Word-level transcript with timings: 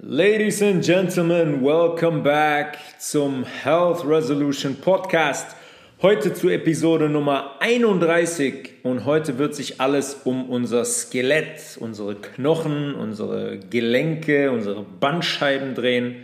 Ladies 0.00 0.62
and 0.62 0.84
Gentlemen, 0.84 1.60
welcome 1.60 2.22
back 2.22 2.78
zum 3.00 3.44
Health 3.44 4.04
Resolution 4.06 4.76
Podcast. 4.76 5.56
Heute 6.00 6.32
zu 6.32 6.50
Episode 6.50 7.08
Nummer 7.08 7.56
31 7.58 8.74
und 8.84 9.06
heute 9.06 9.38
wird 9.38 9.56
sich 9.56 9.80
alles 9.80 10.20
um 10.22 10.48
unser 10.50 10.84
Skelett, 10.84 11.76
unsere 11.80 12.14
Knochen, 12.14 12.94
unsere 12.94 13.58
Gelenke, 13.58 14.52
unsere 14.52 14.84
Bandscheiben 14.84 15.74
drehen. 15.74 16.18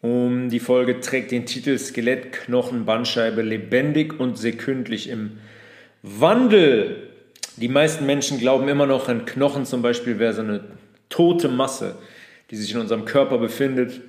Um 0.00 0.48
die 0.48 0.60
Folge 0.60 1.00
trägt 1.00 1.32
den 1.32 1.46
Titel 1.46 1.76
Skelett, 1.78 2.30
Knochen, 2.30 2.84
Bandscheibe 2.84 3.42
lebendig 3.42 4.20
und 4.20 4.38
sekündlich 4.38 5.08
im 5.08 5.38
Wandel. 6.02 7.08
Die 7.56 7.68
meisten 7.68 8.06
Menschen 8.06 8.38
glauben 8.38 8.68
immer 8.68 8.86
noch, 8.86 9.08
ein 9.08 9.24
Knochen 9.24 9.66
zum 9.66 9.82
Beispiel 9.82 10.20
wäre 10.20 10.32
so 10.32 10.42
eine 10.42 10.60
tote 11.08 11.48
Masse 11.48 11.96
die 12.50 12.56
sich 12.56 12.72
in 12.72 12.80
unserem 12.80 13.04
Körper 13.04 13.38
befindet 13.38 14.00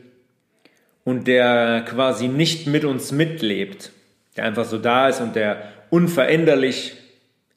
und 1.04 1.28
der 1.28 1.86
quasi 1.88 2.28
nicht 2.28 2.68
mit 2.68 2.86
uns 2.86 3.12
mitlebt, 3.12 3.92
der 4.36 4.46
einfach 4.46 4.66
so 4.66 4.78
da 4.78 5.08
ist 5.08 5.22
und 5.22 5.36
der 5.36 5.64
unveränderlich 5.90 6.94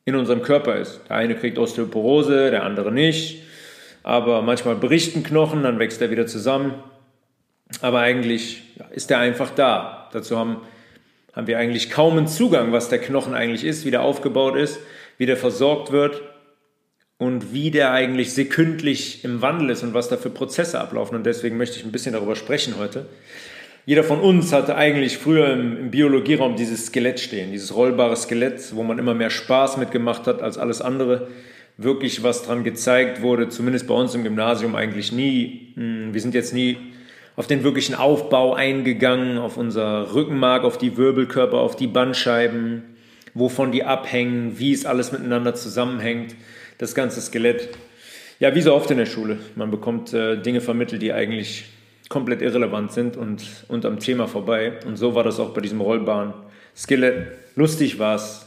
in 0.04 0.14
unserem 0.14 0.42
Körper 0.42 0.76
ist. 0.76 1.00
Der 1.08 1.16
eine 1.16 1.34
kriegt 1.34 1.58
Osteoporose, 1.58 2.50
der 2.50 2.62
andere 2.62 2.92
nicht, 2.92 3.42
aber 4.02 4.42
manchmal 4.42 4.76
bricht 4.76 5.16
ein 5.16 5.22
Knochen, 5.22 5.62
dann 5.62 5.78
wächst 5.78 6.00
er 6.00 6.10
wieder 6.10 6.26
zusammen. 6.26 6.74
Aber 7.82 8.00
eigentlich 8.00 8.62
ist 8.90 9.10
er 9.10 9.18
einfach 9.18 9.50
da. 9.50 10.08
Dazu 10.12 10.38
haben, 10.38 10.56
haben 11.34 11.46
wir 11.46 11.58
eigentlich 11.58 11.90
kaum 11.90 12.16
einen 12.16 12.26
Zugang, 12.26 12.72
was 12.72 12.88
der 12.88 12.98
Knochen 12.98 13.34
eigentlich 13.34 13.64
ist, 13.64 13.84
wie 13.84 13.90
der 13.90 14.02
aufgebaut 14.02 14.56
ist, 14.56 14.80
wie 15.18 15.26
der 15.26 15.36
versorgt 15.36 15.92
wird 15.92 16.22
und 17.20 17.52
wie 17.52 17.70
der 17.70 17.92
eigentlich 17.92 18.32
sekündlich 18.32 19.24
im 19.24 19.42
Wandel 19.42 19.68
ist 19.68 19.82
und 19.82 19.92
was 19.92 20.08
da 20.08 20.16
für 20.16 20.30
Prozesse 20.30 20.80
ablaufen. 20.80 21.14
Und 21.14 21.26
deswegen 21.26 21.58
möchte 21.58 21.76
ich 21.76 21.84
ein 21.84 21.92
bisschen 21.92 22.14
darüber 22.14 22.34
sprechen 22.34 22.76
heute. 22.78 23.04
Jeder 23.84 24.04
von 24.04 24.20
uns 24.20 24.54
hatte 24.54 24.74
eigentlich 24.74 25.18
früher 25.18 25.52
im, 25.52 25.76
im 25.76 25.90
Biologieraum 25.90 26.56
dieses 26.56 26.86
Skelett 26.86 27.20
stehen, 27.20 27.52
dieses 27.52 27.76
rollbare 27.76 28.16
Skelett, 28.16 28.74
wo 28.74 28.82
man 28.84 28.98
immer 28.98 29.12
mehr 29.12 29.28
Spaß 29.28 29.76
mitgemacht 29.76 30.26
hat 30.26 30.40
als 30.40 30.56
alles 30.56 30.80
andere. 30.80 31.28
Wirklich 31.76 32.22
was 32.22 32.42
dran 32.42 32.64
gezeigt 32.64 33.20
wurde, 33.20 33.50
zumindest 33.50 33.86
bei 33.86 33.94
uns 33.94 34.14
im 34.14 34.24
Gymnasium 34.24 34.74
eigentlich 34.74 35.12
nie. 35.12 35.74
Hm, 35.74 36.14
wir 36.14 36.22
sind 36.22 36.34
jetzt 36.34 36.54
nie 36.54 36.78
auf 37.36 37.46
den 37.46 37.64
wirklichen 37.64 37.94
Aufbau 37.94 38.54
eingegangen, 38.54 39.36
auf 39.36 39.58
unser 39.58 40.14
Rückenmark, 40.14 40.64
auf 40.64 40.78
die 40.78 40.96
Wirbelkörper, 40.96 41.58
auf 41.58 41.76
die 41.76 41.86
Bandscheiben, 41.86 42.82
wovon 43.34 43.72
die 43.72 43.84
abhängen, 43.84 44.58
wie 44.58 44.72
es 44.72 44.86
alles 44.86 45.12
miteinander 45.12 45.54
zusammenhängt 45.54 46.34
das 46.80 46.94
ganze 46.94 47.20
Skelett. 47.20 47.68
Ja, 48.38 48.54
wie 48.54 48.62
so 48.62 48.74
oft 48.74 48.90
in 48.90 48.96
der 48.96 49.04
Schule. 49.04 49.38
Man 49.54 49.70
bekommt 49.70 50.14
äh, 50.14 50.40
Dinge 50.40 50.62
vermittelt, 50.62 51.02
die 51.02 51.12
eigentlich 51.12 51.66
komplett 52.08 52.40
irrelevant 52.40 52.90
sind 52.92 53.18
und, 53.18 53.66
und 53.68 53.84
am 53.84 53.98
Thema 53.98 54.26
vorbei. 54.26 54.80
Und 54.86 54.96
so 54.96 55.14
war 55.14 55.22
das 55.22 55.38
auch 55.38 55.52
bei 55.52 55.60
diesem 55.60 55.82
rollbaren 55.82 56.32
Skelett. 56.74 57.32
Lustig 57.54 57.98
war 57.98 58.14
es, 58.14 58.46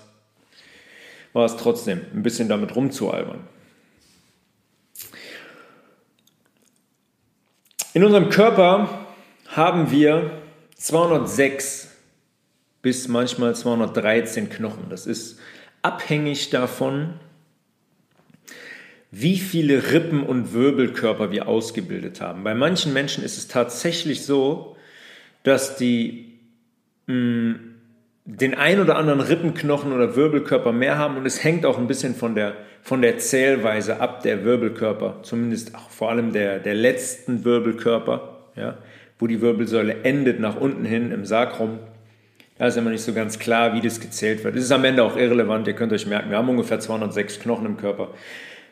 war 1.32 1.46
es 1.46 1.58
trotzdem, 1.58 2.02
ein 2.12 2.24
bisschen 2.24 2.50
damit 2.50 2.76
rumzualbern. 2.76 3.42
In 7.94 8.04
unserem 8.04 8.30
Körper 8.30 9.06
haben 9.50 9.92
wir 9.92 10.42
206 10.78 11.92
bis 12.82 13.08
manchmal 13.08 13.56
213 13.56 14.50
Knochen. 14.50 14.88
Das 14.90 15.06
ist 15.06 15.40
abhängig 15.84 16.50
davon, 16.50 17.20
wie 19.16 19.38
viele 19.38 19.92
Rippen 19.92 20.24
und 20.24 20.54
Wirbelkörper 20.54 21.32
wir 21.32 21.48
ausgebildet 21.48 22.20
haben. 22.20 22.44
Bei 22.44 22.56
manchen 22.56 22.94
Menschen 22.94 23.24
ist 23.24 23.38
es 23.38 23.48
tatsächlich 23.48 24.26
so, 24.26 24.76
dass 25.44 25.76
die 25.76 26.40
mh, 27.06 27.14
mm, 27.14 27.60
den 28.26 28.56
ein 28.56 28.80
oder 28.80 28.96
anderen 28.96 29.20
Rippenknochen 29.20 29.92
oder 29.92 30.16
Wirbelkörper 30.16 30.72
mehr 30.72 30.98
haben 30.98 31.18
und 31.18 31.28
es 31.28 31.44
hängt 31.44 31.64
auch 31.66 31.78
ein 31.78 31.86
bisschen 31.86 32.16
von 32.16 32.34
der, 32.34 32.56
von 32.82 33.04
der 33.04 33.20
Zählweise 33.20 34.00
ab 34.00 34.24
der 34.24 34.44
Wirbelkörper, 34.46 35.20
zumindest 35.22 35.76
auch 35.76 35.92
vor 35.92 36.10
allem 36.10 36.34
der, 36.34 36.58
der 36.58 36.74
letzten 36.74 37.46
Wirbelkörper, 37.46 38.40
ja, 38.56 38.80
wo 39.20 39.28
die 39.28 39.42
Wirbelsäule 39.42 40.04
endet 40.04 40.40
nach 40.40 40.56
unten 40.56 40.86
hin 40.86 41.12
im 41.12 41.26
Sakrum. 41.26 41.78
Da 42.58 42.68
ist 42.68 42.78
immer 42.78 42.90
nicht 42.90 43.04
so 43.04 43.14
ganz 43.14 43.38
klar, 43.38 43.76
wie 43.76 43.82
das 43.82 44.00
gezählt 44.00 44.44
wird. 44.44 44.56
Es 44.56 44.64
ist 44.64 44.72
am 44.72 44.86
Ende 44.86 45.04
auch 45.04 45.18
irrelevant, 45.18 45.68
ihr 45.68 45.74
könnt 45.74 45.94
euch 45.94 46.08
merken, 46.08 46.32
wir 46.32 46.38
haben 46.38 46.50
ungefähr 46.50 46.80
206 46.80 47.42
Knochen 47.42 47.68
im 47.68 47.78
Körper 47.78 48.10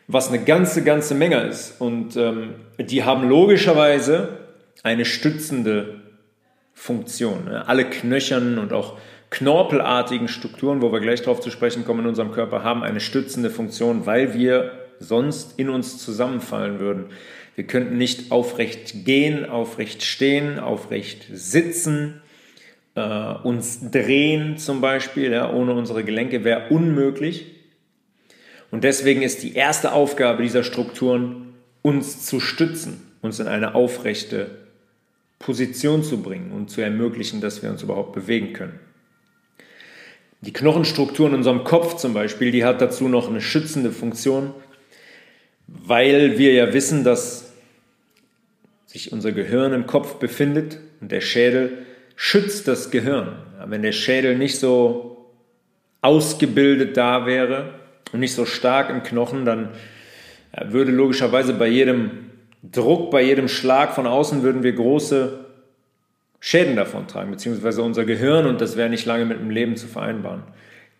was 0.08 0.28
eine 0.28 0.42
ganze, 0.44 0.84
ganze 0.84 1.14
Menge 1.14 1.42
ist. 1.42 1.80
Und 1.80 2.16
ähm, 2.16 2.54
die 2.78 3.04
haben 3.04 3.28
logischerweise 3.28 4.40
eine 4.82 5.04
stützende 5.04 6.00
Funktion. 6.74 7.44
Ne? 7.44 7.66
Alle 7.68 7.84
knöchernen 7.84 8.58
und 8.58 8.72
auch 8.72 8.98
knorpelartigen 9.30 10.28
Strukturen, 10.28 10.82
wo 10.82 10.92
wir 10.92 11.00
gleich 11.00 11.22
darauf 11.22 11.40
zu 11.40 11.50
sprechen 11.50 11.84
kommen 11.84 12.00
in 12.00 12.06
unserem 12.06 12.32
Körper, 12.32 12.62
haben 12.64 12.82
eine 12.82 13.00
stützende 13.00 13.50
Funktion, 13.50 14.04
weil 14.04 14.34
wir 14.34 14.72
sonst 14.98 15.58
in 15.58 15.70
uns 15.70 15.98
zusammenfallen 15.98 16.80
würden. 16.80 17.06
Wir 17.54 17.64
könnten 17.64 17.96
nicht 17.96 18.30
aufrecht 18.30 19.04
gehen, 19.04 19.48
aufrecht 19.48 20.02
stehen, 20.02 20.58
aufrecht 20.58 21.26
sitzen, 21.32 22.22
äh, 22.94 23.34
uns 23.42 23.90
drehen 23.90 24.58
zum 24.58 24.80
Beispiel, 24.80 25.32
ja, 25.32 25.52
ohne 25.52 25.74
unsere 25.74 26.04
Gelenke 26.04 26.44
wäre 26.44 26.68
unmöglich. 26.70 27.46
Und 28.72 28.84
deswegen 28.84 29.22
ist 29.22 29.42
die 29.42 29.54
erste 29.54 29.92
Aufgabe 29.92 30.42
dieser 30.42 30.64
Strukturen, 30.64 31.52
uns 31.82 32.24
zu 32.24 32.40
stützen, 32.40 33.02
uns 33.20 33.38
in 33.38 33.46
eine 33.46 33.74
aufrechte 33.74 34.50
Position 35.38 36.02
zu 36.02 36.22
bringen 36.22 36.52
und 36.52 36.70
zu 36.70 36.80
ermöglichen, 36.80 37.42
dass 37.42 37.62
wir 37.62 37.70
uns 37.70 37.82
überhaupt 37.82 38.14
bewegen 38.14 38.54
können. 38.54 38.80
Die 40.40 40.54
Knochenstruktur 40.54 41.28
in 41.28 41.34
unserem 41.34 41.64
Kopf 41.64 41.96
zum 41.96 42.14
Beispiel, 42.14 42.50
die 42.50 42.64
hat 42.64 42.80
dazu 42.80 43.08
noch 43.08 43.28
eine 43.28 43.42
schützende 43.42 43.92
Funktion, 43.92 44.54
weil 45.66 46.38
wir 46.38 46.54
ja 46.54 46.72
wissen, 46.72 47.04
dass 47.04 47.52
sich 48.86 49.12
unser 49.12 49.32
Gehirn 49.32 49.74
im 49.74 49.86
Kopf 49.86 50.14
befindet 50.14 50.80
und 51.00 51.12
der 51.12 51.20
Schädel 51.20 51.84
schützt 52.16 52.68
das 52.68 52.90
Gehirn. 52.90 53.36
Wenn 53.66 53.82
der 53.82 53.92
Schädel 53.92 54.38
nicht 54.38 54.58
so 54.58 55.30
ausgebildet 56.00 56.96
da 56.96 57.26
wäre, 57.26 57.81
und 58.12 58.20
nicht 58.20 58.34
so 58.34 58.44
stark 58.44 58.90
im 58.90 59.02
Knochen, 59.02 59.44
dann 59.44 59.70
würde 60.64 60.92
logischerweise 60.92 61.54
bei 61.54 61.68
jedem 61.68 62.30
Druck, 62.62 63.10
bei 63.10 63.22
jedem 63.22 63.48
Schlag 63.48 63.94
von 63.94 64.06
außen 64.06 64.42
würden 64.42 64.62
wir 64.62 64.72
große 64.72 65.40
Schäden 66.40 66.76
davon 66.76 67.06
tragen, 67.06 67.30
beziehungsweise 67.30 67.82
unser 67.82 68.04
Gehirn 68.04 68.46
und 68.46 68.60
das 68.60 68.76
wäre 68.76 68.90
nicht 68.90 69.06
lange 69.06 69.24
mit 69.24 69.40
dem 69.40 69.50
Leben 69.50 69.76
zu 69.76 69.86
vereinbaren. 69.86 70.42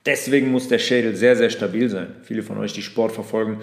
Deswegen 0.06 0.51
muss 0.51 0.69
der 0.69 0.78
Schädel 0.78 1.15
sehr, 1.15 1.37
sehr 1.37 1.51
stabil 1.51 1.89
sein. 1.89 2.09
Viele 2.22 2.43
von 2.43 2.59
euch, 2.59 2.72
die 2.72 2.83
Sport 2.83 3.12
verfolgen, 3.12 3.59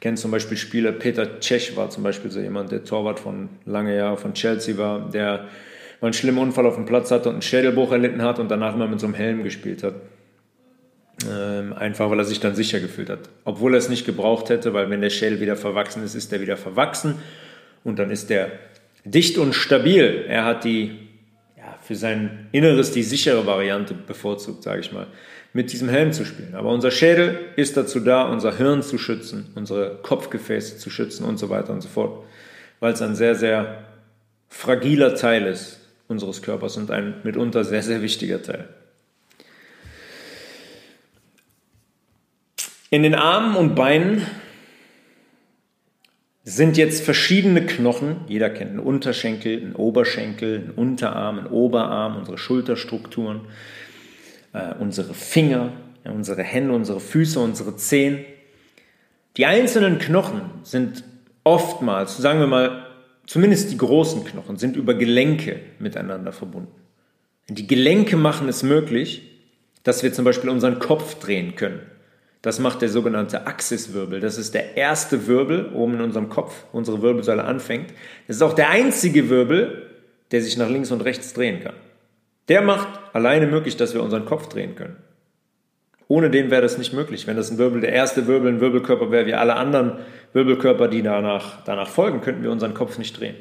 kennen 0.00 0.16
zum 0.16 0.30
Beispiel 0.30 0.56
Spieler. 0.56 0.92
Peter 0.92 1.40
Cech 1.40 1.76
war 1.76 1.90
zum 1.90 2.02
Beispiel 2.02 2.30
so 2.30 2.40
jemand, 2.40 2.72
der 2.72 2.84
Torwart 2.84 3.20
von 3.20 3.50
lange 3.66 3.96
Jahren 3.96 4.16
von 4.16 4.34
Chelsea 4.34 4.76
war, 4.78 5.10
der 5.10 5.46
mal 6.00 6.08
einen 6.08 6.14
schlimmen 6.14 6.38
Unfall 6.38 6.66
auf 6.66 6.76
dem 6.76 6.86
Platz 6.86 7.10
hatte 7.10 7.28
und 7.28 7.36
einen 7.36 7.42
Schädelbruch 7.42 7.92
erlitten 7.92 8.22
hat 8.22 8.38
und 8.38 8.50
danach 8.50 8.74
immer 8.74 8.88
mit 8.88 9.00
so 9.00 9.06
einem 9.06 9.14
Helm 9.14 9.42
gespielt 9.42 9.82
hat. 9.82 9.94
Ähm, 11.30 11.72
einfach 11.72 12.10
weil 12.10 12.18
er 12.18 12.24
sich 12.24 12.40
dann 12.40 12.54
sicher 12.54 12.80
gefühlt 12.80 13.10
hat. 13.10 13.28
Obwohl 13.44 13.74
er 13.74 13.78
es 13.78 13.88
nicht 13.88 14.06
gebraucht 14.06 14.48
hätte, 14.48 14.74
weil 14.74 14.90
wenn 14.90 15.00
der 15.00 15.10
Schädel 15.10 15.40
wieder 15.40 15.56
verwachsen 15.56 16.04
ist, 16.04 16.14
ist 16.14 16.32
er 16.32 16.40
wieder 16.40 16.56
verwachsen 16.56 17.16
und 17.84 17.98
dann 17.98 18.10
ist 18.10 18.30
er 18.30 18.50
dicht 19.04 19.38
und 19.38 19.54
stabil. 19.54 20.24
Er 20.28 20.44
hat 20.44 20.64
die, 20.64 21.08
ja, 21.56 21.76
für 21.82 21.94
sein 21.94 22.48
Inneres 22.52 22.92
die 22.92 23.02
sichere 23.02 23.46
Variante 23.46 23.94
bevorzugt, 23.94 24.62
sage 24.62 24.80
ich 24.80 24.92
mal, 24.92 25.06
mit 25.52 25.72
diesem 25.72 25.88
Helm 25.88 26.12
zu 26.12 26.24
spielen. 26.24 26.54
Aber 26.54 26.70
unser 26.70 26.90
Schädel 26.90 27.38
ist 27.56 27.76
dazu 27.76 28.00
da, 28.00 28.24
unser 28.24 28.56
Hirn 28.56 28.82
zu 28.82 28.98
schützen, 28.98 29.50
unsere 29.54 29.98
Kopfgefäße 30.02 30.78
zu 30.78 30.90
schützen 30.90 31.24
und 31.24 31.38
so 31.38 31.50
weiter 31.50 31.72
und 31.72 31.82
so 31.82 31.88
fort, 31.88 32.24
weil 32.80 32.94
es 32.94 33.02
ein 33.02 33.14
sehr, 33.14 33.34
sehr 33.34 33.84
fragiler 34.48 35.14
Teil 35.14 35.46
ist 35.46 35.80
unseres 36.08 36.42
Körpers 36.42 36.76
und 36.76 36.90
ein 36.90 37.14
mitunter 37.22 37.64
sehr, 37.64 37.82
sehr 37.82 38.02
wichtiger 38.02 38.42
Teil. 38.42 38.68
In 42.92 43.02
den 43.02 43.14
Armen 43.14 43.56
und 43.56 43.74
Beinen 43.74 44.26
sind 46.44 46.76
jetzt 46.76 47.02
verschiedene 47.02 47.64
Knochen. 47.64 48.16
Jeder 48.28 48.50
kennt 48.50 48.72
einen 48.72 48.80
Unterschenkel, 48.80 49.62
einen 49.62 49.74
Oberschenkel, 49.74 50.58
einen 50.58 50.70
Unterarm, 50.72 51.38
einen 51.38 51.46
Oberarm, 51.46 52.18
unsere 52.18 52.36
Schulterstrukturen, 52.36 53.46
äh, 54.52 54.74
unsere 54.78 55.14
Finger, 55.14 55.72
unsere 56.04 56.42
Hände, 56.42 56.74
unsere 56.74 57.00
Füße, 57.00 57.40
unsere 57.40 57.76
Zehen. 57.76 58.26
Die 59.38 59.46
einzelnen 59.46 59.98
Knochen 59.98 60.42
sind 60.62 61.02
oftmals, 61.44 62.18
sagen 62.18 62.40
wir 62.40 62.46
mal, 62.46 62.88
zumindest 63.24 63.72
die 63.72 63.78
großen 63.78 64.22
Knochen, 64.24 64.58
sind 64.58 64.76
über 64.76 64.92
Gelenke 64.92 65.60
miteinander 65.78 66.32
verbunden. 66.32 66.74
Die 67.48 67.66
Gelenke 67.66 68.18
machen 68.18 68.50
es 68.50 68.62
möglich, 68.62 69.22
dass 69.82 70.02
wir 70.02 70.12
zum 70.12 70.26
Beispiel 70.26 70.50
unseren 70.50 70.78
Kopf 70.78 71.18
drehen 71.20 71.56
können 71.56 71.80
Das 72.42 72.58
macht 72.58 72.82
der 72.82 72.88
sogenannte 72.88 73.46
Axiswirbel. 73.46 74.18
Das 74.18 74.36
ist 74.36 74.52
der 74.52 74.76
erste 74.76 75.28
Wirbel 75.28 75.70
oben 75.74 75.94
in 75.94 76.00
unserem 76.00 76.28
Kopf, 76.28 76.64
unsere 76.72 77.00
Wirbelsäule 77.00 77.44
anfängt. 77.44 77.90
Das 78.26 78.36
ist 78.36 78.42
auch 78.42 78.52
der 78.52 78.70
einzige 78.70 79.30
Wirbel, 79.30 79.90
der 80.32 80.42
sich 80.42 80.56
nach 80.56 80.68
links 80.68 80.90
und 80.90 81.02
rechts 81.02 81.32
drehen 81.34 81.60
kann. 81.60 81.74
Der 82.48 82.60
macht 82.60 82.88
alleine 83.12 83.46
möglich, 83.46 83.76
dass 83.76 83.94
wir 83.94 84.02
unseren 84.02 84.24
Kopf 84.24 84.48
drehen 84.48 84.74
können. 84.74 84.96
Ohne 86.08 86.30
den 86.30 86.50
wäre 86.50 86.62
das 86.62 86.78
nicht 86.78 86.92
möglich. 86.92 87.28
Wenn 87.28 87.36
das 87.36 87.50
ein 87.50 87.58
Wirbel, 87.58 87.80
der 87.80 87.92
erste 87.92 88.26
Wirbel 88.26 88.52
ein 88.52 88.60
Wirbelkörper 88.60 89.12
wäre, 89.12 89.26
wie 89.26 89.34
alle 89.34 89.54
anderen 89.54 89.98
Wirbelkörper, 90.32 90.88
die 90.88 91.02
danach, 91.02 91.62
danach 91.64 91.88
folgen, 91.88 92.20
könnten 92.20 92.42
wir 92.42 92.50
unseren 92.50 92.74
Kopf 92.74 92.98
nicht 92.98 93.18
drehen. 93.18 93.36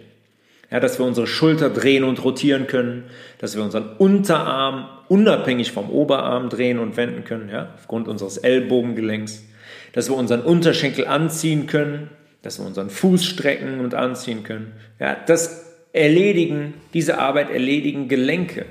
Ja, 0.71 0.79
dass 0.79 0.97
wir 0.97 1.05
unsere 1.05 1.27
Schulter 1.27 1.69
drehen 1.69 2.05
und 2.05 2.23
rotieren 2.23 2.65
können, 2.65 3.03
dass 3.39 3.57
wir 3.57 3.63
unseren 3.63 3.89
Unterarm 3.97 4.87
unabhängig 5.09 5.73
vom 5.73 5.89
Oberarm 5.89 6.47
drehen 6.47 6.79
und 6.79 6.95
wenden 6.95 7.25
können, 7.25 7.49
ja, 7.49 7.73
aufgrund 7.75 8.07
unseres 8.07 8.37
Ellbogengelenks, 8.37 9.43
dass 9.91 10.09
wir 10.09 10.15
unseren 10.15 10.41
Unterschenkel 10.41 11.07
anziehen 11.07 11.67
können, 11.67 12.09
dass 12.41 12.57
wir 12.57 12.65
unseren 12.65 12.89
Fuß 12.89 13.25
strecken 13.25 13.81
und 13.81 13.93
anziehen 13.93 14.43
können. 14.43 14.71
Ja, 14.97 15.17
das 15.27 15.65
erledigen, 15.91 16.75
diese 16.93 17.19
Arbeit 17.19 17.49
erledigen 17.49 18.07
Gelenke, 18.07 18.65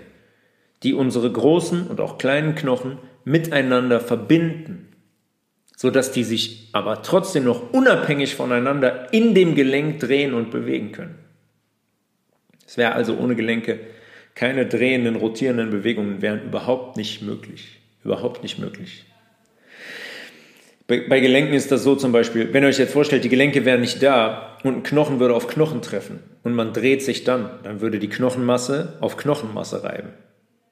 die 0.83 0.95
unsere 0.95 1.31
großen 1.31 1.87
und 1.87 2.01
auch 2.01 2.17
kleinen 2.17 2.55
Knochen 2.55 2.99
miteinander 3.25 4.01
verbinden, 4.01 4.89
so 5.77 5.91
dass 5.91 6.13
die 6.13 6.25
sich 6.25 6.71
aber 6.73 7.03
trotzdem 7.03 7.45
noch 7.45 7.75
unabhängig 7.75 8.35
voneinander 8.35 9.13
in 9.13 9.35
dem 9.35 9.55
Gelenk 9.55 10.01
drehen 10.01 10.33
und 10.33 10.51
bewegen 10.51 10.93
können. 10.93 11.20
Es 12.71 12.77
wäre 12.77 12.93
also 12.93 13.17
ohne 13.17 13.35
Gelenke 13.35 13.81
keine 14.37 14.65
drehenden, 14.65 15.17
rotierenden 15.17 15.71
Bewegungen 15.71 16.23
wären 16.23 16.45
überhaupt 16.45 16.97
nicht 16.97 17.21
möglich. 17.21 17.81
Überhaupt 18.05 18.45
nicht 18.45 18.61
möglich. 18.61 19.07
Bei, 20.87 21.19
Gelenken 21.19 21.53
ist 21.53 21.73
das 21.73 21.83
so 21.83 21.97
zum 21.97 22.13
Beispiel, 22.13 22.53
wenn 22.53 22.63
ihr 22.63 22.69
euch 22.69 22.79
jetzt 22.79 22.93
vorstellt, 22.93 23.25
die 23.25 23.29
Gelenke 23.29 23.65
wären 23.65 23.81
nicht 23.81 24.01
da 24.05 24.57
und 24.63 24.77
ein 24.77 24.83
Knochen 24.85 25.19
würde 25.19 25.35
auf 25.35 25.49
Knochen 25.49 25.83
treffen 25.83 26.21
und 26.45 26.55
man 26.55 26.73
dreht 26.73 27.03
sich 27.03 27.25
dann, 27.25 27.51
dann 27.65 27.81
würde 27.81 27.99
die 27.99 28.09
Knochenmasse 28.09 28.99
auf 29.01 29.17
Knochenmasse 29.17 29.83
reiben. 29.83 30.11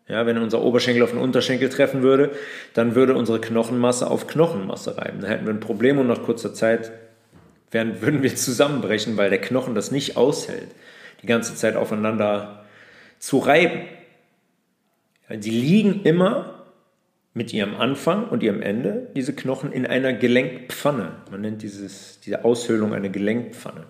Ja, 0.07 0.25
wenn 0.25 0.39
unser 0.39 0.63
Oberschenkel 0.63 1.03
auf 1.03 1.11
den 1.11 1.19
Unterschenkel 1.19 1.69
treffen 1.69 2.03
würde, 2.03 2.31
dann 2.75 2.95
würde 2.95 3.17
unsere 3.17 3.41
Knochenmasse 3.41 4.09
auf 4.09 4.29
Knochenmasse 4.29 4.99
reiben. 4.99 5.21
Dann 5.21 5.31
hätten 5.31 5.47
wir 5.47 5.53
ein 5.53 5.61
Problem 5.61 5.99
und 5.99 6.07
nach 6.07 6.23
kurzer 6.23 6.55
Zeit 6.55 6.93
würden 7.73 8.23
wir 8.23 8.37
zusammenbrechen, 8.37 9.17
weil 9.17 9.31
der 9.31 9.41
Knochen 9.41 9.75
das 9.75 9.91
nicht 9.91 10.17
aushält 10.17 10.69
die 11.23 11.27
ganze 11.27 11.55
Zeit 11.55 11.77
aufeinander 11.77 12.65
zu 13.19 13.39
reiben. 13.39 13.83
Sie 15.41 15.51
liegen 15.51 16.03
immer 16.03 16.65
mit 17.35 17.53
ihrem 17.53 17.77
Anfang 17.77 18.29
und 18.29 18.43
ihrem 18.43 18.63
Ende, 18.63 19.11
diese 19.15 19.35
Knochen, 19.35 19.73
in 19.73 19.87
einer 19.87 20.13
Gelenkpfanne. 20.13 21.13
Man 21.31 21.41
nennt 21.43 21.63
dieses, 21.63 22.21
diese 22.21 22.45
Aushöhlung 22.45 22.95
eine 22.95 23.11
Gelenkpfanne. 23.11 23.87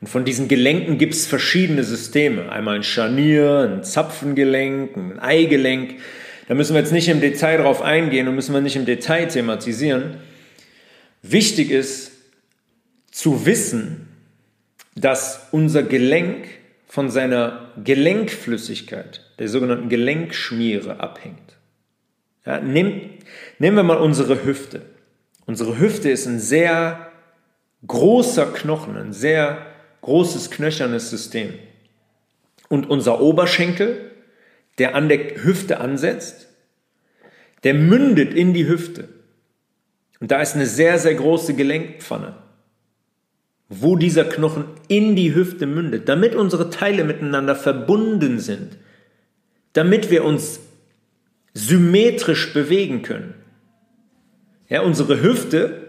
Und 0.00 0.08
von 0.08 0.24
diesen 0.24 0.48
Gelenken 0.48 0.98
gibt 0.98 1.14
es 1.14 1.26
verschiedene 1.26 1.84
Systeme. 1.84 2.50
Einmal 2.50 2.74
ein 2.74 2.82
Scharnier, 2.82 3.70
ein 3.70 3.84
Zapfengelenk, 3.84 4.96
ein 4.96 5.20
Eigelenk. 5.20 6.00
Da 6.48 6.54
müssen 6.54 6.74
wir 6.74 6.80
jetzt 6.80 6.92
nicht 6.92 7.08
im 7.08 7.20
Detail 7.20 7.58
drauf 7.58 7.82
eingehen 7.82 8.26
und 8.26 8.34
müssen 8.34 8.52
wir 8.52 8.60
nicht 8.60 8.74
im 8.74 8.84
Detail 8.84 9.26
thematisieren. 9.26 10.16
Wichtig 11.22 11.70
ist 11.70 12.10
zu 13.12 13.46
wissen, 13.46 14.01
dass 14.94 15.48
unser 15.52 15.82
Gelenk 15.82 16.46
von 16.86 17.10
seiner 17.10 17.70
Gelenkflüssigkeit, 17.82 19.22
der 19.38 19.48
sogenannten 19.48 19.88
Gelenkschmiere, 19.88 21.00
abhängt. 21.00 21.56
Ja, 22.44 22.60
nehm, 22.60 23.10
nehmen 23.58 23.76
wir 23.76 23.82
mal 23.82 23.98
unsere 23.98 24.44
Hüfte. 24.44 24.82
Unsere 25.46 25.78
Hüfte 25.78 26.10
ist 26.10 26.26
ein 26.26 26.38
sehr 26.38 27.10
großer 27.86 28.46
Knochen, 28.52 28.96
ein 28.96 29.12
sehr 29.12 29.66
großes 30.02 30.50
knöchernes 30.50 31.08
System. 31.08 31.54
Und 32.68 32.90
unser 32.90 33.20
Oberschenkel, 33.20 34.10
der 34.78 34.94
an 34.94 35.08
der 35.08 35.42
Hüfte 35.42 35.80
ansetzt, 35.80 36.48
der 37.64 37.74
mündet 37.74 38.34
in 38.34 38.52
die 38.52 38.66
Hüfte. 38.66 39.08
Und 40.20 40.30
da 40.30 40.42
ist 40.42 40.54
eine 40.54 40.66
sehr, 40.66 40.98
sehr 40.98 41.14
große 41.14 41.54
Gelenkpfanne 41.54 42.36
wo 43.80 43.96
dieser 43.96 44.24
Knochen 44.24 44.64
in 44.88 45.16
die 45.16 45.34
Hüfte 45.34 45.66
mündet, 45.66 46.06
damit 46.08 46.34
unsere 46.34 46.68
Teile 46.68 47.04
miteinander 47.04 47.56
verbunden 47.56 48.38
sind, 48.38 48.76
damit 49.72 50.10
wir 50.10 50.24
uns 50.24 50.60
symmetrisch 51.54 52.52
bewegen 52.52 53.00
können. 53.00 53.34
Ja, 54.68 54.82
unsere 54.82 55.22
Hüfte 55.22 55.88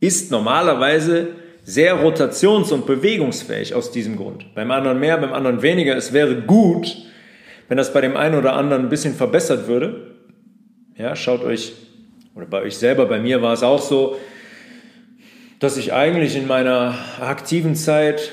ist 0.00 0.30
normalerweise 0.30 1.28
sehr 1.64 2.02
rotations- 2.02 2.72
und 2.72 2.86
bewegungsfähig 2.86 3.74
aus 3.74 3.90
diesem 3.90 4.16
Grund. 4.16 4.54
Beim 4.54 4.70
anderen 4.70 5.00
mehr, 5.00 5.18
beim 5.18 5.34
anderen 5.34 5.60
weniger. 5.60 5.96
Es 5.96 6.14
wäre 6.14 6.42
gut, 6.42 6.96
wenn 7.68 7.76
das 7.76 7.92
bei 7.92 8.00
dem 8.00 8.16
einen 8.16 8.36
oder 8.36 8.54
anderen 8.54 8.84
ein 8.84 8.90
bisschen 8.90 9.14
verbessert 9.14 9.66
würde. 9.66 10.14
Ja, 10.96 11.14
schaut 11.14 11.42
euch, 11.44 11.74
oder 12.34 12.46
bei 12.46 12.62
euch 12.62 12.76
selber, 12.78 13.04
bei 13.04 13.18
mir 13.18 13.42
war 13.42 13.52
es 13.52 13.62
auch 13.62 13.82
so, 13.82 14.16
dass 15.64 15.78
ich 15.78 15.94
eigentlich 15.94 16.36
in 16.36 16.46
meiner 16.46 16.94
aktiven 17.20 17.74
Zeit 17.74 18.32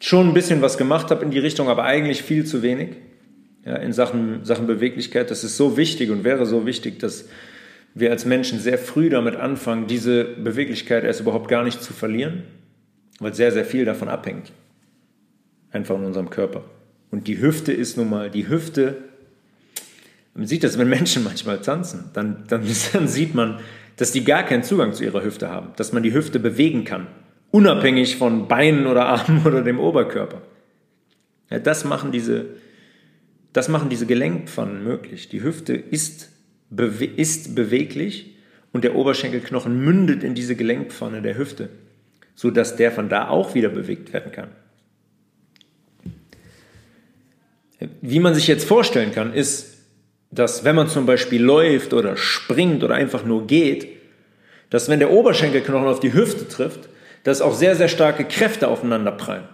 schon 0.00 0.28
ein 0.28 0.32
bisschen 0.32 0.62
was 0.62 0.78
gemacht 0.78 1.10
habe 1.10 1.22
in 1.22 1.30
die 1.30 1.38
Richtung, 1.38 1.68
aber 1.68 1.84
eigentlich 1.84 2.22
viel 2.22 2.46
zu 2.46 2.62
wenig 2.62 2.96
ja, 3.66 3.76
in 3.76 3.92
Sachen, 3.92 4.42
Sachen 4.46 4.66
Beweglichkeit. 4.66 5.30
Das 5.30 5.44
ist 5.44 5.58
so 5.58 5.76
wichtig 5.76 6.08
und 6.08 6.24
wäre 6.24 6.46
so 6.46 6.64
wichtig, 6.64 6.98
dass 6.98 7.28
wir 7.92 8.10
als 8.10 8.24
Menschen 8.24 8.58
sehr 8.58 8.78
früh 8.78 9.10
damit 9.10 9.36
anfangen, 9.36 9.86
diese 9.86 10.24
Beweglichkeit 10.24 11.04
erst 11.04 11.20
überhaupt 11.20 11.48
gar 11.48 11.62
nicht 11.62 11.82
zu 11.82 11.92
verlieren, 11.92 12.44
weil 13.18 13.34
sehr, 13.34 13.52
sehr 13.52 13.66
viel 13.66 13.84
davon 13.84 14.08
abhängt. 14.08 14.50
Einfach 15.72 15.96
in 15.96 16.06
unserem 16.06 16.30
Körper. 16.30 16.64
Und 17.10 17.26
die 17.26 17.38
Hüfte 17.38 17.74
ist 17.74 17.98
nun 17.98 18.08
mal, 18.08 18.30
die 18.30 18.48
Hüfte, 18.48 18.96
man 20.32 20.46
sieht 20.46 20.64
das, 20.64 20.78
wenn 20.78 20.88
Menschen 20.88 21.22
manchmal 21.22 21.60
tanzen, 21.60 22.04
dann, 22.14 22.44
dann, 22.48 22.62
dann 22.94 23.08
sieht 23.08 23.34
man, 23.34 23.60
dass 24.00 24.12
die 24.12 24.24
gar 24.24 24.44
keinen 24.44 24.62
Zugang 24.62 24.94
zu 24.94 25.04
ihrer 25.04 25.22
Hüfte 25.22 25.50
haben, 25.50 25.74
dass 25.76 25.92
man 25.92 26.02
die 26.02 26.14
Hüfte 26.14 26.40
bewegen 26.40 26.84
kann, 26.84 27.06
unabhängig 27.50 28.16
von 28.16 28.48
Beinen 28.48 28.86
oder 28.86 29.04
Armen 29.08 29.44
oder 29.44 29.60
dem 29.60 29.78
Oberkörper. 29.78 30.40
Ja, 31.50 31.58
das, 31.58 31.84
machen 31.84 32.10
diese, 32.10 32.46
das 33.52 33.68
machen 33.68 33.90
diese 33.90 34.06
Gelenkpfannen 34.06 34.82
möglich. 34.82 35.28
Die 35.28 35.42
Hüfte 35.42 35.74
ist, 35.74 36.30
bewe 36.70 37.04
ist 37.04 37.54
beweglich 37.54 38.38
und 38.72 38.84
der 38.84 38.96
Oberschenkelknochen 38.96 39.84
mündet 39.84 40.24
in 40.24 40.34
diese 40.34 40.56
Gelenkpfanne 40.56 41.20
der 41.20 41.36
Hüfte, 41.36 41.68
sodass 42.34 42.76
der 42.76 42.92
von 42.92 43.10
da 43.10 43.28
auch 43.28 43.54
wieder 43.54 43.68
bewegt 43.68 44.14
werden 44.14 44.32
kann. 44.32 44.48
Wie 48.00 48.20
man 48.20 48.34
sich 48.34 48.46
jetzt 48.46 48.64
vorstellen 48.64 49.12
kann, 49.12 49.34
ist, 49.34 49.69
dass 50.30 50.64
wenn 50.64 50.76
man 50.76 50.88
zum 50.88 51.06
Beispiel 51.06 51.42
läuft 51.42 51.92
oder 51.92 52.16
springt 52.16 52.84
oder 52.84 52.94
einfach 52.94 53.24
nur 53.24 53.46
geht, 53.46 53.88
dass 54.70 54.88
wenn 54.88 55.00
der 55.00 55.10
Oberschenkelknochen 55.10 55.88
auf 55.88 56.00
die 56.00 56.12
Hüfte 56.12 56.46
trifft, 56.46 56.88
dass 57.24 57.40
auch 57.40 57.54
sehr, 57.54 57.74
sehr 57.74 57.88
starke 57.88 58.24
Kräfte 58.24 58.68
aufeinander 58.68 59.12
prallen. 59.12 59.48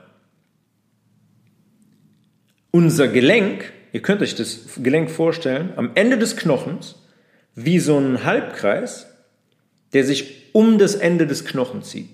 Unser 2.71 3.09
Gelenk, 3.09 3.73
ihr 3.92 4.02
könnt 4.02 4.21
euch 4.21 4.35
das 4.35 4.68
Gelenk 4.76 5.11
vorstellen, 5.11 5.73
am 5.76 5.92
Ende 5.95 6.18
des 6.18 6.37
Knochens 6.37 6.97
wie 7.54 7.78
so 7.78 7.99
ein 7.99 8.25
Halbkreis, 8.25 9.06
der 9.95 10.04
sich 10.04 10.52
um 10.52 10.78
das 10.78 10.95
Ende 10.95 11.26
des 11.26 11.47
Knochens 11.47 11.88
zieht. 11.88 12.11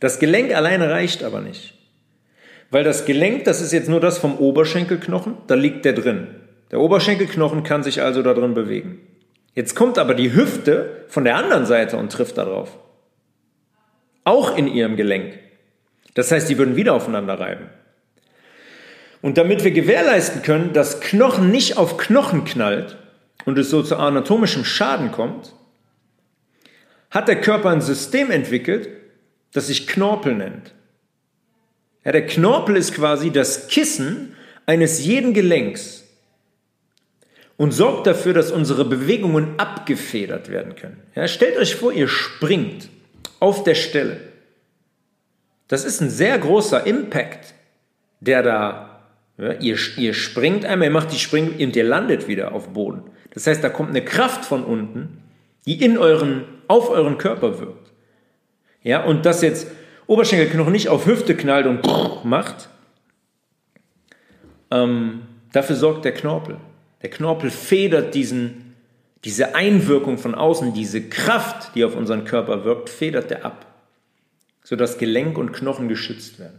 Das 0.00 0.18
Gelenk 0.18 0.54
alleine 0.54 0.90
reicht 0.90 1.22
aber 1.22 1.42
nicht. 1.42 1.74
Weil 2.70 2.84
das 2.84 3.04
Gelenk, 3.04 3.44
das 3.44 3.60
ist 3.60 3.72
jetzt 3.72 3.88
nur 3.88 4.00
das 4.00 4.18
vom 4.18 4.38
Oberschenkelknochen, 4.38 5.36
da 5.46 5.54
liegt 5.54 5.84
der 5.84 5.92
drin. 5.92 6.28
Der 6.74 6.80
Oberschenkelknochen 6.80 7.62
kann 7.62 7.84
sich 7.84 8.02
also 8.02 8.20
da 8.22 8.34
drin 8.34 8.52
bewegen. 8.52 8.98
Jetzt 9.54 9.76
kommt 9.76 9.96
aber 9.96 10.12
die 10.12 10.34
Hüfte 10.34 11.04
von 11.06 11.22
der 11.22 11.36
anderen 11.36 11.66
Seite 11.66 11.96
und 11.96 12.10
trifft 12.10 12.36
darauf. 12.36 12.76
Auch 14.24 14.58
in 14.58 14.66
ihrem 14.66 14.96
Gelenk. 14.96 15.38
Das 16.14 16.32
heißt, 16.32 16.50
die 16.50 16.58
würden 16.58 16.74
wieder 16.74 16.94
aufeinander 16.94 17.38
reiben. 17.38 17.70
Und 19.22 19.38
damit 19.38 19.62
wir 19.62 19.70
gewährleisten 19.70 20.42
können, 20.42 20.72
dass 20.72 20.98
Knochen 20.98 21.52
nicht 21.52 21.76
auf 21.76 21.96
Knochen 21.96 22.44
knallt 22.44 22.96
und 23.44 23.56
es 23.56 23.70
so 23.70 23.84
zu 23.84 23.96
anatomischem 23.96 24.64
Schaden 24.64 25.12
kommt, 25.12 25.54
hat 27.08 27.28
der 27.28 27.40
Körper 27.40 27.70
ein 27.70 27.82
System 27.82 28.32
entwickelt, 28.32 28.88
das 29.52 29.68
sich 29.68 29.86
Knorpel 29.86 30.34
nennt. 30.34 30.74
Ja, 32.04 32.10
der 32.10 32.26
Knorpel 32.26 32.76
ist 32.76 32.96
quasi 32.96 33.30
das 33.30 33.68
Kissen 33.68 34.34
eines 34.66 35.04
jeden 35.04 35.34
Gelenks 35.34 36.03
und 37.56 37.72
sorgt 37.72 38.06
dafür, 38.06 38.34
dass 38.34 38.50
unsere 38.50 38.84
Bewegungen 38.84 39.58
abgefedert 39.58 40.50
werden 40.50 40.74
können. 40.74 41.00
Ja, 41.14 41.28
stellt 41.28 41.56
euch 41.56 41.76
vor, 41.76 41.92
ihr 41.92 42.08
springt 42.08 42.88
auf 43.40 43.62
der 43.64 43.74
Stelle. 43.74 44.20
Das 45.68 45.84
ist 45.84 46.00
ein 46.00 46.10
sehr 46.10 46.38
großer 46.38 46.86
Impact, 46.86 47.54
der 48.20 48.42
da, 48.42 49.00
ja, 49.38 49.52
ihr, 49.54 49.78
ihr 49.96 50.14
springt 50.14 50.64
einmal, 50.64 50.88
ihr 50.88 50.92
macht 50.92 51.12
die 51.12 51.18
Spring 51.18 51.54
und 51.58 51.76
ihr 51.76 51.84
landet 51.84 52.28
wieder 52.28 52.52
auf 52.52 52.68
Boden. 52.70 53.02
Das 53.32 53.46
heißt, 53.46 53.62
da 53.62 53.68
kommt 53.68 53.90
eine 53.90 54.04
Kraft 54.04 54.44
von 54.44 54.64
unten, 54.64 55.22
die 55.66 55.82
in 55.82 55.98
euren, 55.98 56.44
auf 56.68 56.90
euren 56.90 57.18
Körper 57.18 57.60
wirkt. 57.60 57.92
Ja, 58.82 59.02
und 59.04 59.26
das 59.26 59.42
jetzt 59.42 59.68
Oberschenkelknochen 60.06 60.72
nicht 60.72 60.88
auf 60.88 61.06
Hüfte 61.06 61.34
knallt 61.34 61.66
und 61.66 61.82
macht, 62.24 62.68
ähm, 64.70 65.22
dafür 65.52 65.76
sorgt 65.76 66.04
der 66.04 66.12
Knorpel. 66.12 66.58
Der 67.04 67.10
Knorpel 67.10 67.50
federt 67.50 68.14
diesen, 68.14 68.76
diese 69.24 69.54
Einwirkung 69.54 70.16
von 70.16 70.34
außen, 70.34 70.72
diese 70.72 71.02
Kraft, 71.02 71.74
die 71.74 71.84
auf 71.84 71.96
unseren 71.96 72.24
Körper 72.24 72.64
wirkt, 72.64 72.88
federt 72.88 73.30
er 73.30 73.44
ab, 73.44 73.66
sodass 74.62 74.96
Gelenk 74.96 75.36
und 75.36 75.52
Knochen 75.52 75.88
geschützt 75.88 76.38
werden. 76.38 76.58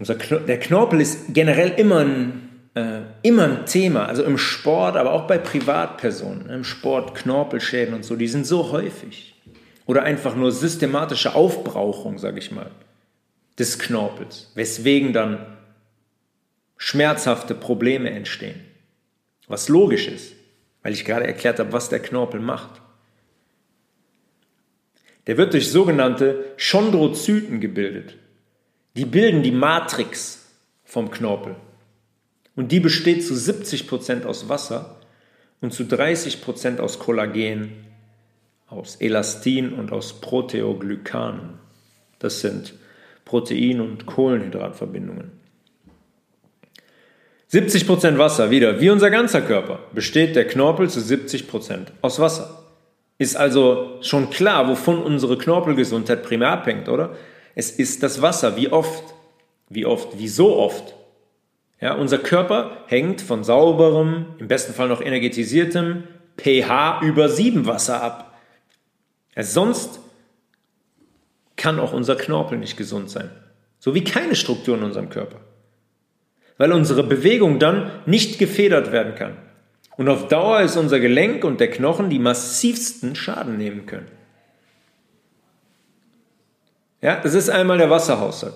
Unser 0.00 0.16
der 0.16 0.58
Knorpel 0.58 1.00
ist 1.00 1.32
generell 1.32 1.68
immer 1.76 2.00
ein, 2.00 2.48
äh, 2.74 3.02
immer 3.22 3.44
ein 3.44 3.66
Thema, 3.66 4.06
also 4.06 4.24
im 4.24 4.36
Sport, 4.36 4.96
aber 4.96 5.12
auch 5.12 5.28
bei 5.28 5.38
Privatpersonen, 5.38 6.50
im 6.50 6.64
Sport 6.64 7.14
Knorpelschäden 7.14 7.94
und 7.94 8.04
so, 8.04 8.16
die 8.16 8.26
sind 8.26 8.48
so 8.48 8.72
häufig. 8.72 9.36
Oder 9.86 10.02
einfach 10.02 10.34
nur 10.34 10.50
systematische 10.50 11.36
Aufbrauchung, 11.36 12.18
sage 12.18 12.40
ich 12.40 12.50
mal, 12.50 12.72
des 13.60 13.78
Knorpels, 13.78 14.50
weswegen 14.56 15.12
dann 15.12 15.51
schmerzhafte 16.82 17.54
Probleme 17.54 18.10
entstehen. 18.10 18.60
Was 19.46 19.68
logisch 19.68 20.08
ist, 20.08 20.32
weil 20.82 20.92
ich 20.92 21.04
gerade 21.04 21.28
erklärt 21.28 21.60
habe, 21.60 21.72
was 21.72 21.88
der 21.88 22.00
Knorpel 22.00 22.40
macht. 22.40 22.82
Der 25.28 25.36
wird 25.36 25.52
durch 25.52 25.70
sogenannte 25.70 26.44
Chondrozyten 26.58 27.60
gebildet. 27.60 28.16
Die 28.96 29.04
bilden 29.04 29.44
die 29.44 29.52
Matrix 29.52 30.44
vom 30.82 31.12
Knorpel. 31.12 31.54
Und 32.56 32.72
die 32.72 32.80
besteht 32.80 33.24
zu 33.24 33.34
70% 33.34 34.24
aus 34.24 34.48
Wasser 34.48 34.96
und 35.60 35.72
zu 35.72 35.84
30% 35.84 36.80
aus 36.80 36.98
Kollagen, 36.98 37.74
aus 38.66 38.96
Elastin 38.96 39.72
und 39.72 39.92
aus 39.92 40.20
Proteoglykanen. 40.20 41.60
Das 42.18 42.40
sind 42.40 42.74
Protein- 43.24 43.80
und 43.80 44.04
Kohlenhydratverbindungen. 44.04 45.41
70% 47.52 48.16
Wasser, 48.16 48.50
wieder, 48.50 48.80
wie 48.80 48.88
unser 48.88 49.10
ganzer 49.10 49.42
Körper, 49.42 49.80
besteht 49.92 50.36
der 50.36 50.46
Knorpel 50.46 50.88
zu 50.88 51.00
70% 51.00 51.88
aus 52.00 52.18
Wasser. 52.18 52.64
Ist 53.18 53.36
also 53.36 53.98
schon 54.00 54.30
klar, 54.30 54.68
wovon 54.68 55.02
unsere 55.02 55.36
Knorpelgesundheit 55.36 56.22
primär 56.22 56.48
abhängt, 56.48 56.88
oder? 56.88 57.14
Es 57.54 57.70
ist 57.70 58.02
das 58.02 58.22
Wasser. 58.22 58.56
Wie 58.56 58.72
oft? 58.72 59.04
Wie 59.68 59.84
oft? 59.84 60.18
Wie 60.18 60.28
so 60.28 60.56
oft? 60.56 60.94
Ja, 61.78 61.94
unser 61.94 62.18
Körper 62.18 62.78
hängt 62.86 63.20
von 63.20 63.44
sauberem, 63.44 64.26
im 64.38 64.48
besten 64.48 64.72
Fall 64.72 64.88
noch 64.88 65.02
energetisiertem 65.02 66.04
pH 66.38 67.02
über 67.02 67.28
7 67.28 67.66
Wasser 67.66 68.02
ab. 68.02 68.38
Sonst 69.36 70.00
kann 71.56 71.78
auch 71.78 71.92
unser 71.92 72.16
Knorpel 72.16 72.56
nicht 72.56 72.78
gesund 72.78 73.10
sein. 73.10 73.30
So 73.78 73.94
wie 73.94 74.04
keine 74.04 74.36
Struktur 74.36 74.78
in 74.78 74.84
unserem 74.84 75.10
Körper. 75.10 75.40
Weil 76.62 76.70
unsere 76.70 77.02
Bewegung 77.02 77.58
dann 77.58 77.90
nicht 78.06 78.38
gefedert 78.38 78.92
werden 78.92 79.16
kann. 79.16 79.36
Und 79.96 80.08
auf 80.08 80.28
Dauer 80.28 80.60
ist 80.60 80.76
unser 80.76 81.00
Gelenk 81.00 81.42
und 81.42 81.58
der 81.58 81.68
Knochen 81.68 82.08
die 82.08 82.20
massivsten 82.20 83.16
Schaden 83.16 83.58
nehmen 83.58 83.84
können. 83.86 84.06
Ja, 87.00 87.18
das 87.20 87.34
ist 87.34 87.50
einmal 87.50 87.78
der 87.78 87.90
Wasserhaushalt. 87.90 88.54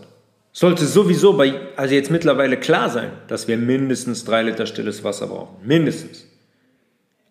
Sollte 0.52 0.86
sowieso 0.86 1.36
bei, 1.36 1.54
also 1.74 1.96
jetzt 1.96 2.12
mittlerweile 2.12 2.60
klar 2.60 2.90
sein, 2.90 3.10
dass 3.26 3.48
wir 3.48 3.56
mindestens 3.56 4.24
drei 4.24 4.42
Liter 4.42 4.66
stilles 4.66 5.02
Wasser 5.02 5.26
brauchen. 5.26 5.56
Mindestens. 5.66 6.28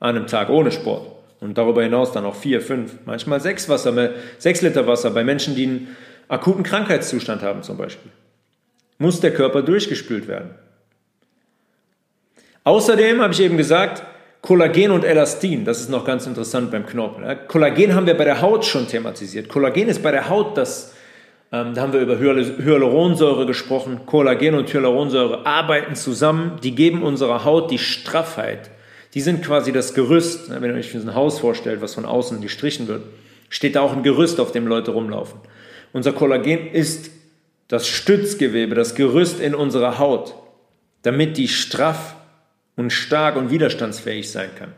An 0.02 0.18
einem 0.18 0.28
Tag 0.28 0.50
ohne 0.50 0.74
Sport. 0.74 1.10
Und 1.40 1.58
darüber 1.58 1.84
hinaus 1.84 2.12
dann 2.12 2.26
auch 2.26 2.36
vier, 2.36 2.60
fünf, 2.60 2.98
manchmal 3.06 3.40
sechs 3.40 3.70
Wasser, 3.70 4.10
sechs 4.40 4.62
Liter 4.62 4.86
Wasser 4.88 5.12
bei 5.12 5.24
Menschen, 5.24 5.56
die 5.56 5.68
einen 5.68 5.96
akuten 6.28 6.64
Krankheitszustand 6.64 7.44
haben 7.44 7.64
zum 7.64 7.78
Beispiel. 7.78 8.12
Muss 8.98 9.22
der 9.22 9.34
Körper 9.34 9.62
durchgespült 9.62 10.28
werden. 10.28 10.56
Außerdem 12.66 13.22
habe 13.22 13.32
ich 13.32 13.40
eben 13.40 13.56
gesagt, 13.56 14.04
Kollagen 14.42 14.92
und 14.92 15.06
Elastin, 15.06 15.64
das 15.64 15.80
ist 15.80 15.90
noch 15.90 16.04
ganz 16.04 16.28
interessant 16.28 16.70
beim 16.70 16.86
Knorpel. 16.86 17.38
Kollagen 17.48 17.96
haben 17.96 18.06
wir 18.06 18.16
bei 18.16 18.26
der 18.26 18.42
Haut 18.42 18.66
schon 18.66 18.88
thematisiert. 18.88 19.48
Kollagen 19.48 19.88
ist 19.88 20.04
bei 20.04 20.12
der 20.12 20.28
Haut 20.30 20.58
das 20.58 20.92
ähm, 21.52 21.74
da 21.74 21.82
haben 21.82 21.94
wir 21.94 22.02
über 22.02 22.20
Hyaluronsäure 22.20 23.46
gesprochen. 23.46 24.02
Kollagen 24.06 24.56
und 24.56 24.74
Hyaluronsäure 24.74 25.46
arbeiten 25.46 25.96
zusammen. 25.96 26.60
Die 26.64 26.76
geben 26.76 27.04
unserer 27.04 27.46
Haut 27.46 27.72
die 27.72 27.78
Straffheit. 27.78 28.72
Die 29.14 29.22
sind 29.22 29.44
quasi 29.44 29.72
das 29.72 29.94
Gerüst. 29.94 30.50
Wenn 30.50 30.72
ihr 30.72 30.76
euch 30.76 30.94
ein 30.94 31.16
Haus 31.16 31.40
vorstellt, 31.40 31.82
was 31.82 31.94
von 31.94 32.06
außen 32.06 32.42
gestrichen 32.42 32.88
wird, 32.88 33.04
steht 33.50 33.76
da 33.76 33.82
auch 33.82 33.94
ein 33.94 34.04
Gerüst, 34.04 34.40
auf 34.40 34.52
dem 34.52 34.68
Leute 34.68 34.92
rumlaufen. 34.92 35.40
Unser 35.94 36.12
Kollagen 36.12 36.72
ist 36.72 37.12
das 37.68 37.88
Stützgewebe, 37.88 38.76
das 38.76 38.96
Gerüst 38.96 39.40
in 39.40 39.56
unserer 39.56 39.98
Haut, 39.98 40.36
damit 41.04 41.38
die 41.38 41.48
straff 41.48 42.15
und 42.76 42.92
stark 42.92 43.36
und 43.36 43.50
widerstandsfähig 43.50 44.30
sein 44.30 44.50
kann. 44.58 44.74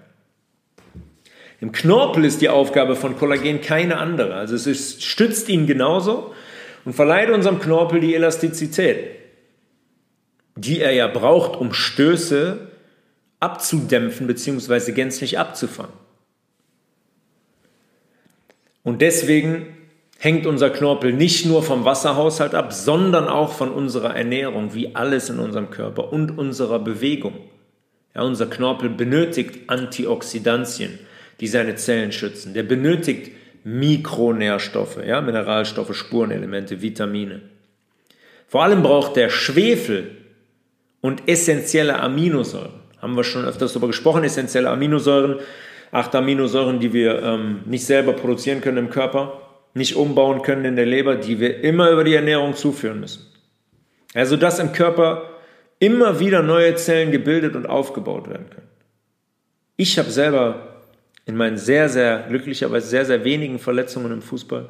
Im 1.60 1.72
Knorpel 1.72 2.26
ist 2.26 2.42
die 2.42 2.50
Aufgabe 2.50 2.96
von 2.96 3.18
Kollagen 3.18 3.62
keine 3.62 3.98
andere. 3.98 4.36
Also 4.36 4.56
es 4.56 4.68
ist, 4.68 5.04
stützt 5.04 5.50
ihn 5.50 5.66
genauso, 5.66 6.34
und 6.88 6.94
verleiht 6.94 7.30
unserem 7.30 7.60
Knorpel 7.60 8.00
die 8.00 8.16
Elastizität, 8.16 9.10
die 10.56 10.80
er 10.80 10.94
ja 10.94 11.08
braucht, 11.08 11.60
um 11.60 11.74
Stöße 11.74 12.72
abzudämpfen 13.42 14.26
bzw. 14.26 14.94
gänzlich 14.94 15.38
abzufangen. 15.38 15.92
Und 18.84 19.02
deswegen 19.02 19.76
hängt 20.18 20.46
unser 20.46 20.70
Knorpel 20.70 21.12
nicht 21.12 21.46
nur 21.46 21.62
vom 21.62 21.84
Wasserhaushalt 21.84 22.56
ab, 22.56 22.72
sondern 22.72 23.28
auch 23.28 23.52
von 23.52 23.70
unserer 23.70 24.16
Ernährung, 24.16 24.74
wie 24.74 24.96
alles 24.96 25.30
in 25.30 25.40
unserem 25.40 25.70
Körper 25.70 26.14
und 26.14 26.38
unserer 26.38 26.80
Bewegung. 26.80 27.34
Ja, 28.18 28.24
unser 28.24 28.48
Knorpel 28.48 28.90
benötigt 28.90 29.70
Antioxidantien, 29.70 30.98
die 31.40 31.48
seine 31.48 31.76
Zellen 31.76 32.12
schützen. 32.12 32.56
Der 32.56 32.64
benötigt 32.64 33.32
Mikronährstoffe, 33.64 34.98
ja, 35.06 35.22
Mineralstoffe, 35.22 35.96
Spurenelemente, 35.96 36.82
Vitamine. 36.82 37.42
Vor 38.48 38.64
allem 38.64 38.82
braucht 38.82 39.18
der 39.18 39.30
Schwefel 39.30 40.18
und 41.00 41.28
essentielle 41.28 42.00
Aminosäuren. 42.00 42.80
Haben 43.00 43.16
wir 43.16 43.24
schon 43.24 43.46
öfters 43.46 43.74
darüber 43.74 43.88
gesprochen, 43.88 44.24
essentielle 44.24 44.72
Aminosäuren, 44.72 45.36
acht 45.92 46.16
Aminosäuren, 46.16 46.80
die 46.80 46.94
wir 46.94 47.22
ähm, 47.22 47.60
nicht 47.66 47.86
selber 47.86 48.14
produzieren 48.14 48.62
können 48.62 48.78
im 48.78 48.90
Körper, 48.90 49.42
nicht 49.76 49.96
umbauen 49.96 50.42
können 50.42 50.66
in 50.66 50.76
der 50.76 50.88
Leber, 50.88 51.18
die 51.18 51.40
wir 51.40 51.64
immer 51.64 51.92
über 51.92 52.04
die 52.04 52.16
Ernährung 52.16 52.56
zuführen 52.56 53.00
müssen. 53.00 53.28
Also 54.16 54.38
dass 54.38 54.58
im 54.58 54.72
Körper 54.72 55.37
immer 55.80 56.20
wieder 56.20 56.42
neue 56.42 56.76
Zellen 56.76 57.12
gebildet 57.12 57.56
und 57.56 57.68
aufgebaut 57.68 58.30
werden 58.30 58.50
können. 58.50 58.68
Ich 59.76 60.00
habe 60.00 60.10
selber 60.10 60.78
in 61.26 61.36
meinen 61.36 61.58
sehr, 61.58 61.90
sehr, 61.90 62.26
glücklicherweise 62.30 62.88
sehr, 62.88 63.06
sehr 63.06 63.24
wenigen 63.24 63.60
Verletzungen 63.60 64.12
im 64.12 64.22
Fußball, 64.22 64.70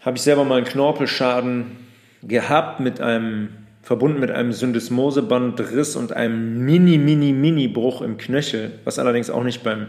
habe 0.00 0.16
ich 0.16 0.22
selber 0.22 0.44
mal 0.44 0.56
einen 0.56 0.66
Knorpelschaden 0.66 1.76
gehabt 2.22 2.80
mit 2.80 3.00
einem, 3.00 3.50
verbunden 3.82 4.18
mit 4.18 4.30
einem 4.30 4.52
Syndesmosebandriss 4.52 5.96
und 5.96 6.12
einem 6.12 6.64
mini, 6.64 6.98
mini, 6.98 7.32
mini 7.32 7.68
Bruch 7.68 8.02
im 8.02 8.16
Knöchel, 8.16 8.72
was 8.84 8.98
allerdings 8.98 9.30
auch 9.30 9.44
nicht 9.44 9.62
beim, 9.62 9.88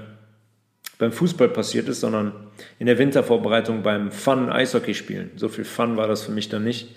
beim 1.00 1.12
Fußball 1.12 1.50
passiert 1.50 1.88
ist, 1.88 2.02
sondern 2.02 2.34
in 2.78 2.88
der 2.88 2.98
Wintervorbereitung 2.98 3.84
beim 3.84 4.12
Fun 4.12 4.50
Eishockey 4.50 4.94
spielen. 4.94 5.32
So 5.38 5.50
viel 5.50 5.66
Fun 5.66 5.98
war 5.98 6.08
das 6.08 6.24
für 6.24 6.32
mich 6.32 6.50
dann 6.50 6.64
nicht. 6.64 6.96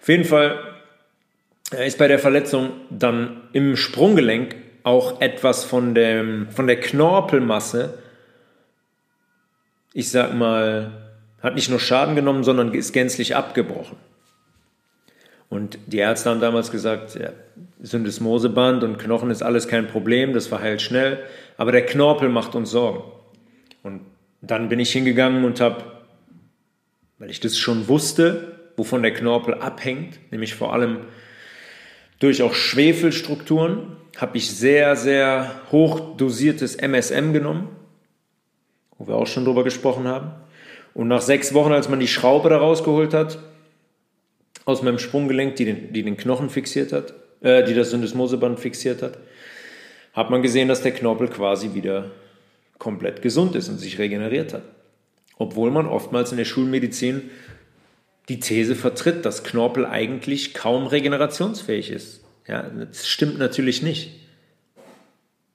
Auf 0.00 0.08
jeden 0.08 0.24
Fall 0.24 0.69
ist 1.78 1.98
bei 1.98 2.08
der 2.08 2.18
Verletzung 2.18 2.72
dann 2.90 3.42
im 3.52 3.76
Sprunggelenk 3.76 4.56
auch 4.82 5.20
etwas 5.20 5.64
von, 5.64 5.94
dem, 5.94 6.48
von 6.50 6.66
der 6.66 6.80
Knorpelmasse, 6.80 7.98
ich 9.92 10.10
sag 10.10 10.34
mal, 10.34 10.92
hat 11.42 11.54
nicht 11.54 11.70
nur 11.70 11.80
Schaden 11.80 12.16
genommen, 12.16 12.44
sondern 12.44 12.74
ist 12.74 12.92
gänzlich 12.92 13.36
abgebrochen. 13.36 13.96
Und 15.48 15.78
die 15.86 15.98
Ärzte 15.98 16.30
haben 16.30 16.40
damals 16.40 16.70
gesagt, 16.70 17.16
ja, 17.16 17.30
Syndesmoseband 17.80 18.84
und 18.84 18.98
Knochen 18.98 19.30
ist 19.30 19.42
alles 19.42 19.66
kein 19.66 19.88
Problem, 19.88 20.32
das 20.32 20.46
verheilt 20.46 20.80
schnell, 20.80 21.18
aber 21.56 21.72
der 21.72 21.86
Knorpel 21.86 22.28
macht 22.28 22.54
uns 22.54 22.70
Sorgen. 22.70 23.02
Und 23.82 24.02
dann 24.42 24.68
bin 24.68 24.78
ich 24.78 24.92
hingegangen 24.92 25.44
und 25.44 25.60
habe, 25.60 25.84
weil 27.18 27.30
ich 27.30 27.40
das 27.40 27.58
schon 27.58 27.88
wusste, 27.88 28.58
wovon 28.76 29.02
der 29.02 29.12
Knorpel 29.12 29.54
abhängt, 29.54 30.18
nämlich 30.30 30.54
vor 30.54 30.72
allem 30.72 30.98
durch 32.20 32.42
auch 32.42 32.54
Schwefelstrukturen, 32.54 33.96
habe 34.16 34.36
ich 34.36 34.50
sehr, 34.50 34.94
sehr 34.94 35.60
hoch 35.72 36.16
dosiertes 36.16 36.76
MSM 36.76 37.32
genommen, 37.32 37.68
wo 38.98 39.08
wir 39.08 39.16
auch 39.16 39.26
schon 39.26 39.44
drüber 39.44 39.64
gesprochen 39.64 40.06
haben. 40.06 40.32
Und 40.94 41.08
nach 41.08 41.22
sechs 41.22 41.54
Wochen, 41.54 41.72
als 41.72 41.88
man 41.88 42.00
die 42.00 42.08
Schraube 42.08 42.50
da 42.50 42.58
rausgeholt 42.58 43.14
hat, 43.14 43.38
aus 44.64 44.82
meinem 44.82 44.98
Sprunggelenk, 44.98 45.56
die 45.56 45.64
den, 45.64 45.92
die 45.92 46.02
den 46.02 46.16
Knochen 46.16 46.50
fixiert 46.50 46.92
hat, 46.92 47.14
äh, 47.40 47.64
die 47.64 47.74
das 47.74 47.90
Syndesmoseband 47.90 48.60
fixiert 48.60 49.02
hat, 49.02 49.18
hat 50.12 50.30
man 50.30 50.42
gesehen, 50.42 50.68
dass 50.68 50.82
der 50.82 50.92
Knorpel 50.92 51.28
quasi 51.28 51.74
wieder 51.74 52.10
komplett 52.78 53.22
gesund 53.22 53.54
ist 53.54 53.68
und 53.68 53.78
sich 53.78 53.98
regeneriert 53.98 54.52
hat. 54.52 54.62
Obwohl 55.38 55.70
man 55.70 55.86
oftmals 55.86 56.32
in 56.32 56.38
der 56.38 56.44
Schulmedizin 56.44 57.30
die 58.28 58.40
These 58.40 58.76
vertritt, 58.76 59.24
dass 59.24 59.44
Knorpel 59.44 59.86
eigentlich 59.86 60.54
kaum 60.54 60.86
regenerationsfähig 60.86 61.90
ist. 61.90 62.24
Ja, 62.46 62.62
das 62.62 63.08
stimmt 63.08 63.38
natürlich 63.38 63.82
nicht. 63.82 64.12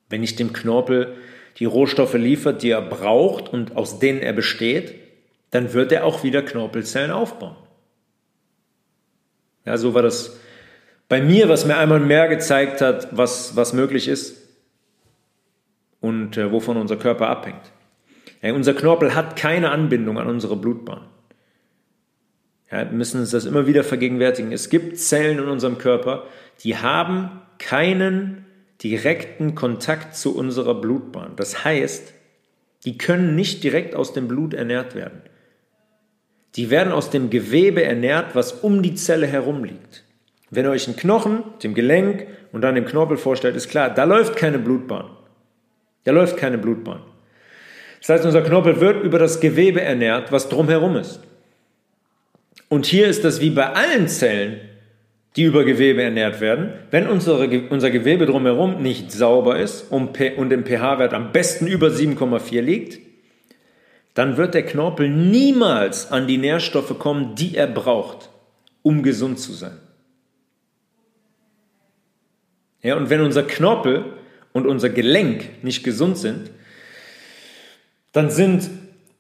Wenn 0.10 0.24
ich 0.24 0.36
dem 0.36 0.54
Knorpel 0.54 1.16
die 1.60 1.66
Rohstoffe 1.66 2.14
liefert, 2.14 2.64
die 2.64 2.70
er 2.70 2.82
braucht 2.82 3.52
und 3.52 3.76
aus 3.76 4.00
denen 4.00 4.20
er 4.20 4.34
besteht, 4.34 4.96
dann 5.52 5.74
wird 5.74 5.92
er 5.92 6.06
auch 6.06 6.24
wieder 6.24 6.42
Knorpelzellen 6.42 7.12
aufbauen. 7.12 7.56
Ja, 9.66 9.78
so 9.78 9.94
war 9.94 10.02
das 10.02 10.40
bei 11.08 11.22
mir, 11.22 11.50
was 11.50 11.66
mir 11.66 11.78
einmal 11.78 12.00
mehr 12.00 12.28
gezeigt 12.28 12.82
hat, 12.82 13.16
was, 13.16 13.56
was 13.56 13.74
möglich 13.74 14.08
ist 14.08 14.38
und 16.02 16.38
äh, 16.38 16.52
wovon 16.52 16.78
unser 16.78 16.98
Körper 16.98 17.28
abhängt. 17.28 17.72
Ja, 18.42 18.54
unser 18.54 18.74
Knorpel 18.74 19.16
hat 19.16 19.36
keine 19.36 19.72
Anbindung 19.72 20.20
an 20.20 20.28
unsere 20.28 20.56
Blutbahn. 20.56 21.08
Ja, 22.72 22.80
wir 22.80 22.98
müssen 22.98 23.20
uns 23.20 23.32
das 23.32 23.46
immer 23.46 23.68
wieder 23.68 23.84
vergegenwärtigen. 23.84 24.52
Es 24.52 24.70
gibt 24.70 24.98
Zellen 24.98 25.40
in 25.40 25.48
unserem 25.48 25.78
Körper, 25.78 26.24
die 26.64 26.78
haben 26.78 27.42
keinen 27.60 28.46
direkten 28.84 29.56
Kontakt 29.56 30.16
zu 30.16 30.36
unserer 30.36 30.76
Blutbahn. 30.76 31.36
Das 31.36 31.64
heißt, 31.64 32.14
die 32.86 32.98
können 32.98 33.36
nicht 33.36 33.64
direkt 33.64 33.96
aus 33.96 34.14
dem 34.14 34.28
Blut 34.28 34.54
ernährt 34.54 34.96
werden. 34.96 35.22
Die 36.56 36.70
werden 36.70 36.94
aus 36.94 37.10
dem 37.10 37.30
Gewebe 37.30 37.84
ernährt, 37.84 38.36
was 38.36 38.52
um 38.54 38.82
die 38.82 38.96
Zelle 38.96 39.28
herum 39.28 39.64
liegt. 39.64 40.04
Wenn 40.50 40.66
ihr 40.66 40.72
euch 40.72 40.88
einen 40.88 40.96
Knochen, 40.96 41.44
dem 41.64 41.74
Gelenk 41.74 42.28
und 42.52 42.62
dann 42.62 42.76
den 42.76 42.86
Knorpel 42.86 43.18
vorstellt, 43.18 43.56
ist 43.56 43.70
klar, 43.70 43.90
da 43.90 44.04
läuft 44.06 44.36
keine 44.36 44.60
Blutbahn. 44.60 45.10
Da 46.04 46.12
läuft 46.12 46.38
keine 46.38 46.58
Blutbahn. 46.58 47.02
Das 48.00 48.10
heißt, 48.10 48.26
unser 48.26 48.44
Knorpel 48.44 48.80
wird 48.80 49.04
über 49.04 49.20
das 49.20 49.40
Gewebe 49.40 49.82
ernährt, 49.82 50.32
was 50.32 50.48
drumherum 50.48 50.96
ist. 50.96 51.20
Und 52.70 52.86
hier 52.86 53.08
ist 53.08 53.24
das 53.24 53.42
wie 53.42 53.52
bei 53.52 53.74
allen 53.74 54.08
Zellen, 54.08 54.60
die 55.36 55.44
über 55.44 55.66
Gewebe 55.66 56.02
ernährt 56.02 56.40
werden. 56.40 56.74
Wenn 56.92 57.08
unsere, 57.08 57.68
unser 57.70 57.92
Gewebe 57.92 58.26
drumherum 58.26 58.82
nicht 58.82 59.12
sauber 59.12 59.60
ist 59.60 59.92
und 59.92 60.18
im 60.20 60.66
pH-Wert 60.66 61.14
am 61.14 61.32
besten 61.32 61.68
über 61.68 61.88
7,4 61.88 62.62
liegt, 62.62 63.00
dann 64.14 64.38
wird 64.38 64.54
der 64.54 64.66
Knorpel 64.66 65.10
niemals 65.10 66.12
an 66.12 66.26
die 66.26 66.38
Nährstoffe 66.38 66.98
kommen, 66.98 67.36
die 67.36 67.58
er 67.58 67.68
braucht, 67.68 68.30
um 68.82 69.04
gesund 69.04 69.40
zu 69.40 69.52
sein. 69.52 69.78
Ja, 72.82 72.96
und 72.96 73.10
wenn 73.10 73.22
unser 73.22 73.44
Knorpel 73.44 74.06
und 74.54 74.66
unser 74.68 74.90
Gelenk 74.90 75.64
nicht 75.64 75.84
gesund 75.84 76.18
sind, 76.18 76.52
dann 78.14 78.30
sind 78.30 78.70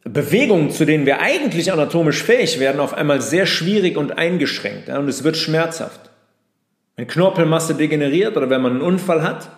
Bewegungen, 0.05 0.69
zu 0.69 0.85
denen 0.85 1.07
wir 1.07 1.19
eigentlich 1.19 1.71
anatomisch 1.71 2.21
fähig 2.21 2.59
werden, 2.59 2.79
auf 2.79 2.93
einmal 2.93 3.21
sehr 3.21 3.47
schwierig 3.47 3.97
und 3.97 4.17
eingeschränkt. 4.17 4.87
Ja, 4.87 4.99
und 4.99 5.09
es 5.09 5.23
wird 5.23 5.35
schmerzhaft. 5.35 6.11
Wenn 6.95 7.07
Knorpelmasse 7.07 7.73
degeneriert 7.73 8.37
oder 8.37 8.49
wenn 8.49 8.61
man 8.61 8.73
einen 8.73 8.81
Unfall 8.81 9.23
hat 9.23 9.49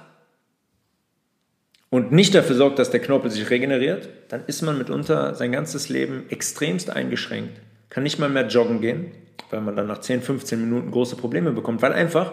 und 1.89 2.13
nicht 2.13 2.33
dafür 2.33 2.55
sorgt, 2.55 2.79
dass 2.79 2.89
der 2.89 3.01
Knorpel 3.01 3.29
sich 3.29 3.49
regeneriert, 3.49 4.07
dann 4.29 4.45
ist 4.47 4.61
man 4.61 4.77
mitunter 4.77 5.35
sein 5.35 5.51
ganzes 5.51 5.89
Leben 5.89 6.25
extremst 6.29 6.89
eingeschränkt. 6.89 7.59
Kann 7.89 8.03
nicht 8.03 8.17
mal 8.17 8.29
mehr 8.29 8.47
joggen 8.47 8.79
gehen, 8.79 9.11
weil 9.49 9.61
man 9.61 9.75
dann 9.75 9.87
nach 9.87 9.99
10, 9.99 10.21
15 10.21 10.61
Minuten 10.61 10.91
große 10.91 11.17
Probleme 11.17 11.51
bekommt, 11.51 11.81
weil 11.81 11.93
einfach 11.93 12.31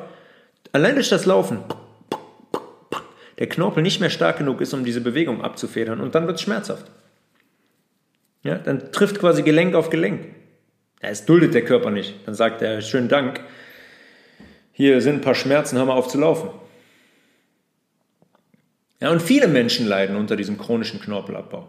allein 0.71 0.94
durch 0.94 1.09
das 1.09 1.26
Laufen 1.26 1.59
der 3.40 3.49
Knorpel 3.49 3.83
nicht 3.83 4.00
mehr 4.00 4.11
stark 4.11 4.38
genug 4.38 4.61
ist, 4.61 4.73
um 4.73 4.85
diese 4.85 5.00
Bewegung 5.00 5.42
abzufedern 5.42 6.00
und 6.00 6.14
dann 6.14 6.28
wird 6.28 6.37
es 6.37 6.42
schmerzhaft. 6.42 6.87
Ja, 8.44 8.56
dann 8.56 8.92
trifft 8.92 9.18
quasi 9.18 9.42
Gelenk 9.42 9.74
auf 9.74 9.90
Gelenk. 9.90 10.26
Es 11.00 11.26
duldet 11.26 11.54
der 11.54 11.64
Körper 11.64 11.90
nicht. 11.90 12.14
Dann 12.26 12.34
sagt 12.34 12.62
er, 12.62 12.80
schönen 12.80 13.08
Dank, 13.08 13.40
hier 14.72 15.00
sind 15.00 15.16
ein 15.16 15.20
paar 15.20 15.35
Schmerzen, 15.35 15.76
hör 15.76 15.87
mal 15.87 15.94
auf 15.94 16.09
zu 16.09 16.18
laufen. 16.18 16.50
Ja, 19.00 19.11
und 19.11 19.22
viele 19.22 19.48
Menschen 19.48 19.87
leiden 19.87 20.16
unter 20.16 20.37
diesem 20.37 20.59
chronischen 20.59 21.00
Knorpelabbau. 21.00 21.68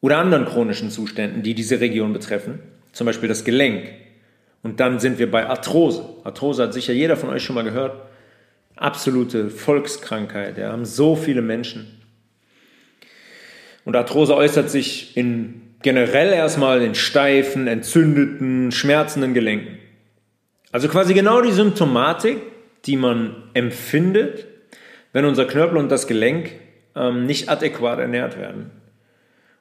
Oder 0.00 0.18
anderen 0.18 0.44
chronischen 0.44 0.90
Zuständen, 0.90 1.42
die 1.42 1.54
diese 1.54 1.80
Region 1.80 2.12
betreffen, 2.12 2.60
zum 2.92 3.06
Beispiel 3.06 3.28
das 3.28 3.44
Gelenk. 3.44 3.88
Und 4.62 4.80
dann 4.80 5.00
sind 5.00 5.18
wir 5.18 5.30
bei 5.30 5.46
Arthrose. 5.46 6.04
Arthrose 6.24 6.64
hat 6.64 6.74
sicher 6.74 6.92
jeder 6.92 7.16
von 7.16 7.30
euch 7.30 7.42
schon 7.42 7.54
mal 7.54 7.64
gehört. 7.64 8.08
Absolute 8.76 9.50
Volkskrankheit. 9.50 10.58
Ja, 10.58 10.72
haben 10.72 10.84
so 10.84 11.16
viele 11.16 11.42
Menschen. 11.42 12.02
Und 13.84 13.96
Arthrose 13.96 14.36
äußert 14.36 14.70
sich 14.70 15.16
in 15.16 15.71
generell 15.82 16.32
erstmal 16.32 16.82
in 16.82 16.94
steifen, 16.94 17.66
entzündeten, 17.66 18.72
schmerzenden 18.72 19.34
Gelenken. 19.34 19.78
Also 20.70 20.88
quasi 20.88 21.14
genau 21.14 21.42
die 21.42 21.52
Symptomatik, 21.52 22.38
die 22.86 22.96
man 22.96 23.50
empfindet, 23.54 24.46
wenn 25.12 25.24
unser 25.24 25.44
Knöchel 25.44 25.76
und 25.76 25.90
das 25.90 26.06
Gelenk 26.06 26.52
ähm, 26.96 27.26
nicht 27.26 27.48
adäquat 27.48 27.98
ernährt 27.98 28.38
werden 28.38 28.70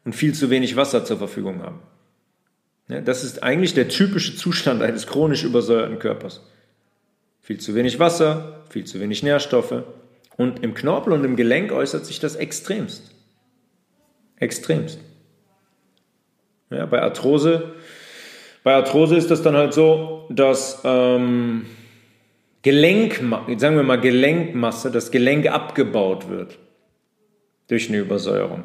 und 0.06 0.16
viel 0.16 0.34
zu 0.34 0.50
wenig 0.50 0.76
Wasser 0.76 1.06
zur 1.06 1.18
Verfügung 1.18 1.62
haben. 1.62 1.80
Ja, 2.88 3.02
das 3.02 3.24
ist 3.24 3.44
eigentlich 3.44 3.74
der 3.74 3.90
typische 3.90 4.36
Zustand 4.36 4.82
eines 4.82 5.08
chronisch 5.08 5.44
übersäuerten 5.44 6.00
Körpers. 6.00 6.42
Viel 7.42 7.60
zu 7.60 7.76
wenig 7.76 8.00
Wasser, 8.00 8.64
viel 8.70 8.86
zu 8.86 9.00
wenig 9.00 9.24
Nährstoffe 9.24 9.84
und 10.38 10.64
im 10.64 10.74
Knorpel 10.74 11.14
und 11.14 11.24
im 11.24 11.36
Gelenk 11.36 11.72
äußert 11.72 12.06
sich 12.06 12.20
das 12.20 12.36
extremst. 12.36 13.12
Extremst. 14.38 15.00
Ja, 16.72 16.86
bei 16.86 17.02
Arthrose, 17.02 17.74
bei 18.64 18.74
Arthrose 18.74 19.18
ist 19.18 19.30
das 19.30 19.42
dann 19.42 19.56
halt 19.56 19.74
so, 19.74 20.26
dass 20.30 20.82
ähm, 20.86 21.66
Gelenk, 22.62 23.22
sagen 23.58 23.76
wir 23.76 23.84
mal 23.84 24.00
Gelenkmasse, 24.00 24.90
das 24.90 25.12
Gelenk 25.12 25.48
abgebaut 25.48 26.30
wird 26.30 26.58
durch 27.68 27.90
eine 27.90 27.98
Übersäuerung, 28.00 28.64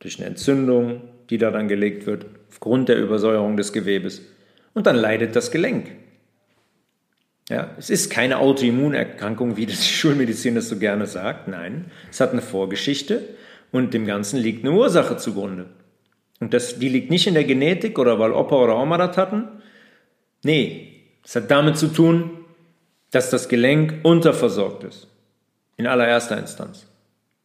durch 0.00 0.18
eine 0.18 0.26
Entzündung, 0.26 1.02
die 1.30 1.38
da 1.38 1.50
dann 1.50 1.68
gelegt 1.68 2.06
wird, 2.06 2.26
aufgrund 2.50 2.88
der 2.88 2.98
Übersäuerung 2.98 3.56
des 3.56 3.72
Gewebes. 3.72 4.22
Und 4.74 4.86
dann 4.86 4.96
leidet 4.96 5.36
das 5.36 5.50
Gelenk. 5.50 5.90
Ja, 7.48 7.70
es 7.78 7.88
ist 7.88 8.10
keine 8.10 8.38
Autoimmunerkrankung, 8.38 9.56
wie 9.56 9.66
das 9.66 9.80
die 9.80 9.92
Schulmedizin 9.92 10.54
das 10.54 10.68
so 10.68 10.78
gerne 10.78 11.06
sagt. 11.06 11.48
Nein, 11.48 11.90
es 12.10 12.20
hat 12.20 12.32
eine 12.32 12.42
Vorgeschichte 12.42 13.22
und 13.70 13.94
dem 13.94 14.06
Ganzen 14.06 14.38
liegt 14.38 14.64
eine 14.64 14.74
Ursache 14.74 15.16
zugrunde. 15.16 15.66
Und 16.40 16.54
das, 16.54 16.78
die 16.78 16.88
liegt 16.88 17.10
nicht 17.10 17.26
in 17.26 17.34
der 17.34 17.44
Genetik 17.44 17.98
oder 17.98 18.18
weil 18.18 18.32
Opa 18.32 18.56
oder 18.56 18.78
Oma 18.78 18.96
das 18.96 19.16
hatten. 19.16 19.48
Nee, 20.44 21.02
es 21.24 21.34
hat 21.36 21.50
damit 21.50 21.76
zu 21.76 21.88
tun, 21.88 22.30
dass 23.10 23.30
das 23.30 23.48
Gelenk 23.48 24.00
unterversorgt 24.04 24.84
ist. 24.84 25.08
In 25.76 25.86
allererster 25.86 26.38
Instanz. 26.38 26.86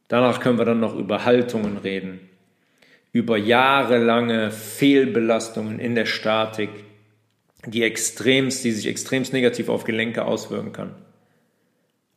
Danach 0.07 0.39
können 0.39 0.57
wir 0.57 0.65
dann 0.65 0.79
noch 0.79 0.95
über 0.95 1.25
Haltungen 1.25 1.77
reden, 1.77 2.19
über 3.11 3.37
jahrelange 3.37 4.51
Fehlbelastungen 4.51 5.79
in 5.79 5.95
der 5.95 6.05
Statik, 6.05 6.69
die 7.65 7.83
extremst, 7.83 8.63
die 8.63 8.71
sich 8.71 8.87
extremst 8.87 9.33
negativ 9.33 9.69
auf 9.69 9.85
Gelenke 9.85 10.25
auswirken 10.25 10.73
kann. 10.73 10.95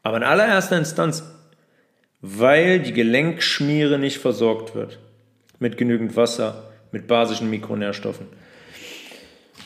Aber 0.02 0.16
in 0.16 0.24
allererster 0.24 0.76
Instanz, 0.76 1.24
weil 2.20 2.80
die 2.80 2.92
Gelenkschmiere 2.92 3.98
nicht 3.98 4.18
versorgt 4.18 4.74
wird 4.74 4.98
mit 5.58 5.76
genügend 5.76 6.16
Wasser, 6.16 6.65
mit 6.96 7.06
basischen 7.06 7.50
Mikronährstoffen. 7.50 8.26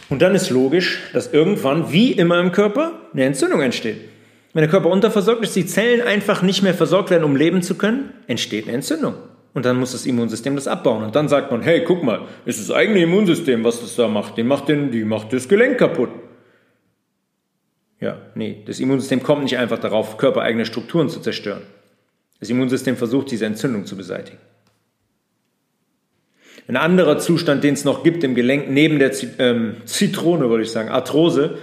Und 0.09 0.21
dann 0.21 0.35
ist 0.35 0.51
logisch, 0.51 0.99
dass 1.13 1.33
irgendwann, 1.33 1.93
wie 1.93 2.11
immer 2.11 2.41
im 2.41 2.51
Körper, 2.51 2.95
eine 3.13 3.25
Entzündung 3.25 3.63
entsteht. 3.63 4.01
Wenn 4.53 4.63
der 4.63 4.71
Körper 4.71 4.91
unterversorgt 4.91 5.45
ist, 5.45 5.55
die 5.55 5.65
Zellen 5.65 6.01
einfach 6.03 6.43
nicht 6.43 6.63
mehr 6.63 6.75
versorgt 6.75 7.11
werden, 7.11 7.23
um 7.23 7.37
leben 7.37 7.63
zu 7.63 7.77
können, 7.77 8.13
entsteht 8.27 8.65
eine 8.65 8.75
Entzündung. 8.75 9.15
Und 9.55 9.65
dann 9.65 9.79
muss 9.79 9.93
das 9.93 10.07
Immunsystem 10.07 10.57
das 10.57 10.67
abbauen. 10.67 11.05
Und 11.05 11.15
dann 11.15 11.29
sagt 11.29 11.53
man, 11.53 11.63
hey, 11.63 11.85
guck 11.85 12.03
mal, 12.03 12.23
ist 12.47 12.59
das 12.59 12.75
eigene 12.75 13.01
Immunsystem, 13.03 13.63
was 13.63 13.81
das 13.81 13.95
da 13.95 14.09
macht. 14.09 14.37
Die 14.37 14.43
macht, 14.43 14.69
den, 14.69 14.91
die 14.91 15.05
macht 15.05 15.33
das 15.33 15.49
Gelenk 15.49 15.79
kaputt. 15.79 16.11
Ja, 18.01 18.19
nee, 18.35 18.65
das 18.67 18.81
Immunsystem 18.81 19.23
kommt 19.23 19.45
nicht 19.45 19.57
einfach 19.57 19.79
darauf, 19.79 20.17
körpereigene 20.17 20.67
Strukturen 20.67 21.09
zu 21.09 21.21
zerstören. 21.21 21.63
Das 22.41 22.51
Immunsystem 22.51 22.97
versucht, 22.97 23.31
diese 23.31 23.47
Entzündung 23.47 23.87
zu 23.87 23.97
beseitigen. 23.97 24.39
Ein 26.71 26.77
anderer 26.77 27.19
Zustand, 27.19 27.65
den 27.65 27.75
es 27.75 27.85
noch 27.85 28.05
gibt 28.05 28.23
im 28.23 28.37
Gelenk, 28.37 28.71
neben 28.71 29.01
der 29.01 29.11
ähm, 29.41 29.79
Zitrone, 29.87 30.51
würde 30.51 30.63
ich 30.63 30.71
sagen, 30.71 30.89
Arthrose, 30.89 31.59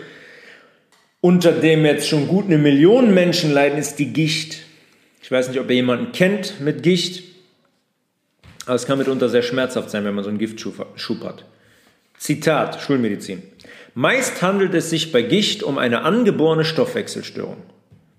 unter 1.21 1.53
dem 1.53 1.85
jetzt 1.85 2.09
schon 2.09 2.27
gut 2.27 2.47
eine 2.47 2.57
Million 2.57 3.13
Menschen 3.13 3.53
leiden, 3.53 3.79
ist 3.79 3.99
die 3.99 4.11
Gicht. 4.11 4.63
Ich 5.21 5.31
weiß 5.31 5.47
nicht, 5.47 5.61
ob 5.61 5.69
ihr 5.69 5.77
jemanden 5.77 6.11
kennt 6.11 6.59
mit 6.59 6.83
Gicht, 6.83 7.23
aber 8.65 8.75
es 8.75 8.85
kann 8.85 8.97
mitunter 8.97 9.29
sehr 9.29 9.43
schmerzhaft 9.43 9.91
sein, 9.91 10.03
wenn 10.03 10.13
man 10.13 10.25
so 10.25 10.29
einen 10.29 10.39
Giftschub 10.39 10.77
hat. 11.23 11.45
Zitat, 12.17 12.81
Schulmedizin. 12.81 13.43
Meist 13.93 14.41
handelt 14.41 14.73
es 14.73 14.89
sich 14.89 15.13
bei 15.13 15.21
Gicht 15.21 15.63
um 15.63 15.77
eine 15.77 16.01
angeborene 16.01 16.65
Stoffwechselstörung. 16.65 17.55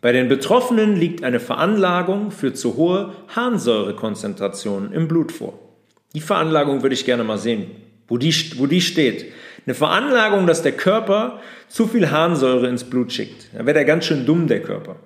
Bei 0.01 0.13
den 0.13 0.29
Betroffenen 0.29 0.97
liegt 0.97 1.23
eine 1.23 1.39
Veranlagung 1.39 2.31
für 2.31 2.55
zu 2.55 2.77
hohe 2.77 3.13
Harnsäurekonzentrationen 3.37 4.93
im 4.93 5.07
Blut 5.07 5.33
vor. 5.33 5.68
Die 6.15 6.21
Veranlagung 6.21 6.83
würde 6.83 6.95
ich 6.95 7.05
gerne 7.05 7.25
mal 7.25 7.39
sehen, 7.39 7.71
wo 8.07 8.17
die, 8.17 8.35
wo 8.57 8.67
die 8.67 8.81
steht. 8.81 9.33
Eine 9.67 9.75
Veranlagung, 9.75 10.47
dass 10.47 10.63
der 10.63 10.73
Körper 10.73 11.41
zu 11.69 11.87
viel 11.87 12.11
Harnsäure 12.11 12.69
ins 12.69 12.85
Blut 12.85 13.13
schickt. 13.13 13.49
Da 13.53 13.67
wäre 13.67 13.75
der 13.75 13.85
ganz 13.85 14.07
schön 14.07 14.25
dumm, 14.25 14.47
der 14.47 14.63
Körper, 14.63 14.97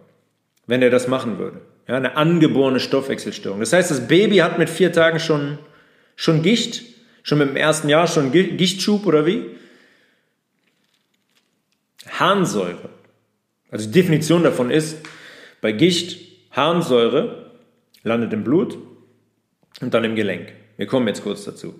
wenn 0.67 0.83
er 0.83 0.91
das 0.91 1.09
machen 1.09 1.39
würde. 1.39 1.61
Ja, 1.89 1.97
eine 1.97 2.17
angeborene 2.17 2.79
Stoffwechselstörung. 2.79 3.59
Das 3.59 3.73
heißt, 3.73 3.91
das 3.91 4.07
Baby 4.07 4.37
hat 4.37 4.59
mit 4.59 4.71
vier 4.71 4.93
Tagen 4.93 5.19
schon, 5.19 5.59
schon 6.15 6.43
Gicht, 6.43 6.85
schon 7.25 7.39
mit 7.39 7.49
dem 7.49 7.57
ersten 7.57 7.89
Jahr 7.89 8.07
schon 8.07 8.31
Gichtschub 8.31 9.05
oder 9.05 9.27
wie? 9.27 9.47
Harnsäure. 12.09 12.91
Also 13.71 13.87
die 13.87 13.93
Definition 13.93 14.45
davon 14.45 14.71
ist, 14.71 14.99
bei 15.61 15.73
Gicht 15.73 16.21
Harnsäure 16.53 17.51
landet 18.05 18.33
im 18.33 18.45
Blut 18.45 18.79
und 19.81 19.95
dann 19.95 20.05
im 20.05 20.15
Gelenk. 20.15 20.53
Wir 20.77 20.87
kommen 20.87 21.07
jetzt 21.09 21.23
kurz 21.23 21.45
dazu. 21.45 21.75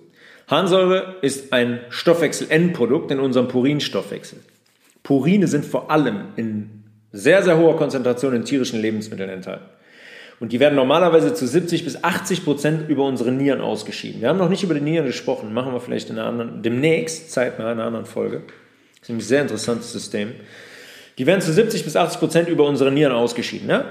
Harnsäure 0.47 1.15
ist 1.21 1.53
ein 1.53 1.79
Stoffwechsel-Endprodukt 1.89 3.11
in 3.11 3.19
unserem 3.19 3.47
Purinstoffwechsel. 3.47 4.39
Purine 5.03 5.47
sind 5.47 5.65
vor 5.65 5.91
allem 5.91 6.27
in 6.35 6.83
sehr, 7.11 7.43
sehr 7.43 7.57
hoher 7.57 7.77
Konzentration 7.77 8.33
in 8.33 8.45
tierischen 8.45 8.81
Lebensmitteln 8.81 9.29
enthalten. 9.29 9.65
Und 10.39 10.51
die 10.51 10.59
werden 10.59 10.75
normalerweise 10.75 11.33
zu 11.33 11.47
70 11.47 11.85
bis 11.85 12.03
80 12.03 12.43
Prozent 12.43 12.89
über 12.89 13.05
unsere 13.05 13.31
Nieren 13.31 13.61
ausgeschieden. 13.61 14.21
Wir 14.21 14.29
haben 14.29 14.39
noch 14.39 14.49
nicht 14.49 14.63
über 14.63 14.73
die 14.73 14.81
Nieren 14.81 15.05
gesprochen, 15.05 15.53
machen 15.53 15.73
wir 15.73 15.79
vielleicht 15.79 16.09
in 16.09 16.17
einer 16.17 16.27
anderen, 16.27 16.63
demnächst, 16.63 17.31
zeitnah 17.31 17.71
in 17.71 17.79
einer 17.79 17.85
anderen 17.85 18.05
Folge. 18.05 18.41
Das 18.99 19.09
ist 19.09 19.15
ein 19.15 19.21
sehr 19.21 19.41
interessantes 19.41 19.93
System. 19.93 20.31
Die 21.17 21.27
werden 21.27 21.41
zu 21.41 21.53
70 21.53 21.83
bis 21.83 21.95
80 21.95 22.19
Prozent 22.19 22.49
über 22.49 22.65
unsere 22.65 22.91
Nieren 22.91 23.13
ausgeschieden. 23.13 23.67
Ne? 23.67 23.85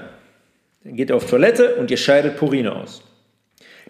Dann 0.83 0.95
geht 0.95 1.09
ihr 1.09 1.15
auf 1.15 1.29
Toilette 1.29 1.75
und 1.75 1.89
ihr 1.89 1.97
scheidet 1.97 2.35
Purine 2.37 2.75
aus. 2.75 3.01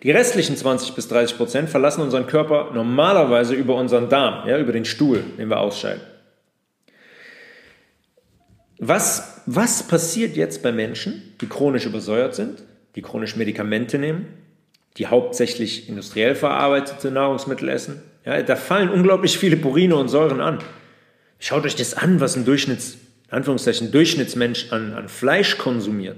Die 0.01 0.11
restlichen 0.11 0.57
20 0.57 0.95
bis 0.95 1.07
30 1.07 1.37
Prozent 1.37 1.69
verlassen 1.69 2.01
unseren 2.01 2.27
Körper 2.27 2.71
normalerweise 2.73 3.53
über 3.53 3.75
unseren 3.75 4.09
Darm, 4.09 4.47
ja, 4.47 4.57
über 4.57 4.71
den 4.73 4.85
Stuhl, 4.85 5.23
den 5.37 5.49
wir 5.49 5.59
ausscheiden. 5.59 6.01
Was, 8.79 9.41
was 9.45 9.87
passiert 9.87 10.35
jetzt 10.35 10.63
bei 10.63 10.71
Menschen, 10.71 11.35
die 11.39 11.47
chronisch 11.47 11.85
übersäuert 11.85 12.35
sind, 12.35 12.63
die 12.95 13.01
chronisch 13.01 13.35
Medikamente 13.35 13.97
nehmen, 13.97 14.27
die 14.97 15.07
hauptsächlich 15.07 15.87
industriell 15.87 16.35
verarbeitete 16.35 17.11
Nahrungsmittel 17.11 17.69
essen? 17.69 18.01
Ja, 18.25 18.41
da 18.41 18.55
fallen 18.55 18.89
unglaublich 18.89 19.37
viele 19.37 19.57
Purine 19.57 19.95
und 19.95 20.09
Säuren 20.09 20.41
an. 20.41 20.59
Schaut 21.39 21.65
euch 21.65 21.75
das 21.75 21.93
an, 21.93 22.19
was 22.19 22.35
ein 22.35 22.45
Durchschnitts, 22.45 22.97
Anführungszeichen, 23.29 23.91
Durchschnittsmensch 23.91 24.71
an, 24.71 24.93
an 24.93 25.07
Fleisch 25.07 25.57
konsumiert. 25.57 26.17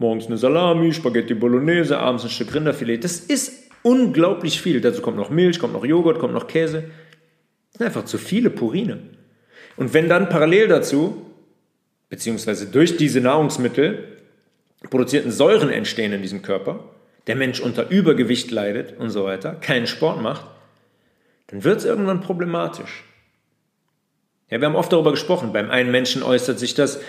Morgens 0.00 0.28
eine 0.28 0.38
Salami, 0.38 0.94
Spaghetti 0.94 1.34
Bolognese, 1.34 1.98
abends 1.98 2.24
ein 2.24 2.30
Stück 2.30 2.54
Rinderfilet. 2.54 3.04
Das 3.04 3.20
ist 3.20 3.70
unglaublich 3.82 4.62
viel. 4.62 4.80
Dazu 4.80 5.02
kommt 5.02 5.18
noch 5.18 5.28
Milch, 5.28 5.58
kommt 5.58 5.74
noch 5.74 5.84
Joghurt, 5.84 6.18
kommt 6.18 6.32
noch 6.32 6.46
Käse. 6.46 6.84
Das 6.84 7.78
sind 7.78 7.86
einfach 7.86 8.06
zu 8.06 8.16
viele 8.16 8.48
Purine. 8.48 9.00
Und 9.76 9.92
wenn 9.92 10.08
dann 10.08 10.30
parallel 10.30 10.68
dazu, 10.68 11.26
beziehungsweise 12.08 12.68
durch 12.68 12.96
diese 12.96 13.20
Nahrungsmittel, 13.20 14.16
produzierten 14.88 15.30
Säuren 15.30 15.68
entstehen 15.68 16.14
in 16.14 16.22
diesem 16.22 16.40
Körper, 16.40 16.82
der 17.26 17.36
Mensch 17.36 17.60
unter 17.60 17.90
Übergewicht 17.90 18.50
leidet 18.50 18.98
und 18.98 19.10
so 19.10 19.24
weiter, 19.24 19.52
keinen 19.52 19.86
Sport 19.86 20.22
macht, 20.22 20.46
dann 21.48 21.62
wird 21.62 21.76
es 21.76 21.84
irgendwann 21.84 22.22
problematisch. 22.22 23.04
Ja, 24.48 24.62
wir 24.62 24.66
haben 24.66 24.76
oft 24.76 24.94
darüber 24.94 25.10
gesprochen. 25.10 25.52
Beim 25.52 25.70
einen 25.70 25.90
Menschen 25.90 26.22
äußert 26.22 26.58
sich 26.58 26.72
das 26.72 27.00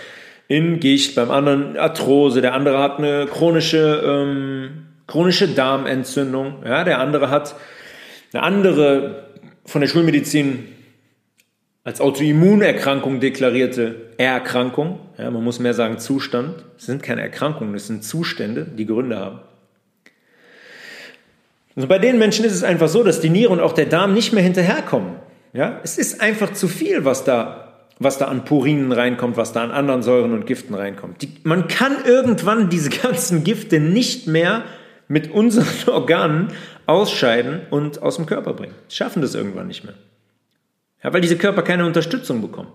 in 0.52 0.80
Gicht, 0.80 1.14
beim 1.14 1.30
anderen 1.30 1.78
Arthrose, 1.78 2.42
der 2.42 2.52
andere 2.52 2.78
hat 2.78 2.98
eine 2.98 3.26
chronische, 3.26 4.02
ähm, 4.04 4.86
chronische 5.06 5.48
Darmentzündung, 5.48 6.56
ja, 6.62 6.84
der 6.84 6.98
andere 6.98 7.30
hat 7.30 7.56
eine 8.34 8.42
andere 8.42 9.28
von 9.64 9.80
der 9.80 9.88
Schulmedizin 9.88 10.68
als 11.84 12.02
Autoimmunerkrankung 12.02 13.18
deklarierte 13.18 14.12
Erkrankung. 14.18 14.98
Ja, 15.16 15.30
man 15.30 15.42
muss 15.42 15.58
mehr 15.58 15.72
sagen 15.72 15.98
Zustand. 15.98 16.64
Es 16.76 16.84
sind 16.84 17.02
keine 17.02 17.22
Erkrankungen, 17.22 17.74
es 17.74 17.86
sind 17.86 18.04
Zustände, 18.04 18.66
die 18.66 18.84
Gründe 18.84 19.16
haben. 19.16 19.40
Also 21.74 21.88
bei 21.88 21.98
den 21.98 22.18
Menschen 22.18 22.44
ist 22.44 22.52
es 22.52 22.62
einfach 22.62 22.88
so, 22.88 23.02
dass 23.02 23.20
die 23.20 23.30
Niere 23.30 23.50
und 23.50 23.60
auch 23.60 23.72
der 23.72 23.86
Darm 23.86 24.12
nicht 24.12 24.34
mehr 24.34 24.42
hinterherkommen. 24.42 25.14
Ja? 25.54 25.80
Es 25.82 25.96
ist 25.96 26.20
einfach 26.20 26.52
zu 26.52 26.68
viel, 26.68 27.06
was 27.06 27.24
da, 27.24 27.71
was 27.98 28.18
da 28.18 28.26
an 28.26 28.44
Purinen 28.44 28.92
reinkommt, 28.92 29.36
was 29.36 29.52
da 29.52 29.62
an 29.62 29.70
anderen 29.70 30.02
Säuren 30.02 30.32
und 30.32 30.46
Giften 30.46 30.74
reinkommt. 30.74 31.22
Die, 31.22 31.32
man 31.44 31.68
kann 31.68 32.04
irgendwann 32.04 32.68
diese 32.68 32.90
ganzen 32.90 33.44
Gifte 33.44 33.80
nicht 33.80 34.26
mehr 34.26 34.64
mit 35.08 35.30
unseren 35.30 35.66
Organen 35.92 36.48
ausscheiden 36.86 37.62
und 37.70 38.02
aus 38.02 38.16
dem 38.16 38.26
Körper 38.26 38.54
bringen. 38.54 38.74
Sie 38.88 38.96
schaffen 38.96 39.22
das 39.22 39.34
irgendwann 39.34 39.68
nicht 39.68 39.84
mehr. 39.84 39.94
Ja, 41.02 41.12
weil 41.12 41.20
diese 41.20 41.36
Körper 41.36 41.62
keine 41.62 41.86
Unterstützung 41.86 42.40
bekommen. 42.40 42.72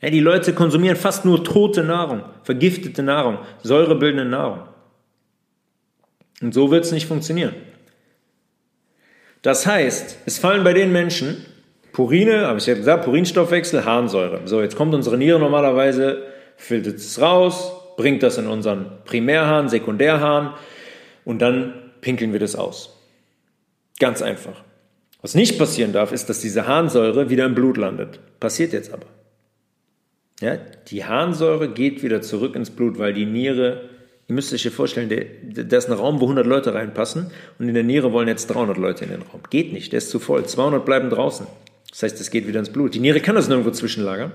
Ja, 0.00 0.10
die 0.10 0.20
Leute 0.20 0.52
konsumieren 0.52 0.96
fast 0.96 1.24
nur 1.24 1.44
tote 1.44 1.82
Nahrung, 1.82 2.24
vergiftete 2.42 3.02
Nahrung, 3.02 3.38
säurebildende 3.62 4.24
Nahrung. 4.24 4.68
Und 6.42 6.52
so 6.52 6.70
wird 6.70 6.84
es 6.84 6.92
nicht 6.92 7.06
funktionieren. 7.06 7.54
Das 9.40 9.66
heißt, 9.66 10.18
es 10.26 10.38
fallen 10.38 10.64
bei 10.64 10.72
den 10.72 10.92
Menschen 10.92 11.44
Purine, 11.94 12.48
habe 12.48 12.58
ich 12.58 12.66
ja 12.66 12.74
gesagt, 12.74 13.04
Purinstoffwechsel, 13.04 13.84
Harnsäure. 13.84 14.40
So, 14.46 14.60
jetzt 14.60 14.74
kommt 14.74 14.94
unsere 14.94 15.16
Niere 15.16 15.38
normalerweise, 15.38 16.24
filtert 16.56 16.96
es 16.96 17.20
raus, 17.20 17.72
bringt 17.96 18.24
das 18.24 18.36
in 18.36 18.48
unseren 18.48 18.86
Primärhahn, 19.04 19.68
Sekundärhahn 19.68 20.54
und 21.24 21.40
dann 21.40 21.92
pinkeln 22.00 22.32
wir 22.32 22.40
das 22.40 22.56
aus. 22.56 22.98
Ganz 24.00 24.22
einfach. 24.22 24.64
Was 25.22 25.36
nicht 25.36 25.56
passieren 25.56 25.92
darf, 25.92 26.10
ist, 26.10 26.28
dass 26.28 26.40
diese 26.40 26.66
Harnsäure 26.66 27.30
wieder 27.30 27.46
im 27.46 27.54
Blut 27.54 27.76
landet. 27.76 28.18
Passiert 28.40 28.72
jetzt 28.72 28.92
aber. 28.92 29.06
Ja, 30.40 30.56
die 30.88 31.04
Harnsäure 31.04 31.68
geht 31.68 32.02
wieder 32.02 32.20
zurück 32.22 32.56
ins 32.56 32.70
Blut, 32.70 32.98
weil 32.98 33.14
die 33.14 33.24
Niere 33.24 33.88
Ihr 34.26 34.34
müsst 34.34 34.54
euch 34.54 34.62
hier 34.62 34.72
vorstellen, 34.72 35.10
da 35.42 35.76
ist 35.76 35.90
ein 35.90 35.92
Raum, 35.92 36.18
wo 36.18 36.24
100 36.24 36.46
Leute 36.46 36.72
reinpassen 36.72 37.30
und 37.58 37.68
in 37.68 37.74
der 37.74 37.82
Niere 37.82 38.14
wollen 38.14 38.26
jetzt 38.26 38.46
300 38.46 38.78
Leute 38.78 39.04
in 39.04 39.10
den 39.10 39.20
Raum. 39.20 39.42
Geht 39.50 39.74
nicht, 39.74 39.92
der 39.92 39.98
ist 39.98 40.08
zu 40.08 40.18
voll. 40.18 40.46
200 40.46 40.82
bleiben 40.82 41.10
draußen. 41.10 41.46
Das 41.94 42.02
heißt, 42.02 42.20
es 42.20 42.30
geht 42.30 42.48
wieder 42.48 42.58
ins 42.58 42.70
Blut. 42.70 42.92
Die 42.94 42.98
Niere 42.98 43.20
kann 43.20 43.36
das 43.36 43.48
nirgendwo 43.48 43.70
zwischenlagern. 43.70 44.32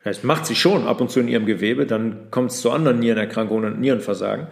Das 0.00 0.16
heißt, 0.16 0.24
macht 0.24 0.44
sie 0.44 0.54
schon 0.54 0.86
ab 0.86 1.00
und 1.00 1.10
zu 1.10 1.20
in 1.20 1.28
ihrem 1.28 1.46
Gewebe, 1.46 1.86
dann 1.86 2.30
kommt 2.30 2.50
es 2.50 2.60
zu 2.60 2.70
anderen 2.70 2.98
Nierenerkrankungen 2.98 3.72
und 3.72 3.80
Nierenversagen. 3.80 4.48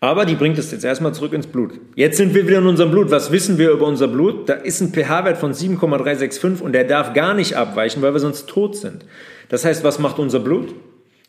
Aber 0.00 0.24
die 0.24 0.34
bringt 0.34 0.58
es 0.58 0.72
jetzt 0.72 0.84
erstmal 0.84 1.14
zurück 1.14 1.32
ins 1.32 1.46
Blut. 1.46 1.74
Jetzt 1.94 2.16
sind 2.16 2.34
wir 2.34 2.48
wieder 2.48 2.58
in 2.58 2.66
unserem 2.66 2.90
Blut. 2.90 3.12
Was 3.12 3.30
wissen 3.30 3.56
wir 3.56 3.70
über 3.70 3.86
unser 3.86 4.08
Blut? 4.08 4.48
Da 4.48 4.54
ist 4.54 4.80
ein 4.80 4.92
pH-Wert 4.92 5.38
von 5.38 5.54
7,365 5.54 6.60
und 6.60 6.72
der 6.72 6.82
darf 6.82 7.12
gar 7.12 7.34
nicht 7.34 7.54
abweichen, 7.54 8.02
weil 8.02 8.12
wir 8.12 8.20
sonst 8.20 8.48
tot 8.48 8.76
sind. 8.76 9.04
Das 9.48 9.64
heißt, 9.64 9.84
was 9.84 10.00
macht 10.00 10.18
unser 10.18 10.40
Blut? 10.40 10.74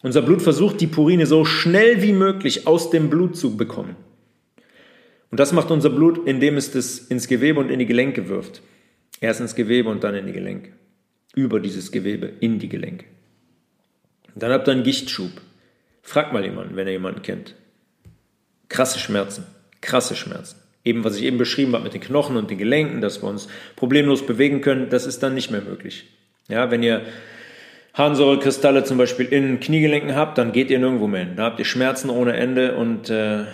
Unser 0.02 0.24
Blut 0.24 0.42
versucht, 0.42 0.82
die 0.82 0.88
Purine 0.88 1.28
so 1.28 1.46
schnell 1.46 2.02
wie 2.02 2.13
möglich 2.13 2.66
aus 2.66 2.90
dem 2.90 3.12
Blut 3.12 3.38
zu 3.38 3.56
bekommen. 3.56 3.96
Und 5.30 5.40
das 5.40 5.54
macht 5.54 5.70
unser 5.70 5.92
Blut, 5.92 6.28
indem 6.28 6.58
es 6.58 6.72
das 6.72 6.98
ins 6.98 7.28
Gewebe 7.28 7.60
und 7.60 7.70
in 7.70 7.78
die 7.78 7.86
Gelenke 7.86 8.28
wirft. 8.28 8.63
Erst 9.19 9.41
ins 9.41 9.56
Gewebe 9.56 9.89
und 9.89 10.03
dann 10.03 10.15
in 10.15 10.27
die 10.27 10.34
Gelenke. 10.34 10.73
Über 11.36 11.60
dieses 11.60 11.91
Gewebe 11.91 12.32
in 12.39 12.60
die 12.60 12.69
Gelenke. 12.69 13.06
Und 14.34 14.43
dann 14.43 14.51
habt 14.51 14.67
ihr 14.67 14.73
einen 14.73 14.84
Gichtschub. 14.84 15.32
Fragt 16.01 16.34
mal 16.34 16.43
jemanden, 16.43 16.75
wenn 16.75 16.88
ihr 16.88 16.93
jemanden 16.93 17.21
kennt. 17.21 17.56
Krasse 18.69 18.99
Schmerzen. 18.99 19.45
Krasse 19.82 20.15
Schmerzen. 20.15 20.58
Eben, 20.84 21.03
was 21.03 21.17
ich 21.17 21.23
eben 21.23 21.38
beschrieben 21.38 21.73
habe 21.73 21.84
mit 21.84 21.93
den 21.93 22.01
Knochen 22.01 22.38
und 22.38 22.49
den 22.49 22.58
Gelenken, 22.58 23.01
dass 23.01 23.21
wir 23.21 23.27
uns 23.27 23.47
problemlos 23.75 24.25
bewegen 24.25 24.62
können, 24.62 24.89
das 24.89 25.06
ist 25.06 25.21
dann 25.21 25.34
nicht 25.34 25.51
mehr 25.51 25.62
möglich. 25.62 26.06
Ja, 26.47 26.71
wenn 26.71 26.82
ihr 26.82 27.01
Harnsäurekristalle 27.93 28.84
zum 28.84 28.97
Beispiel 28.97 29.25
in 29.25 29.60
Kniegelenken 29.60 30.15
habt, 30.15 30.38
dann 30.38 30.51
geht 30.51 30.69
ihr 30.69 30.80
nirgendwo 30.80 31.08
mehr 31.08 31.25
hin. 31.25 31.36
Da 31.36 31.43
habt 31.43 31.60
ihr 31.60 31.65
Schmerzen 31.65 32.10
ohne 32.10 32.38
Ende 32.38 32.75
und 32.75 33.10
äh, 33.10 33.45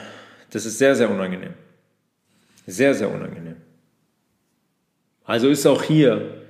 das 0.51 0.65
ist 0.65 0.77
sehr, 0.77 0.95
sehr 0.95 1.09
unangenehm. 1.09 1.53
Sehr, 2.67 2.93
sehr 2.93 3.09
unangenehm. 3.09 3.55
Also 5.25 5.49
ist 5.49 5.65
auch 5.65 5.83
hier 5.83 6.43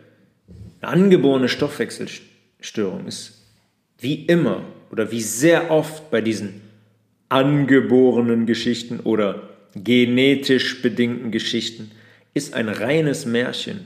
eine 0.82 0.92
angeborene 0.92 1.50
Stoffwechselstörung 1.50 3.08
ist 3.08 3.40
wie 4.00 4.26
immer 4.26 4.66
oder 4.92 5.12
wie 5.12 5.22
sehr 5.22 5.72
oft 5.72 6.12
bei 6.12 6.22
diesen 6.22 6.62
angeborenen 7.30 8.46
Geschichten 8.46 9.00
oder 9.00 9.50
genetisch 9.76 10.82
bedingten 10.82 11.32
Geschichten 11.32 11.92
ist 12.34 12.54
ein 12.54 12.70
reines 12.70 13.26
Märchen. 13.26 13.86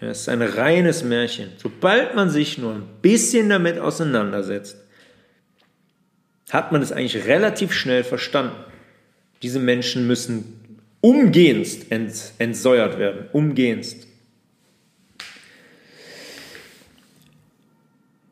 Es 0.00 0.22
ist 0.22 0.28
ein 0.28 0.42
reines 0.42 1.04
Märchen. 1.04 1.50
Sobald 1.58 2.14
man 2.14 2.30
sich 2.30 2.58
nur 2.58 2.74
ein 2.74 2.88
bisschen 3.02 3.48
damit 3.48 3.78
auseinandersetzt, 3.78 4.76
hat 6.50 6.72
man 6.72 6.82
es 6.82 6.92
eigentlich 6.92 7.26
relativ 7.26 7.72
schnell 7.72 8.04
verstanden. 8.04 8.56
Diese 9.42 9.60
Menschen 9.60 10.06
müssen 10.06 10.80
umgehendst 11.00 11.92
ent, 11.92 12.32
entsäuert 12.38 12.98
werden. 12.98 13.26
Umgehendst. 13.32 14.07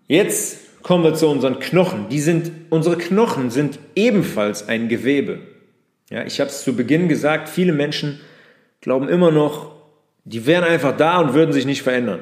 Jetzt 0.08 0.82
kommen 0.82 1.02
wir 1.02 1.14
zu 1.14 1.28
unseren 1.28 1.58
Knochen. 1.58 2.08
Die 2.08 2.20
sind, 2.20 2.52
unsere 2.70 2.96
Knochen 2.96 3.50
sind 3.50 3.78
ebenfalls 3.94 4.68
ein 4.68 4.88
Gewebe. 4.88 5.40
Ja, 6.10 6.24
ich 6.24 6.38
habe 6.40 6.48
es 6.48 6.62
zu 6.62 6.76
Beginn 6.76 7.08
gesagt, 7.08 7.48
viele 7.48 7.72
Menschen 7.72 8.20
glauben 8.80 9.08
immer 9.08 9.32
noch, 9.32 9.74
die 10.24 10.46
wären 10.46 10.64
einfach 10.64 10.96
da 10.96 11.18
und 11.20 11.34
würden 11.34 11.52
sich 11.52 11.66
nicht 11.66 11.82
verändern. 11.82 12.20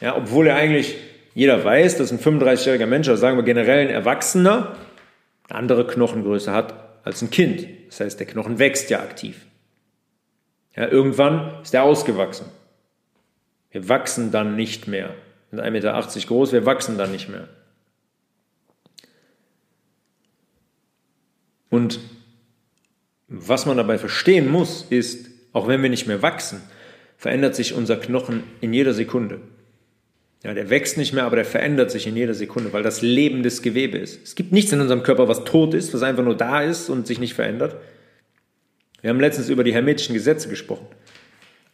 Ja, 0.00 0.16
obwohl 0.16 0.46
ja 0.46 0.56
eigentlich 0.56 0.96
jeder 1.34 1.62
weiß, 1.62 1.98
dass 1.98 2.10
ein 2.10 2.18
35-jähriger 2.18 2.86
Mensch, 2.86 3.08
oder 3.08 3.18
sagen 3.18 3.36
wir 3.36 3.44
generell 3.44 3.86
ein 3.86 3.92
Erwachsener, 3.92 4.74
eine 5.48 5.58
andere 5.58 5.86
Knochengröße 5.86 6.52
hat 6.52 7.02
als 7.04 7.20
ein 7.20 7.30
Kind. 7.30 7.68
Das 7.88 8.00
heißt, 8.00 8.18
der 8.18 8.26
Knochen 8.26 8.58
wächst 8.58 8.88
ja 8.88 9.00
aktiv. 9.00 9.44
Ja, 10.74 10.88
irgendwann 10.88 11.60
ist 11.62 11.74
er 11.74 11.82
ausgewachsen. 11.82 12.46
Wir 13.70 13.88
wachsen 13.88 14.30
dann 14.32 14.56
nicht 14.56 14.88
mehr. 14.88 15.14
Sind 15.50 15.60
1,80 15.60 15.70
Meter 15.70 16.02
groß, 16.26 16.52
wir 16.52 16.66
wachsen 16.66 16.98
dann 16.98 17.12
nicht 17.12 17.28
mehr. 17.28 17.48
Und 21.70 22.00
was 23.28 23.66
man 23.66 23.76
dabei 23.76 23.98
verstehen 23.98 24.50
muss, 24.50 24.86
ist, 24.88 25.30
auch 25.52 25.68
wenn 25.68 25.82
wir 25.82 25.90
nicht 25.90 26.06
mehr 26.06 26.22
wachsen, 26.22 26.62
verändert 27.16 27.54
sich 27.54 27.74
unser 27.74 27.96
Knochen 27.96 28.44
in 28.60 28.72
jeder 28.72 28.94
Sekunde. 28.94 29.40
Ja, 30.44 30.54
der 30.54 30.70
wächst 30.70 30.96
nicht 30.96 31.12
mehr, 31.12 31.24
aber 31.24 31.36
der 31.36 31.44
verändert 31.44 31.90
sich 31.90 32.06
in 32.06 32.16
jeder 32.16 32.34
Sekunde, 32.34 32.72
weil 32.72 32.82
das 32.82 33.02
lebendes 33.02 33.62
Gewebe 33.62 33.98
ist. 33.98 34.22
Es 34.22 34.34
gibt 34.36 34.52
nichts 34.52 34.72
in 34.72 34.80
unserem 34.80 35.02
Körper, 35.02 35.28
was 35.28 35.44
tot 35.44 35.74
ist, 35.74 35.92
was 35.92 36.02
einfach 36.02 36.22
nur 36.22 36.36
da 36.36 36.62
ist 36.62 36.88
und 36.88 37.06
sich 37.06 37.18
nicht 37.18 37.34
verändert. 37.34 37.76
Wir 39.00 39.10
haben 39.10 39.20
letztens 39.20 39.48
über 39.48 39.64
die 39.64 39.72
hermetischen 39.72 40.14
Gesetze 40.14 40.48
gesprochen. 40.48 40.86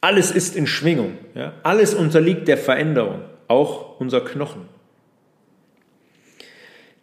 Alles 0.00 0.30
ist 0.30 0.56
in 0.56 0.66
Schwingung. 0.66 1.18
Ja? 1.34 1.54
Alles 1.62 1.94
unterliegt 1.94 2.48
der 2.48 2.56
Veränderung, 2.56 3.22
auch 3.48 4.00
unser 4.00 4.20
Knochen. 4.20 4.68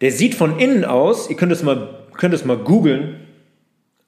Der 0.00 0.10
sieht 0.10 0.34
von 0.34 0.58
innen 0.58 0.84
aus, 0.84 1.28
ihr 1.28 1.36
könnt 1.36 1.52
es 1.52 1.62
mal, 1.62 2.06
könnt 2.16 2.34
es 2.34 2.44
mal 2.44 2.56
googeln, 2.56 3.26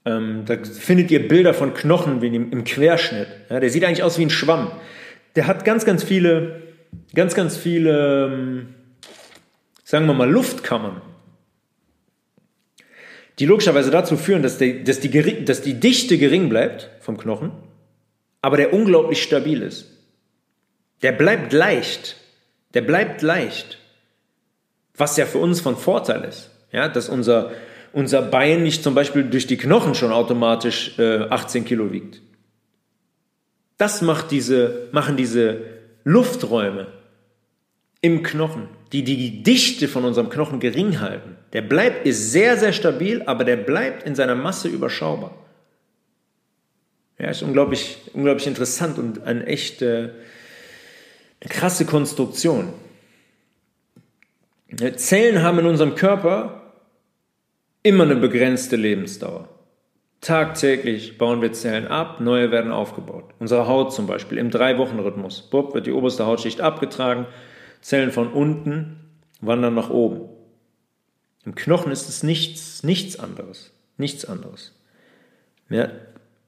ähm, 0.04 0.44
da 0.46 0.56
findet 0.64 1.10
ihr 1.10 1.28
Bilder 1.28 1.54
von 1.54 1.74
Knochen 1.74 2.22
im, 2.22 2.50
im 2.50 2.64
Querschnitt. 2.64 3.28
Ja, 3.48 3.60
der 3.60 3.70
sieht 3.70 3.84
eigentlich 3.84 4.02
aus 4.02 4.18
wie 4.18 4.24
ein 4.24 4.30
Schwamm. 4.30 4.72
Der 5.36 5.46
hat 5.46 5.64
ganz, 5.64 5.84
ganz 5.84 6.02
viele, 6.02 6.62
ganz, 7.14 7.34
ganz 7.34 7.56
viele, 7.56 8.26
ähm, 8.26 8.74
sagen 9.84 10.06
wir 10.06 10.14
mal, 10.14 10.30
Luftkammern, 10.30 11.00
die 13.38 13.46
logischerweise 13.46 13.90
dazu 13.90 14.16
führen, 14.16 14.42
dass 14.42 14.58
die, 14.58 14.82
dass, 14.82 15.00
die, 15.00 15.44
dass 15.44 15.62
die 15.62 15.74
Dichte 15.74 16.18
gering 16.18 16.48
bleibt 16.48 16.90
vom 17.00 17.16
Knochen, 17.16 17.52
aber 18.40 18.56
der 18.56 18.72
unglaublich 18.72 19.22
stabil 19.22 19.62
ist. 19.62 19.88
Der 21.02 21.12
bleibt 21.12 21.52
leicht. 21.52 22.16
Der 22.74 22.82
bleibt 22.82 23.22
leicht. 23.22 23.78
Was 24.96 25.16
ja 25.16 25.26
für 25.26 25.38
uns 25.38 25.60
von 25.60 25.76
Vorteil 25.76 26.24
ist. 26.24 26.50
Ja, 26.70 26.88
dass 26.88 27.08
unser, 27.08 27.52
unser 27.92 28.22
Bein 28.22 28.62
nicht 28.62 28.82
zum 28.82 28.94
Beispiel 28.94 29.24
durch 29.24 29.46
die 29.46 29.56
Knochen 29.56 29.94
schon 29.94 30.12
automatisch 30.12 30.98
äh, 30.98 31.24
18 31.28 31.64
Kilo 31.64 31.92
wiegt. 31.92 32.20
Das 33.78 34.00
macht 34.00 34.30
diese, 34.30 34.88
machen 34.92 35.16
diese 35.16 35.62
Lufträume 36.04 36.86
im 38.00 38.22
Knochen, 38.22 38.68
die 38.92 39.04
die 39.04 39.42
Dichte 39.42 39.88
von 39.88 40.04
unserem 40.04 40.28
Knochen 40.28 40.60
gering 40.60 41.00
halten. 41.00 41.36
Der 41.52 41.62
bleibt, 41.62 42.06
ist 42.06 42.32
sehr, 42.32 42.56
sehr 42.56 42.72
stabil, 42.72 43.22
aber 43.26 43.44
der 43.44 43.56
bleibt 43.56 44.02
in 44.04 44.14
seiner 44.14 44.34
Masse 44.34 44.68
überschaubar. 44.68 45.34
Ja, 47.18 47.30
ist 47.30 47.42
unglaublich, 47.42 47.98
unglaublich 48.14 48.46
interessant 48.46 48.98
und 48.98 49.22
eine 49.22 49.46
echte, 49.46 49.86
eine 49.86 50.12
krasse 51.48 51.86
Konstruktion. 51.86 52.72
Zellen 54.96 55.42
haben 55.42 55.58
in 55.58 55.66
unserem 55.66 55.94
Körper 55.94 56.62
immer 57.82 58.04
eine 58.04 58.16
begrenzte 58.16 58.76
Lebensdauer. 58.76 59.48
Tagtäglich 60.20 61.18
bauen 61.18 61.42
wir 61.42 61.52
Zellen 61.52 61.88
ab, 61.88 62.20
neue 62.20 62.52
werden 62.52 62.70
aufgebaut. 62.70 63.34
Unsere 63.40 63.66
Haut 63.66 63.92
zum 63.92 64.06
Beispiel 64.06 64.38
im 64.38 64.50
Drei-Wochen-Rhythmus. 64.50 65.50
Bob 65.50 65.74
wird 65.74 65.86
die 65.86 65.92
oberste 65.92 66.26
Hautschicht 66.26 66.60
abgetragen, 66.60 67.26
Zellen 67.80 68.12
von 68.12 68.32
unten 68.32 69.00
wandern 69.40 69.74
nach 69.74 69.90
oben. 69.90 70.28
Im 71.44 71.56
Knochen 71.56 71.90
ist 71.90 72.08
es 72.08 72.22
nichts, 72.22 72.84
nichts 72.84 73.18
anderes. 73.18 73.72
Nichts 73.96 74.24
anderes. 74.24 74.72
Ja, 75.68 75.88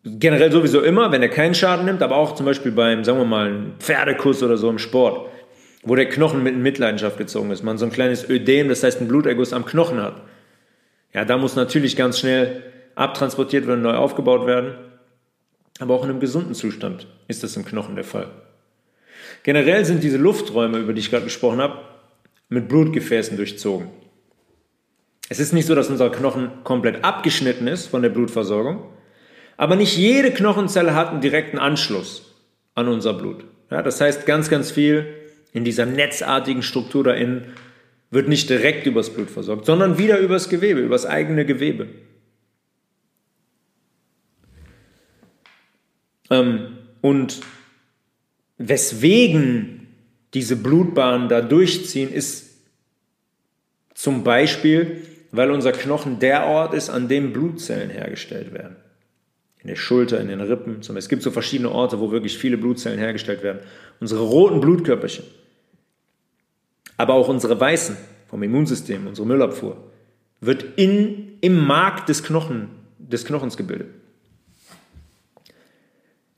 generell 0.05 0.53
sowieso 0.53 0.81
immer, 0.81 1.11
wenn 1.12 1.23
er 1.23 1.29
keinen 1.29 1.55
Schaden 1.55 1.87
nimmt, 1.87 2.03
aber 2.03 2.17
auch 2.17 2.35
zum 2.35 2.47
Beispiel 2.47 2.73
beim, 2.73 3.05
sagen 3.05 3.19
wir 3.19 3.25
mal, 3.25 3.47
einem 3.47 3.73
Pferdekuss 3.79 4.43
oder 4.43 4.57
so 4.57 4.71
im 4.71 4.79
Sport, 4.79 5.31
wo 5.83 5.95
der 5.95 6.09
Knochen 6.09 6.43
mit 6.43 6.57
Mitleidenschaft 6.57 7.19
gezogen 7.19 7.51
ist, 7.51 7.62
man 7.62 7.79
so 7.79 7.87
ein 7.87 7.93
kleines 7.93 8.29
Ödem, 8.29 8.69
das 8.69 8.83
heißt 8.83 9.01
ein 9.01 9.09
Bluterguss 9.09 9.53
am 9.53 9.64
Knochen 9.64 10.01
hat 10.01 10.23
ja, 11.14 11.25
da 11.25 11.38
muss 11.38 11.55
natürlich 11.55 11.97
ganz 11.97 12.19
schnell 12.19 12.62
abtransportiert 12.97 13.67
werden, 13.67 13.83
neu 13.83 13.95
aufgebaut 13.95 14.47
werden. 14.47 14.75
Aber 15.79 15.95
auch 15.95 16.05
in 16.05 16.11
einem 16.11 16.21
gesunden 16.21 16.55
Zustand 16.55 17.07
ist 17.29 17.43
das 17.43 17.57
im 17.57 17.64
Knochen 17.64 17.95
der 17.95 18.05
Fall. 18.05 18.31
Generell 19.45 19.85
sind 19.85 20.03
diese 20.03 20.17
Lufträume, 20.17 20.79
über 20.79 20.93
die 20.93 21.01
ich 21.01 21.11
gerade 21.11 21.25
gesprochen 21.25 21.61
habe, 21.61 21.79
mit 22.49 22.69
Blutgefäßen 22.69 23.37
durchzogen. 23.37 23.88
Es 25.29 25.40
ist 25.40 25.53
nicht 25.53 25.67
so, 25.67 25.75
dass 25.75 25.88
unser 25.88 26.11
Knochen 26.11 26.51
komplett 26.64 27.05
abgeschnitten 27.05 27.67
ist 27.67 27.87
von 27.87 28.03
der 28.03 28.11
Blutversorgung, 28.11 28.85
aber 29.57 29.77
nicht 29.77 29.97
jede 29.97 30.31
Knochenzelle 30.31 30.95
hat 30.95 31.11
einen 31.11 31.21
direkten 31.21 31.59
Anschluss 31.59 32.35
an 32.75 32.88
unser 32.88 33.14
Blut. 33.14 33.45
Ja, 33.71 33.83
das 33.83 34.01
heißt, 34.01 34.27
ganz, 34.27 34.49
ganz 34.49 34.71
viel 34.71 35.07
in 35.53 35.64
dieser 35.64 35.87
netzartigen 35.87 36.62
Struktur 36.62 37.05
da 37.05 37.12
innen 37.12 37.47
wird 38.11 38.29
nicht 38.29 38.49
direkt 38.49 38.87
übers 38.87 39.11
Blut 39.11 39.31
versorgt, 39.31 39.67
sondern 39.67 39.99
wieder 39.99 40.19
übers 40.19 40.49
Gewebe, 40.49 40.81
übers 40.81 41.07
eigene 41.07 41.45
Gewebe. 41.45 41.88
Ähm, 46.31 46.79
und 47.01 47.40
weswegen 48.59 49.88
diese 50.33 50.57
Blutbahnen 50.57 51.29
da 51.29 51.40
durchziehen, 51.40 52.12
ist 52.12 52.59
zum 53.95 54.25
Beispiel, 54.25 55.03
weil 55.31 55.51
unser 55.51 55.73
Knochen 55.73 56.19
der 56.19 56.47
Ort 56.47 56.75
ist, 56.75 56.90
an 56.90 57.09
dem 57.09 57.33
Blutzellen 57.33 57.90
hergestellt 57.90 58.53
werden. 58.53 58.77
In 59.64 59.68
der 59.68 59.77
Schulter, 59.77 60.20
in 60.20 60.29
den 60.29 60.40
Rippen. 60.40 60.81
Es 60.96 61.09
gibt 61.09 61.22
so 61.22 61.33
verschiedene 61.33 61.70
Orte, 61.70 61.98
wo 61.98 62.12
wirklich 62.12 62.38
viele 62.38 62.57
Blutzellen 62.57 62.98
hergestellt 62.98 63.42
werden. 63.42 63.61
Unsere 63.98 64.22
roten 64.22 64.61
Blutkörperchen 64.61 65.24
aber 66.96 67.14
auch 67.14 67.29
unsere 67.29 67.59
Weißen 67.59 67.96
vom 68.29 68.42
Immunsystem, 68.42 69.07
unsere 69.07 69.27
Müllabfuhr, 69.27 69.77
wird 70.40 70.64
in, 70.77 71.38
im 71.40 71.59
Mark 71.66 72.07
des, 72.07 72.22
Knochen, 72.22 72.68
des 72.98 73.24
Knochens 73.24 73.57
gebildet. 73.57 73.88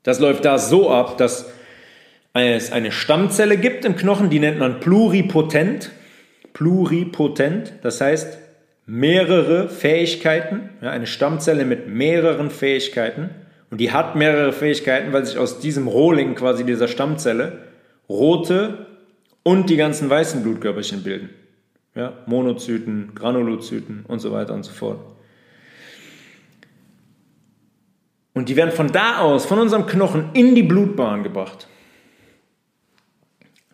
Das 0.03 0.19
läuft 0.19 0.45
da 0.45 0.57
so 0.57 0.89
ab, 0.89 1.17
dass 1.17 1.51
es 2.33 2.71
eine 2.71 2.91
Stammzelle 2.91 3.57
gibt 3.57 3.83
im 3.83 3.95
Knochen, 3.95 4.29
die 4.29 4.39
nennt 4.39 4.59
man 4.59 4.79
pluripotent. 4.79 5.91
Pluripotent, 6.53 7.73
das 7.83 7.99
heißt 7.99 8.37
mehrere 8.87 9.67
Fähigkeiten, 9.69 10.69
ja, 10.81 10.89
eine 10.89 11.05
Stammzelle 11.05 11.65
mit 11.65 11.87
mehreren 11.87 12.49
Fähigkeiten. 12.49 13.29
Und 13.69 13.79
die 13.79 13.91
hat 13.91 14.15
mehrere 14.15 14.53
Fähigkeiten, 14.53 15.11
weil 15.13 15.25
sich 15.25 15.37
aus 15.37 15.59
diesem 15.59 15.87
Rohling 15.87 16.35
quasi 16.35 16.63
dieser 16.63 16.87
Stammzelle 16.87 17.59
rote 18.09 18.87
und 19.43 19.69
die 19.69 19.75
ganzen 19.75 20.09
weißen 20.09 20.41
Blutkörperchen 20.41 21.03
bilden. 21.03 21.29
Ja, 21.95 22.13
Monozyten, 22.27 23.11
Granulozyten 23.13 24.05
und 24.07 24.19
so 24.19 24.31
weiter 24.31 24.53
und 24.53 24.63
so 24.63 24.71
fort. 24.71 24.99
Und 28.33 28.49
die 28.49 28.55
werden 28.55 28.71
von 28.71 28.91
da 28.91 29.19
aus, 29.19 29.45
von 29.45 29.59
unserem 29.59 29.85
Knochen, 29.85 30.29
in 30.33 30.55
die 30.55 30.63
Blutbahn 30.63 31.23
gebracht. 31.23 31.67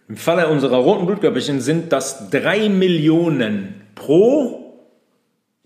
Im 0.07 0.15
Falle 0.15 0.47
unserer 0.47 0.77
roten 0.77 1.05
Blutkörperchen 1.05 1.59
sind 1.61 1.91
das 1.91 2.29
drei 2.29 2.69
Millionen 2.69 3.81
pro, 3.93 4.62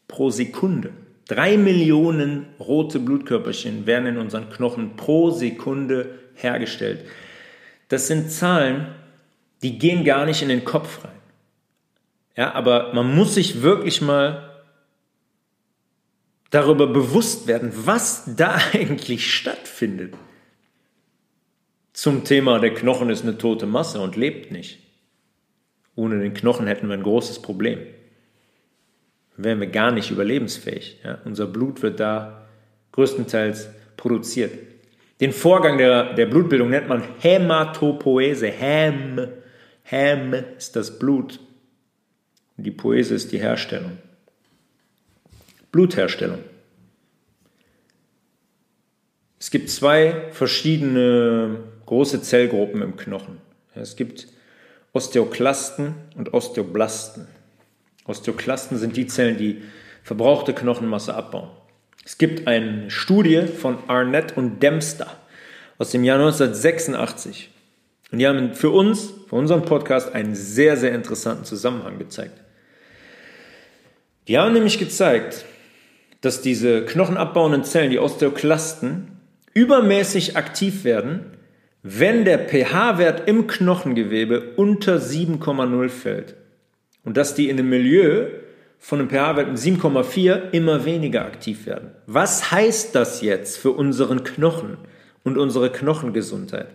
pro 0.08 0.30
Sekunde. 0.30 0.92
Drei 1.28 1.58
Millionen 1.58 2.46
rote 2.60 3.00
Blutkörperchen 3.00 3.86
werden 3.86 4.08
in 4.08 4.18
unseren 4.18 4.50
Knochen 4.50 4.96
pro 4.96 5.32
Sekunde 5.32 6.20
hergestellt. 6.36 7.06
Das 7.90 8.08
sind 8.08 8.32
Zahlen, 8.32 8.88
die 9.62 9.78
gehen 9.78 10.06
gar 10.06 10.26
nicht 10.26 10.42
in 10.42 10.50
den 10.50 10.64
Kopf 10.64 11.04
rein. 11.04 11.12
Ja, 12.36 12.54
aber 12.54 12.94
man 12.94 13.16
muss 13.16 13.36
sich 13.36 13.62
wirklich 13.62 14.02
mal 14.02 14.64
darüber 16.50 16.88
bewusst 16.88 17.48
werden, 17.48 17.74
was 17.74 18.36
da 18.36 18.58
eigentlich 18.74 19.34
stattfindet. 19.34 20.14
Zum 21.94 22.24
Thema, 22.24 22.60
der 22.60 22.74
Knochen 22.74 23.10
ist 23.10 23.24
eine 23.24 23.40
tote 23.40 23.66
Masse 23.66 24.00
und 24.00 24.16
lebt 24.16 24.52
nicht. 24.52 24.80
Ohne 25.96 26.20
den 26.20 26.36
Knochen 26.36 26.68
hätten 26.68 26.88
wir 26.88 26.94
ein 26.94 27.02
großes 27.02 27.42
Problem. 27.42 27.80
Wären 29.38 29.60
wir 29.60 29.68
gar 29.68 29.92
nicht 29.92 30.12
überlebensfähig. 30.12 31.00
Ja, 31.04 31.20
unser 31.26 31.46
Blut 31.46 31.82
wird 31.84 32.00
da 32.00 32.48
größtenteils 32.92 33.70
produziert. 33.96 34.52
Den 35.22 35.32
Vorgang 35.32 35.78
der, 35.78 36.14
der 36.14 36.26
Blutbildung 36.26 36.70
nennt 36.70 36.88
man 36.88 37.04
Hämatopoese. 37.20 38.48
Häm 38.48 39.28
Häm 39.90 40.34
ist 40.58 40.76
das 40.76 41.00
Blut. 41.00 41.40
Die 42.58 42.72
Poese 42.72 43.16
ist 43.16 43.32
die 43.32 43.40
Herstellung. 43.40 43.98
Blutherstellung. 45.72 46.40
Es 49.40 49.50
gibt 49.50 49.70
zwei 49.70 50.30
verschiedene 50.32 51.64
große 51.86 52.22
Zellgruppen 52.22 52.82
im 52.82 52.98
Knochen. 52.98 53.38
Es 53.76 53.96
gibt 53.96 54.28
Osteoklasten 54.92 55.96
und 56.18 56.34
Osteoblasten. 56.34 57.28
Osteoklasten 58.08 58.78
sind 58.78 58.98
die 58.98 59.08
Zellen, 59.08 59.38
die 59.38 59.62
verbrauchte 60.04 60.54
Knochenmasse 60.54 61.14
abbauen. 61.14 61.50
Es 62.06 62.18
gibt 62.18 62.48
eine 62.48 62.90
Studie 62.90 63.42
von 63.42 63.78
Arnett 63.88 64.38
und 64.38 64.64
Dempster 64.64 65.18
aus 65.78 65.92
dem 65.92 66.04
Jahr 66.04 66.18
1986. 66.18 67.52
Und 68.12 68.20
die 68.20 68.28
haben 68.28 68.54
für 68.54 68.70
uns, 68.70 69.14
für 69.28 69.36
unseren 69.36 69.64
Podcast, 69.64 70.16
einen 70.16 70.34
sehr, 70.34 70.78
sehr 70.78 70.96
interessanten 70.96 71.44
Zusammenhang 71.44 72.00
gezeigt. 72.00 72.40
Die 74.28 74.38
haben 74.38 74.54
nämlich 74.54 74.80
gezeigt, 74.80 75.46
dass 76.22 76.42
diese 76.42 76.86
knochenabbauenden 76.86 77.64
Zellen, 77.64 77.92
die 77.92 78.00
Osteoklasten, 78.00 79.20
übermäßig 79.54 80.38
aktiv 80.38 80.84
werden, 80.84 81.38
wenn 81.84 82.26
der 82.26 82.40
pH-Wert 82.40 83.28
im 83.28 83.48
Knochengewebe 83.48 84.54
unter 84.56 84.98
7,0 84.98 85.90
fällt. 85.90 86.36
Und 87.08 87.16
dass 87.16 87.36
die 87.36 87.48
in 87.48 87.58
einem 87.58 87.70
Milieu 87.70 88.26
von 88.80 89.00
einem 89.00 89.10
pH-Wert 89.10 89.48
mit 89.48 89.58
7,4 89.58 90.52
immer 90.52 90.84
weniger 90.84 91.24
aktiv 91.24 91.66
werden. 91.66 91.92
Was 92.06 92.52
heißt 92.52 92.94
das 92.96 93.22
jetzt 93.22 93.60
für 93.60 93.72
unseren 93.72 94.26
Knochen 94.26 94.76
und 95.24 95.38
unsere 95.38 95.72
Knochengesundheit? 95.72 96.68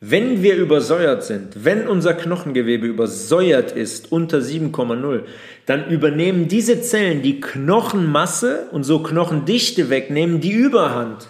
Wenn 0.00 0.42
wir 0.42 0.56
übersäuert 0.56 1.22
sind, 1.22 1.66
wenn 1.66 1.86
unser 1.86 2.14
Knochengewebe 2.14 2.86
übersäuert 2.86 3.72
ist 3.72 4.10
unter 4.10 4.38
7,0, 4.38 5.24
dann 5.66 5.90
übernehmen 5.90 6.48
diese 6.48 6.80
Zellen 6.80 7.20
die 7.20 7.38
Knochenmasse 7.38 8.68
und 8.72 8.84
so 8.84 9.02
Knochendichte 9.02 9.90
wegnehmen 9.90 10.40
die 10.40 10.52
Überhand. 10.52 11.28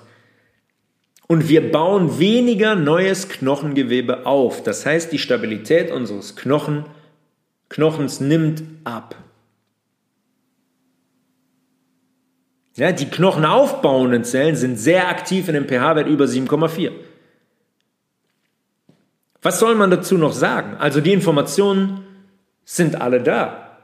Und 1.27 1.49
wir 1.49 1.73
bauen 1.73 2.21
weniger 2.21 2.77
neues 2.77 3.29
Knochengewebe 3.29 4.27
auf. 4.27 4.63
Das 4.63 4.87
heißt, 4.87 5.11
die 5.11 5.19
Stabilität 5.19 5.91
unseres 5.91 6.37
Knochen, 6.37 6.85
Knochens 7.69 8.21
nimmt 8.21 8.63
ab. 8.85 9.17
Ja, 12.77 12.93
die 12.93 13.07
knochenaufbauenden 13.07 14.25
Zellen 14.25 14.55
sind 14.55 14.79
sehr 14.79 15.09
aktiv 15.09 15.49
in 15.49 15.57
einem 15.57 15.67
pH-Wert 15.67 16.09
über 16.09 16.27
7,4. 16.27 16.93
Was 19.41 19.59
soll 19.59 19.75
man 19.77 19.91
dazu 19.91 20.19
noch 20.19 20.33
sagen? 20.33 20.77
Also 20.77 21.01
die 21.01 21.13
Informationen 21.13 22.05
sind 22.65 23.01
alle 23.01 23.23
da. 23.23 23.79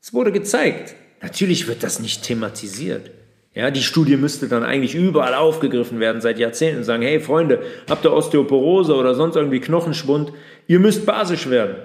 Es 0.00 0.14
wurde 0.14 0.32
gezeigt. 0.32 0.94
Natürlich 1.20 1.66
wird 1.66 1.82
das 1.82 2.00
nicht 2.00 2.22
thematisiert. 2.22 3.10
Ja, 3.54 3.70
die 3.70 3.82
Studie 3.82 4.16
müsste 4.16 4.48
dann 4.48 4.64
eigentlich 4.64 4.94
überall 4.94 5.34
aufgegriffen 5.34 6.00
werden 6.00 6.20
seit 6.20 6.38
Jahrzehnten 6.38 6.78
und 6.78 6.84
sagen, 6.84 7.02
hey 7.02 7.20
Freunde, 7.20 7.62
habt 7.88 8.04
ihr 8.04 8.12
Osteoporose 8.12 8.94
oder 8.94 9.14
sonst 9.14 9.36
irgendwie 9.36 9.60
Knochenschwund? 9.60 10.32
Ihr 10.66 10.80
müsst 10.80 11.06
basisch 11.06 11.48
werden. 11.50 11.76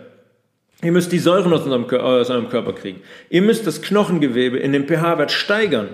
Ihr 0.81 0.91
müsst 0.91 1.11
die 1.11 1.19
Säuren 1.19 1.51
aus 1.53 1.67
eurem, 1.67 1.85
aus 1.85 2.29
eurem 2.29 2.49
Körper 2.49 2.73
kriegen. 2.73 3.01
Ihr 3.29 3.41
müsst 3.41 3.67
das 3.67 3.81
Knochengewebe 3.81 4.57
in 4.57 4.71
dem 4.71 4.87
pH-Wert 4.87 5.31
steigern 5.31 5.89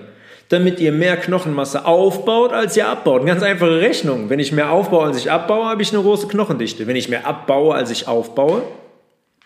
damit 0.48 0.78
ihr 0.78 0.92
mehr 0.92 1.16
Knochenmasse 1.16 1.84
aufbaut, 1.84 2.52
als 2.52 2.76
ihr 2.76 2.88
abbaut. 2.88 3.22
Eine 3.22 3.30
ganz 3.30 3.42
einfache 3.42 3.80
Rechnung. 3.80 4.30
Wenn 4.30 4.38
ich 4.38 4.52
mehr 4.52 4.70
aufbaue, 4.70 5.06
als 5.06 5.18
ich 5.18 5.30
abbaue, 5.30 5.66
habe 5.66 5.82
ich 5.82 5.92
eine 5.92 6.02
große 6.02 6.28
Knochendichte. 6.28 6.86
Wenn 6.86 6.96
ich 6.96 7.08
mehr 7.08 7.26
abbaue, 7.26 7.74
als 7.74 7.90
ich 7.90 8.06
aufbaue, 8.06 8.62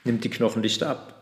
nimmt 0.05 0.25
die 0.25 0.31
Knochendichte 0.31 0.87
ab. 0.87 1.15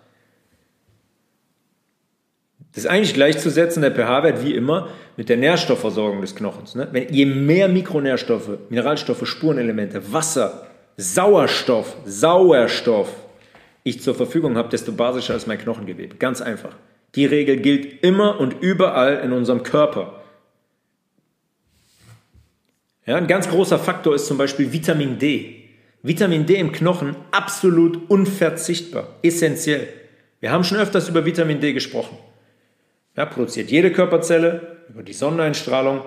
Das 2.75 2.85
ist 2.85 2.91
eigentlich 2.91 3.15
gleichzusetzen, 3.15 3.83
der 3.83 3.93
pH-Wert 3.93 4.45
wie 4.45 4.55
immer, 4.55 4.89
mit 5.17 5.29
der 5.29 5.37
Nährstoffversorgung 5.37 6.21
des 6.21 6.35
Knochens. 6.35 6.75
Ne? 6.75 6.89
Wenn, 6.93 7.13
je 7.13 7.25
mehr 7.25 7.69
Mikronährstoffe, 7.69 8.51
Mineralstoffe, 8.69 9.27
Spurenelemente, 9.27 10.13
Wasser, 10.13 10.67
Sauerstoff, 10.97 11.97
Sauerstoff 12.05 13.09
ich 13.89 14.03
zur 14.03 14.15
Verfügung 14.15 14.57
habe, 14.57 14.69
desto 14.69 14.93
basischer 14.93 15.35
ist 15.35 15.47
mein 15.47 15.59
Knochengewebe. 15.59 16.17
Ganz 16.17 16.41
einfach. 16.41 16.77
Die 17.15 17.27
Regel 17.27 17.57
gilt 17.59 18.03
immer 18.03 18.41
und 18.41 18.61
überall 18.61 19.21
in 19.25 19.33
unserem 19.33 19.63
Körper. 19.63 20.23
Ja, 23.07 23.17
ein 23.17 23.27
ganz 23.27 23.49
großer 23.49 23.79
Faktor 23.79 24.15
ist 24.15 24.27
zum 24.27 24.37
Beispiel 24.37 24.73
Vitamin 24.73 25.19
D. 25.19 25.65
Vitamin 26.03 26.47
D 26.47 26.57
im 26.57 26.73
Knochen 26.73 27.17
absolut 27.31 28.11
unverzichtbar, 28.11 29.17
essentiell. 29.23 29.89
Wir 30.41 30.53
haben 30.53 30.63
schon 30.63 30.79
öfters 30.79 31.09
über 31.09 31.25
Vitamin 31.25 31.61
D 31.61 31.73
gesprochen. 31.73 32.19
Ja, 33.17 33.27
produziert 33.27 33.71
jede 33.71 33.91
Körperzelle 33.91 34.77
über 34.91 35.03
die 35.03 35.13
Sonneneinstrahlung 35.13 36.03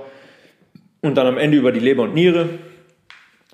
und 1.02 1.16
dann 1.16 1.28
am 1.28 1.38
Ende 1.38 1.58
über 1.58 1.72
die 1.72 1.80
Leber 1.80 2.04
und 2.04 2.14
Niere 2.14 2.50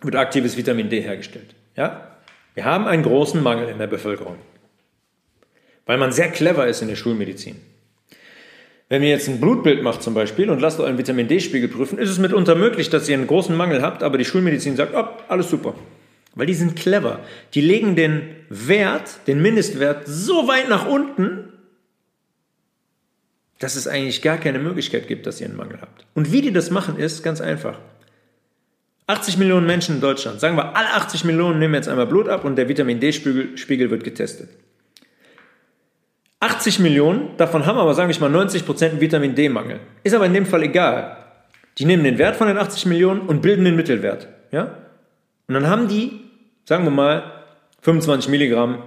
wird 0.01 0.15
aktives 0.15 0.57
Vitamin 0.57 0.89
D 0.89 1.01
hergestellt. 1.01 1.55
Ja? 1.75 2.16
Wir 2.57 2.65
haben 2.65 2.87
einen 2.87 3.03
großen 3.03 3.41
Mangel 3.41 3.69
in 3.69 3.77
der 3.77 3.87
Bevölkerung 3.87 4.35
weil 5.87 5.97
man 5.97 6.11
sehr 6.11 6.29
clever 6.29 6.67
ist 6.67 6.83
in 6.83 6.89
der 6.89 6.95
Schulmedizin. 6.95 7.55
Wenn 8.89 9.03
ihr 9.03 9.09
jetzt 9.09 9.27
ein 9.27 9.41
Blutbild 9.41 9.81
macht 9.81 10.03
zum 10.03 10.13
Beispiel 10.13 10.49
und 10.49 10.61
lasst 10.61 10.79
euren 10.79 10.97
Vitamin 10.97 11.27
D-Spiegel 11.27 11.69
prüfen, 11.69 11.97
ist 11.97 12.09
es 12.09 12.19
mitunter 12.19 12.55
möglich, 12.55 12.89
dass 12.89 13.09
ihr 13.09 13.17
einen 13.17 13.27
großen 13.27 13.55
Mangel 13.55 13.81
habt, 13.81 14.03
aber 14.03 14.17
die 14.17 14.25
Schulmedizin 14.25 14.75
sagt, 14.75 14.93
oh, 14.95 15.05
alles 15.27 15.49
super. 15.49 15.73
Weil 16.35 16.45
die 16.45 16.53
sind 16.53 16.75
clever. 16.75 17.19
Die 17.53 17.61
legen 17.61 17.95
den 17.95 18.21
Wert, 18.49 19.27
den 19.27 19.41
Mindestwert 19.41 20.03
so 20.05 20.47
weit 20.47 20.69
nach 20.69 20.87
unten, 20.87 21.51
dass 23.59 23.75
es 23.75 23.87
eigentlich 23.87 24.21
gar 24.21 24.37
keine 24.37 24.59
Möglichkeit 24.59 25.07
gibt, 25.07 25.25
dass 25.25 25.41
ihr 25.41 25.47
einen 25.47 25.57
Mangel 25.57 25.79
habt. 25.81 26.05
Und 26.13 26.31
wie 26.31 26.41
die 26.41 26.53
das 26.53 26.69
machen, 26.69 26.97
ist 26.97 27.23
ganz 27.23 27.41
einfach. 27.41 27.79
80 29.07 29.37
Millionen 29.37 29.65
Menschen 29.65 29.95
in 29.95 30.01
Deutschland, 30.01 30.39
sagen 30.39 30.57
wir, 30.57 30.75
alle 30.75 30.93
80 30.93 31.23
Millionen 31.23 31.59
nehmen 31.59 31.73
jetzt 31.73 31.87
einmal 31.87 32.07
Blut 32.07 32.27
ab 32.27 32.43
und 32.43 32.57
der 32.57 32.67
Vitamin 32.67 32.99
D-Spiegel 32.99 33.89
wird 33.89 34.03
getestet. 34.03 34.49
80 36.41 36.79
Millionen, 36.79 37.35
davon 37.37 37.65
haben 37.65 37.79
aber, 37.79 37.93
sagen 37.93 38.13
wir 38.13 38.19
mal, 38.19 38.29
90 38.29 38.65
Prozent 38.65 39.01
Vitamin 39.01 39.33
D-Mangel. 39.33 39.79
Ist 40.03 40.13
aber 40.13 40.25
in 40.25 40.33
dem 40.33 40.45
Fall 40.45 40.63
egal. 40.63 41.17
Die 41.77 41.85
nehmen 41.85 42.03
den 42.03 42.17
Wert 42.17 42.35
von 42.35 42.47
den 42.47 42.57
80 42.57 42.85
Millionen 42.85 43.21
und 43.21 43.41
bilden 43.41 43.65
den 43.65 43.75
Mittelwert. 43.75 44.27
Ja? 44.51 44.75
Und 45.47 45.53
dann 45.53 45.67
haben 45.67 45.87
die, 45.87 46.21
sagen 46.65 46.83
wir 46.83 46.91
mal, 46.91 47.31
25 47.81 48.29
Milligramm 48.29 48.83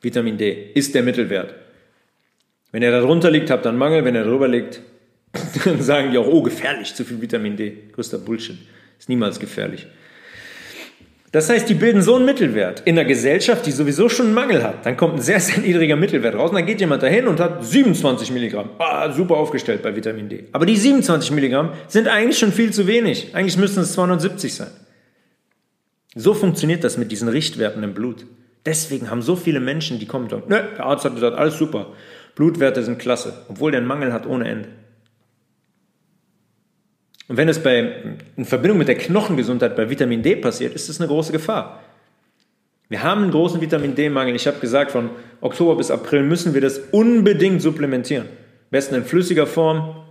Vitamin 0.00 0.36
D 0.36 0.72
ist 0.74 0.94
der 0.94 1.02
Mittelwert. 1.04 1.54
Wenn 2.72 2.82
er 2.82 2.90
da 2.90 3.00
drunter 3.00 3.30
liegt, 3.30 3.50
habt 3.50 3.64
ihr 3.64 3.68
einen 3.68 3.78
Mangel. 3.78 4.04
Wenn 4.04 4.16
er 4.16 4.24
drüber 4.24 4.48
liegt, 4.48 4.80
dann 5.64 5.80
sagen 5.82 6.10
die 6.10 6.18
auch, 6.18 6.26
oh, 6.26 6.42
gefährlich, 6.42 6.94
zu 6.94 7.04
viel 7.04 7.20
Vitamin 7.20 7.56
D. 7.56 7.76
Größter 7.92 8.18
Bullshit. 8.18 8.58
Ist 8.98 9.08
niemals 9.08 9.40
gefährlich. 9.40 9.86
Das 11.32 11.48
heißt, 11.48 11.66
die 11.66 11.74
bilden 11.74 12.02
so 12.02 12.16
einen 12.16 12.26
Mittelwert 12.26 12.82
in 12.84 12.98
einer 12.98 13.08
Gesellschaft, 13.08 13.64
die 13.64 13.70
sowieso 13.70 14.10
schon 14.10 14.26
einen 14.26 14.34
Mangel 14.34 14.62
hat. 14.62 14.84
Dann 14.84 14.98
kommt 14.98 15.14
ein 15.14 15.22
sehr, 15.22 15.40
sehr 15.40 15.58
niedriger 15.58 15.96
Mittelwert 15.96 16.34
raus 16.34 16.50
und 16.50 16.56
dann 16.56 16.66
geht 16.66 16.80
jemand 16.80 17.02
dahin 17.02 17.26
und 17.26 17.40
hat 17.40 17.64
27 17.64 18.30
Milligramm. 18.32 18.68
Ah, 18.78 19.10
super 19.10 19.38
aufgestellt 19.38 19.82
bei 19.82 19.96
Vitamin 19.96 20.28
D. 20.28 20.44
Aber 20.52 20.66
die 20.66 20.76
27 20.76 21.30
Milligramm 21.30 21.72
sind 21.88 22.06
eigentlich 22.06 22.38
schon 22.38 22.52
viel 22.52 22.70
zu 22.70 22.86
wenig. 22.86 23.34
Eigentlich 23.34 23.56
müssten 23.56 23.80
es 23.80 23.94
270 23.94 24.54
sein. 24.54 24.70
So 26.14 26.34
funktioniert 26.34 26.84
das 26.84 26.98
mit 26.98 27.10
diesen 27.10 27.28
Richtwerten 27.28 27.82
im 27.82 27.94
Blut. 27.94 28.26
Deswegen 28.66 29.10
haben 29.10 29.22
so 29.22 29.34
viele 29.34 29.60
Menschen, 29.60 29.98
die 29.98 30.06
kommen 30.06 30.24
und 30.24 30.30
sagen, 30.30 30.48
ne, 30.48 30.68
der 30.76 30.84
Arzt 30.84 31.06
hat 31.06 31.14
gesagt, 31.14 31.36
alles 31.36 31.56
super. 31.56 31.94
Blutwerte 32.34 32.82
sind 32.82 32.98
klasse, 32.98 33.46
obwohl 33.48 33.70
der 33.70 33.78
einen 33.78 33.88
Mangel 33.88 34.12
hat 34.12 34.26
ohne 34.26 34.46
Ende. 34.46 34.68
Und 37.32 37.38
wenn 37.38 37.48
es 37.48 37.62
bei, 37.62 37.94
in 38.36 38.44
Verbindung 38.44 38.76
mit 38.76 38.88
der 38.88 38.98
Knochengesundheit 38.98 39.74
bei 39.74 39.88
Vitamin 39.88 40.22
D 40.22 40.36
passiert, 40.36 40.74
ist 40.74 40.90
es 40.90 41.00
eine 41.00 41.08
große 41.08 41.32
Gefahr. 41.32 41.82
Wir 42.90 43.02
haben 43.02 43.22
einen 43.22 43.30
großen 43.30 43.58
Vitamin 43.58 43.94
D-Mangel. 43.94 44.36
Ich 44.36 44.46
habe 44.46 44.58
gesagt, 44.58 44.90
von 44.90 45.08
Oktober 45.40 45.76
bis 45.76 45.90
April 45.90 46.24
müssen 46.24 46.52
wir 46.52 46.60
das 46.60 46.78
unbedingt 46.90 47.62
supplementieren. 47.62 48.26
Am 48.26 48.70
besten 48.70 48.96
in 48.96 49.04
flüssiger 49.06 49.46
Form. 49.46 50.04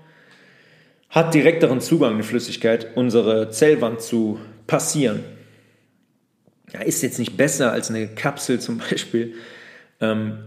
Hat 1.12 1.36
direkteren 1.36 1.80
Zugang, 1.80 2.16
eine 2.16 2.24
Flüssigkeit, 2.24 2.88
unsere 2.95 3.52
Zellwand 3.52 4.02
zu 4.02 4.39
passieren. 4.66 5.20
Ja, 6.74 6.82
ist 6.82 7.04
jetzt 7.04 7.20
nicht 7.20 7.38
besser 7.38 7.72
als 7.72 7.91
eine 7.91 8.08
Kapsel 8.08 8.60
zum 8.60 8.78
Beispiel. 8.89 9.36
Ähm, 10.00 10.39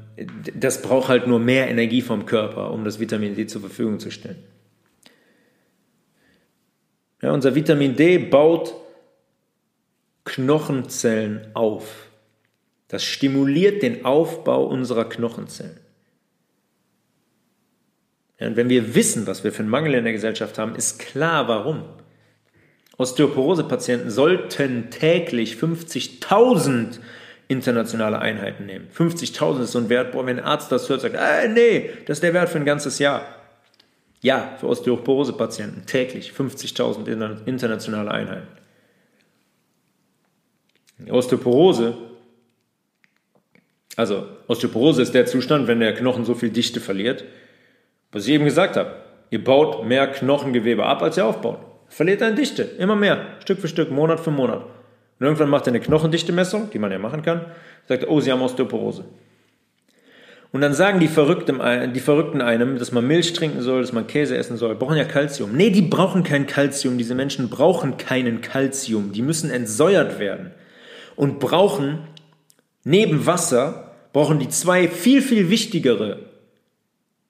das 0.58 0.82
braucht 0.82 1.06
halt 1.06 1.28
nur 1.28 1.38
mehr 1.38 1.70
Energie 1.70 2.02
vom 2.02 2.26
Körper, 2.26 2.72
um 2.72 2.84
das 2.84 2.98
Vitamin 2.98 3.36
D 3.36 3.46
zur 3.46 3.60
Verfügung 3.60 4.00
zu 4.00 4.10
stellen. 4.10 4.42
Ja, 7.24 7.32
unser 7.32 7.54
Vitamin 7.54 7.96
D 7.96 8.18
baut 8.18 8.74
Knochenzellen 10.24 11.46
auf. 11.54 12.08
Das 12.88 13.02
stimuliert 13.02 13.82
den 13.82 14.04
Aufbau 14.04 14.66
unserer 14.66 15.08
Knochenzellen. 15.08 15.80
Ja, 18.38 18.48
und 18.48 18.56
wenn 18.56 18.68
wir 18.68 18.94
wissen, 18.94 19.26
was 19.26 19.42
wir 19.42 19.52
für 19.52 19.60
einen 19.60 19.70
Mangel 19.70 19.94
in 19.94 20.04
der 20.04 20.12
Gesellschaft 20.12 20.58
haben, 20.58 20.74
ist 20.74 20.98
klar, 20.98 21.48
warum. 21.48 21.84
Osteoporose-Patienten 22.98 24.10
sollten 24.10 24.90
täglich 24.90 25.54
50.000 25.54 26.98
internationale 27.48 28.18
Einheiten 28.18 28.66
nehmen. 28.66 28.88
50.000 28.94 29.62
ist 29.62 29.72
so 29.72 29.78
ein 29.78 29.88
Wert, 29.88 30.12
boah, 30.12 30.26
wenn 30.26 30.40
ein 30.40 30.44
Arzt 30.44 30.70
das 30.70 30.90
hört, 30.90 31.00
sagt, 31.00 31.14
äh, 31.14 31.48
nee, 31.48 31.88
das 32.04 32.18
ist 32.18 32.22
der 32.22 32.34
Wert 32.34 32.50
für 32.50 32.58
ein 32.58 32.66
ganzes 32.66 32.98
Jahr. 32.98 33.43
Ja, 34.24 34.56
für 34.58 34.68
Osteoporose-Patienten 34.68 35.84
täglich 35.84 36.30
50.000 36.30 37.44
internationale 37.44 38.10
Einheiten. 38.10 38.48
Osteoporose, 41.10 41.94
also 43.96 44.26
Osteoporose 44.48 45.02
ist 45.02 45.12
der 45.12 45.26
Zustand, 45.26 45.66
wenn 45.66 45.78
der 45.78 45.92
Knochen 45.92 46.24
so 46.24 46.34
viel 46.34 46.48
Dichte 46.48 46.80
verliert, 46.80 47.22
was 48.12 48.26
ich 48.26 48.32
eben 48.32 48.46
gesagt 48.46 48.78
habe. 48.78 48.96
Ihr 49.28 49.44
baut 49.44 49.84
mehr 49.84 50.10
Knochengewebe 50.10 50.86
ab, 50.86 51.02
als 51.02 51.18
ihr 51.18 51.26
aufbaut. 51.26 51.58
Verliert 51.88 52.22
eine 52.22 52.34
Dichte, 52.34 52.62
immer 52.62 52.96
mehr, 52.96 53.26
Stück 53.40 53.58
für 53.58 53.68
Stück, 53.68 53.90
Monat 53.90 54.20
für 54.20 54.30
Monat. 54.30 54.64
Und 55.20 55.26
irgendwann 55.26 55.50
macht 55.50 55.66
er 55.66 55.72
eine 55.72 55.80
Knochendichte-Messung, 55.80 56.70
die 56.70 56.78
man 56.78 56.90
ja 56.90 56.98
machen 56.98 57.20
kann, 57.20 57.44
sagt, 57.86 58.08
oh, 58.08 58.20
Sie 58.20 58.32
haben 58.32 58.40
Osteoporose. 58.40 59.04
Und 60.54 60.60
dann 60.60 60.72
sagen 60.72 61.00
die 61.00 61.08
Verrückten, 61.08 61.58
die 61.94 62.00
Verrückten 62.00 62.40
einem, 62.40 62.78
dass 62.78 62.92
man 62.92 63.04
Milch 63.04 63.32
trinken 63.32 63.60
soll, 63.60 63.80
dass 63.80 63.92
man 63.92 64.06
Käse 64.06 64.36
essen 64.36 64.56
soll, 64.56 64.76
brauchen 64.76 64.96
ja 64.96 65.04
Kalzium. 65.04 65.50
Nee, 65.56 65.70
die 65.70 65.82
brauchen 65.82 66.22
kein 66.22 66.46
Kalzium. 66.46 66.96
Diese 66.96 67.16
Menschen 67.16 67.50
brauchen 67.50 67.96
keinen 67.96 68.40
Kalzium. 68.40 69.10
Die 69.10 69.22
müssen 69.22 69.50
entsäuert 69.50 70.20
werden. 70.20 70.52
Und 71.16 71.40
brauchen 71.40 72.06
neben 72.84 73.26
Wasser, 73.26 73.96
brauchen 74.12 74.38
die 74.38 74.48
zwei 74.48 74.86
viel, 74.86 75.22
viel 75.22 75.50
wichtigere 75.50 76.20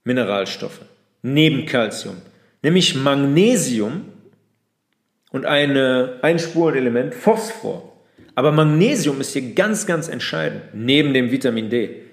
Mineralstoffe. 0.04 0.82
Neben 1.22 1.64
Kalzium. 1.64 2.16
Nämlich 2.60 2.94
Magnesium 2.94 4.02
und 5.30 5.46
eine, 5.46 6.18
ein 6.20 6.38
Spurenelement 6.38 7.14
Phosphor. 7.14 7.90
Aber 8.34 8.52
Magnesium 8.52 9.18
ist 9.22 9.32
hier 9.32 9.54
ganz, 9.54 9.86
ganz 9.86 10.08
entscheidend, 10.08 10.60
neben 10.74 11.14
dem 11.14 11.30
Vitamin 11.30 11.70
D. 11.70 12.03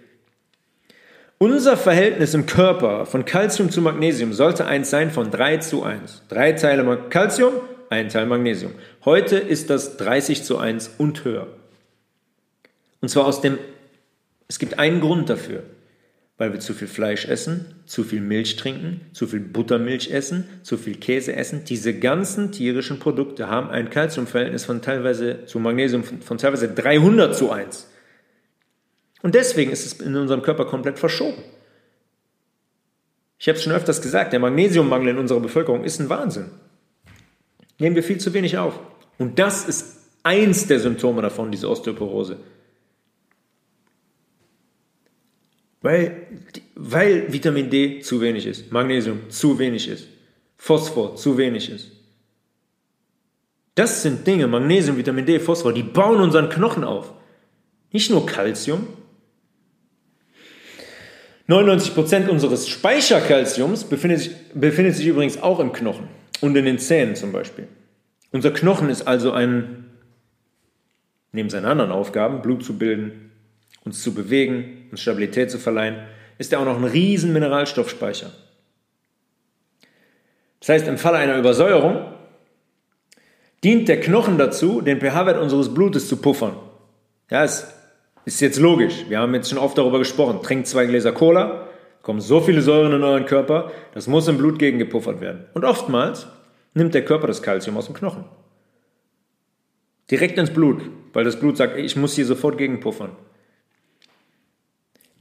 Unser 1.42 1.76
Verhältnis 1.76 2.36
im 2.36 2.46
Körper 2.46 3.08
von 3.08 3.26
Calcium 3.26 3.72
zu 3.72 3.82
Magnesium 3.82 4.32
sollte 4.32 4.68
eins 4.68 4.92
sein 4.92 5.10
von 5.10 5.32
3 5.32 5.58
zu 5.58 5.82
1. 5.82 6.22
Drei 6.30 6.52
Teile 6.52 7.00
Calcium, 7.10 7.54
ein 7.90 8.10
Teil 8.10 8.28
Magnesium. 8.28 8.74
Heute 9.06 9.38
ist 9.38 9.72
das 9.72 9.98
30 9.98 10.44
zu 10.44 10.60
1 10.60 10.92
und 11.00 11.26
höher. 11.26 11.48
Und 13.02 13.10
zwar 13.10 13.26
aus 13.26 13.42
dem, 13.42 13.58
es 14.50 14.60
gibt 14.60 14.78
einen 14.78 15.02
Grund 15.02 15.32
dafür, 15.32 15.64
weil 16.38 16.54
wir 16.54 16.60
zu 16.60 16.76
viel 16.76 16.88
Fleisch 16.88 17.26
essen, 17.26 17.74
zu 17.88 18.04
viel 18.04 18.22
Milch 18.22 18.58
trinken, 18.58 19.02
zu 19.12 19.26
viel 19.26 19.40
Buttermilch 19.40 20.12
essen, 20.12 20.48
zu 20.62 20.78
viel 20.78 20.98
Käse 20.98 21.36
essen. 21.36 21.64
Diese 21.66 21.96
ganzen 21.96 22.52
tierischen 22.52 23.00
Produkte 23.00 23.48
haben 23.48 23.72
ein 23.72 23.90
Calciumverhältnis 23.90 24.66
von 24.66 24.84
teilweise 24.84 25.48
zu 25.48 25.58
Magnesium 25.58 26.04
von, 26.04 26.22
von 26.22 26.38
teilweise 26.38 26.68
300 26.68 27.36
zu 27.36 27.50
1. 27.50 27.88
Und 29.22 29.36
deswegen 29.36 29.72
ist 29.72 29.86
es 29.86 29.94
in 30.00 30.16
unserem 30.16 30.42
Körper 30.42 30.66
komplett 30.66 31.00
verschoben. 31.00 31.44
Ich 33.38 33.48
habe 33.48 33.58
es 33.58 33.64
schon 33.64 33.74
öfters 33.74 34.02
gesagt, 34.02 34.34
der 34.34 34.40
Magnesiummangel 34.40 35.10
in 35.10 35.18
unserer 35.18 35.40
Bevölkerung 35.40 35.84
ist 35.84 36.00
ein 36.00 36.10
Wahnsinn. 36.10 36.52
Nehmen 37.80 37.96
wir 37.96 38.04
viel 38.04 38.20
zu 38.20 38.34
wenig 38.34 38.58
auf. 38.58 38.80
Und 39.18 39.40
das 39.40 39.68
ist 39.68 39.98
eins 40.24 40.68
der 40.68 40.80
Symptome 40.80 41.22
davon, 41.22 41.52
diese 41.52 41.70
Osteoporose. 41.70 42.38
Weil, 45.82 46.28
weil 46.76 47.34
Vitamin 47.34 47.70
D 47.70 48.02
zu 48.02 48.22
wenig 48.22 48.46
ist, 48.46 48.72
Magnesium 48.72 49.30
zu 49.30 49.58
wenig 49.58 49.88
ist, 49.88 50.08
Phosphor 50.58 51.16
zu 51.16 51.38
wenig 51.38 51.72
ist. 51.72 51.92
Das 53.74 54.04
sind 54.04 54.28
Dinge, 54.28 54.48
Magnesium, 54.48 54.98
Vitamin 54.98 55.26
D, 55.26 55.40
Phosphor, 55.40 55.74
die 55.74 55.82
bauen 55.82 56.22
unseren 56.22 56.50
Knochen 56.50 56.84
auf. 56.84 57.12
Nicht 57.92 58.12
nur 58.12 58.26
Calcium, 58.28 58.88
99% 61.52 62.28
unseres 62.28 62.70
Speicherkalziums 62.70 63.84
befindet 63.84 64.20
sich, 64.20 64.32
befindet 64.54 64.96
sich 64.96 65.08
übrigens 65.08 65.42
auch 65.42 65.60
im 65.60 65.74
Knochen 65.74 66.08
und 66.40 66.56
in 66.56 66.66
den 66.66 66.80
Zähnen 66.80 67.16
zum 67.16 67.32
Beispiel. 67.32 67.68
Unser 68.32 68.52
Knochen 68.52 68.90
ist 68.90 69.08
also 69.08 69.32
ein, 69.32 69.86
neben 71.32 71.50
seinen 71.50 71.66
anderen 71.66 71.92
Aufgaben, 71.92 72.42
Blut 72.42 72.64
zu 72.64 72.78
bilden, 72.78 73.32
uns 73.84 74.02
zu 74.02 74.14
bewegen, 74.14 74.88
uns 74.92 75.02
Stabilität 75.02 75.52
zu 75.52 75.60
verleihen, 75.60 75.98
ist 76.38 76.54
er 76.54 76.60
auch 76.60 76.66
noch 76.66 76.78
ein 76.78 76.86
riesen 76.86 77.34
Mineralstoffspeicher. 77.34 78.32
Das 80.60 80.70
heißt, 80.70 80.88
im 80.88 80.98
Falle 80.98 81.18
einer 81.18 81.38
Übersäuerung 81.38 82.06
dient 83.64 83.90
der 83.90 84.00
Knochen 84.00 84.38
dazu, 84.38 84.82
den 84.82 85.00
pH-Wert 85.00 85.40
unseres 85.40 85.74
Blutes 85.74 86.08
zu 86.08 86.18
puffern. 86.18 86.56
Ja, 87.30 87.44
es 87.44 87.74
ist 88.26 88.42
jetzt 88.42 88.60
logisch. 88.60 89.06
Wir 89.10 89.20
haben 89.20 89.34
jetzt 89.34 89.50
schon 89.50 89.58
oft 89.58 89.78
darüber 89.78 90.00
gesprochen. 90.00 90.42
Trinkt 90.44 90.68
zwei 90.68 90.86
Gläser 90.86 91.12
Cola, 91.12 91.68
kommen 92.02 92.22
so 92.22 92.42
viele 92.42 92.62
Säuren 92.62 92.94
in 92.94 93.04
euren 93.04 93.26
Körper, 93.26 93.72
das 93.94 94.08
muss 94.08 94.28
im 94.28 94.38
Blut 94.38 94.60
gegengepuffert 94.60 95.22
werden. 95.22 95.46
Und 95.54 95.66
oftmals 95.66 96.28
nimmt 96.74 96.94
der 96.94 97.06
Körper 97.06 97.28
das 97.28 97.42
Kalzium 97.42 97.78
aus 97.78 97.86
dem 97.86 97.96
Knochen. 97.96 98.26
Direkt 100.10 100.38
ins 100.38 100.52
Blut, 100.52 100.82
weil 101.14 101.24
das 101.24 101.40
Blut 101.40 101.58
sagt, 101.58 101.78
ich 101.78 101.96
muss 101.96 102.16
hier 102.16 102.26
sofort 102.26 102.58
gegenpuffern. 102.58 103.12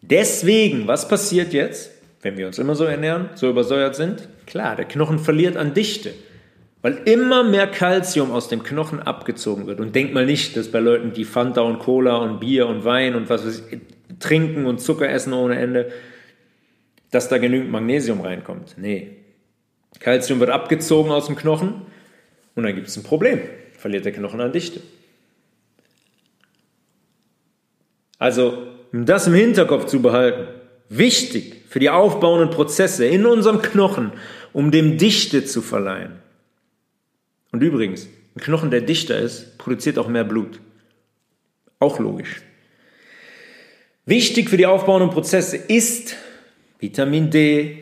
Deswegen, 0.03 0.88
was 0.88 1.07
passiert 1.07 1.53
jetzt, 1.53 1.92
wenn 2.22 2.36
wir 2.36 2.46
uns 2.46 2.59
immer 2.59 2.74
so 2.74 2.84
ernähren, 2.84 3.30
so 3.34 3.48
übersäuert 3.48 3.94
sind? 3.94 4.28
Klar, 4.46 4.76
der 4.76 4.86
Knochen 4.86 5.18
verliert 5.18 5.57
an 5.57 5.74
Dichte. 5.74 6.12
Weil 6.83 7.03
immer 7.05 7.45
mehr 7.45 7.66
Kalzium 7.66 8.31
aus 8.31 8.49
dem 8.49 8.62
Knochen 8.62 9.01
abgezogen 9.01 9.66
wird. 9.66 9.81
Und 9.81 9.95
denk 9.95 10.14
mal 10.14 10.24
nicht, 10.24 10.57
dass 10.57 10.68
bei 10.68 10.81
Leuten, 10.81 11.12
die 11.12 11.24
Fanta 11.24 11.61
und 11.61 11.78
Cola 11.78 12.16
und 12.16 12.41
Bier 12.41 12.66
und 12.66 12.85
Wein 12.85 13.14
und 13.14 13.28
was 13.28 13.47
weiß 13.47 13.64
ich, 13.70 13.81
trinken 14.18 14.66
und 14.66 14.81
Zucker 14.81 15.09
essen 15.09 15.33
ohne 15.33 15.59
Ende, 15.59 15.93
dass 17.11 17.28
da 17.28 17.39
genügend 17.39 17.70
Magnesium 17.70 18.20
reinkommt. 18.20 18.76
Nee. 18.78 19.16
Kalzium 19.99 20.41
wird 20.41 20.51
abgezogen 20.51 21.11
aus 21.11 21.26
dem 21.26 21.37
Knochen 21.37 21.83
und 22.55 22.62
dann 22.62 22.74
gibt 22.74 22.89
es 22.89 22.97
ein 22.97 23.03
Problem. 23.03 23.41
Verliert 23.76 24.05
der 24.05 24.12
Knochen 24.12 24.41
an 24.41 24.53
Dichte. 24.53 24.81
Also, 28.18 28.66
um 28.93 29.05
das 29.05 29.26
im 29.26 29.35
Hinterkopf 29.35 29.87
zu 29.87 30.01
behalten, 30.01 30.49
wichtig 30.89 31.62
für 31.68 31.78
die 31.78 31.91
aufbauenden 31.91 32.51
Prozesse 32.51 33.07
in 33.07 33.26
unserem 33.26 33.61
Knochen, 33.61 34.12
um 34.53 34.70
dem 34.70 34.99
Dichte 34.99 35.45
zu 35.45 35.62
verleihen 35.62 36.20
und 37.53 37.62
übrigens, 37.62 38.09
ein 38.34 38.40
Knochen, 38.40 38.70
der 38.70 38.80
dichter 38.80 39.18
ist, 39.18 39.59
produziert 39.59 39.98
auch 39.98 40.09
mehr 40.09 40.24
Blut. 40.24 40.61
Auch 41.78 41.98
logisch. 41.98 42.42
Wichtig 44.07 44.51
für 44.51 44.57
die 44.57 44.66
aufbauenden 44.66 45.11
Prozesse 45.11 45.57
ist 45.57 46.16
Vitamin 46.78 47.30
D, 47.30 47.78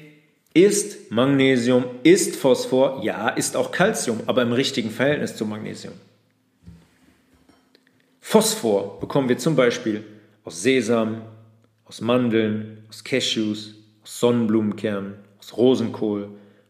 ist 0.54 1.10
Magnesium, 1.10 1.84
ist 2.02 2.36
Phosphor, 2.36 3.00
ja, 3.02 3.28
ist 3.28 3.56
auch 3.56 3.70
Calcium, 3.70 4.20
aber 4.26 4.42
im 4.42 4.52
richtigen 4.52 4.90
Verhältnis 4.90 5.36
zu 5.36 5.46
Magnesium. 5.46 5.94
Phosphor 8.20 8.98
bekommen 9.00 9.28
wir 9.28 9.38
zum 9.38 9.56
Beispiel 9.56 10.04
aus 10.44 10.62
Sesam, 10.62 11.22
aus 11.84 12.00
Mandeln, 12.00 12.84
aus 12.88 13.04
Cashews, 13.04 13.74
aus 14.02 14.20
Sonnenblumenkernen, 14.20 15.14
aus 15.38 15.56
Rosenkohl, 15.56 16.28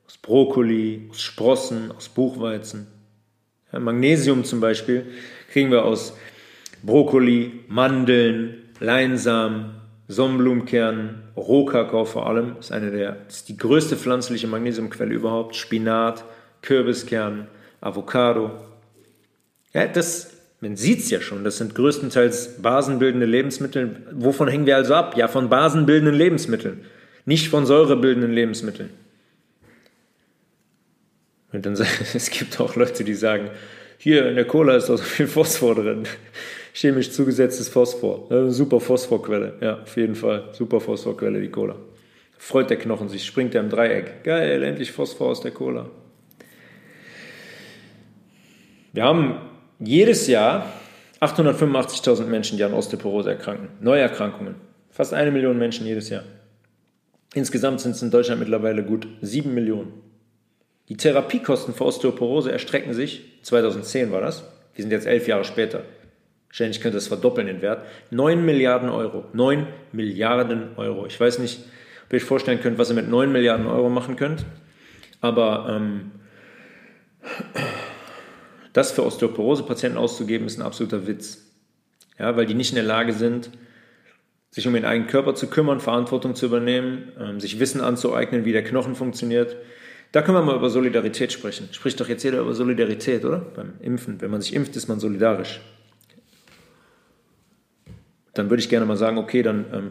aus 0.08 0.16
Brokkoli, 0.16 1.06
aus 1.10 1.20
Sprossen, 1.20 1.92
aus 1.92 2.08
Buchweizen. 2.08 2.86
Ja, 3.72 3.78
Magnesium 3.78 4.42
zum 4.42 4.60
Beispiel 4.60 5.06
kriegen 5.52 5.70
wir 5.70 5.84
aus 5.84 6.14
Brokkoli, 6.82 7.60
Mandeln, 7.68 8.54
Leinsamen, 8.80 9.74
Sonnenblumenkernen, 10.08 11.22
Rohkakao 11.36 12.06
vor 12.06 12.26
allem, 12.26 12.56
ist 12.58 12.72
eine 12.72 12.90
der, 12.90 13.18
ist 13.28 13.50
die 13.50 13.58
größte 13.58 13.96
pflanzliche 13.96 14.46
Magnesiumquelle 14.46 15.12
überhaupt, 15.12 15.54
Spinat, 15.56 16.24
Kürbiskern, 16.62 17.46
Avocado. 17.82 18.52
Ja, 19.74 19.86
das, 19.86 20.30
man 20.62 20.76
sieht 20.76 21.00
es 21.00 21.10
ja 21.10 21.20
schon, 21.20 21.44
das 21.44 21.58
sind 21.58 21.74
größtenteils 21.74 22.62
basenbildende 22.62 23.26
Lebensmittel. 23.26 23.96
Wovon 24.12 24.48
hängen 24.48 24.64
wir 24.64 24.76
also 24.76 24.94
ab? 24.94 25.18
Ja, 25.18 25.28
von 25.28 25.50
basenbildenden 25.50 26.14
Lebensmitteln, 26.14 26.86
nicht 27.26 27.48
von 27.48 27.66
säurebildenden 27.66 28.32
Lebensmitteln. 28.32 28.88
Und 31.52 31.64
dann 31.64 31.72
es 32.14 32.30
gibt 32.30 32.60
auch 32.60 32.76
Leute, 32.76 33.04
die 33.04 33.14
sagen, 33.14 33.50
hier 33.98 34.28
in 34.28 34.36
der 34.36 34.46
Cola 34.46 34.76
ist 34.76 34.88
doch 34.88 34.96
so 34.96 35.02
viel 35.02 35.26
Phosphor 35.26 35.74
drin. 35.74 36.04
Chemisch 36.72 37.10
zugesetztes 37.10 37.68
Phosphor. 37.68 38.50
Super 38.50 38.78
Phosphorquelle. 38.78 39.54
Ja, 39.60 39.82
auf 39.82 39.96
jeden 39.96 40.14
Fall. 40.14 40.50
Super 40.52 40.80
Phosphorquelle, 40.80 41.40
die 41.40 41.50
Cola. 41.50 41.74
Freut 42.38 42.70
der 42.70 42.76
Knochen 42.76 43.08
sich, 43.08 43.26
springt 43.26 43.54
er 43.56 43.62
im 43.62 43.68
Dreieck. 43.68 44.22
Geil, 44.22 44.62
endlich 44.62 44.92
Phosphor 44.92 45.28
aus 45.28 45.40
der 45.40 45.50
Cola. 45.50 45.90
Wir 48.92 49.02
haben 49.02 49.40
jedes 49.80 50.28
Jahr 50.28 50.72
885.000 51.20 52.26
Menschen, 52.26 52.56
die 52.56 52.64
an 52.64 52.74
Osteoporose 52.74 53.30
erkranken. 53.30 53.68
Neuerkrankungen. 53.80 54.54
Fast 54.90 55.12
eine 55.12 55.32
Million 55.32 55.58
Menschen 55.58 55.84
jedes 55.86 56.08
Jahr. 56.10 56.22
Insgesamt 57.34 57.80
sind 57.80 57.92
es 57.92 58.02
in 58.02 58.10
Deutschland 58.10 58.40
mittlerweile 58.40 58.84
gut 58.84 59.08
sieben 59.20 59.54
Millionen. 59.54 60.07
Die 60.88 60.96
Therapiekosten 60.96 61.74
für 61.74 61.84
Osteoporose 61.84 62.50
erstrecken 62.50 62.94
sich, 62.94 63.24
2010 63.42 64.10
war 64.10 64.20
das, 64.20 64.44
wir 64.74 64.82
sind 64.82 64.90
jetzt 64.90 65.06
elf 65.06 65.28
Jahre 65.28 65.44
später, 65.44 65.84
Wahrscheinlich 66.48 66.80
könnte 66.80 66.96
das 66.96 67.08
verdoppeln 67.08 67.46
den 67.46 67.62
Wert. 67.62 67.84
9 68.10 68.44
Milliarden 68.44 68.88
Euro. 68.88 69.24
9 69.32 69.66
Milliarden 69.92 70.70
Euro. 70.76 71.06
Ich 71.06 71.20
weiß 71.20 71.38
nicht, 71.40 71.60
ob 72.06 72.12
ihr 72.12 72.16
euch 72.16 72.24
vorstellen 72.24 72.60
könnt, 72.60 72.78
was 72.78 72.90
ihr 72.90 72.94
mit 72.94 73.08
9 73.08 73.30
Milliarden 73.30 73.66
Euro 73.66 73.90
machen 73.90 74.16
könnt. 74.16 74.46
Aber 75.20 75.66
ähm, 75.68 76.10
das 78.72 78.92
für 78.92 79.04
Osteoporose-Patienten 79.04 79.98
auszugeben, 79.98 80.46
ist 80.46 80.58
ein 80.58 80.64
absoluter 80.64 81.06
Witz. 81.06 81.44
Ja, 82.18 82.36
weil 82.36 82.46
die 82.46 82.54
nicht 82.54 82.70
in 82.70 82.76
der 82.76 82.84
Lage 82.84 83.12
sind, 83.12 83.50
sich 84.50 84.66
um 84.66 84.74
ihren 84.74 84.86
eigenen 84.86 85.08
Körper 85.08 85.34
zu 85.34 85.48
kümmern, 85.48 85.80
Verantwortung 85.80 86.34
zu 86.34 86.46
übernehmen, 86.46 87.12
ähm, 87.20 87.40
sich 87.40 87.60
Wissen 87.60 87.82
anzueignen, 87.82 88.46
wie 88.46 88.52
der 88.52 88.64
Knochen 88.64 88.94
funktioniert. 88.94 89.54
Da 90.12 90.22
können 90.22 90.38
wir 90.38 90.42
mal 90.42 90.56
über 90.56 90.70
Solidarität 90.70 91.32
sprechen. 91.32 91.68
Spricht 91.72 92.00
doch 92.00 92.08
jetzt 92.08 92.22
jeder 92.22 92.40
über 92.40 92.54
Solidarität, 92.54 93.24
oder? 93.24 93.38
Beim 93.38 93.74
Impfen. 93.80 94.20
Wenn 94.20 94.30
man 94.30 94.40
sich 94.40 94.54
impft, 94.54 94.74
ist 94.76 94.88
man 94.88 95.00
solidarisch. 95.00 95.60
Dann 98.32 98.48
würde 98.50 98.62
ich 98.62 98.68
gerne 98.68 98.86
mal 98.86 98.96
sagen, 98.96 99.18
okay, 99.18 99.42
dann 99.42 99.66
ähm, 99.72 99.88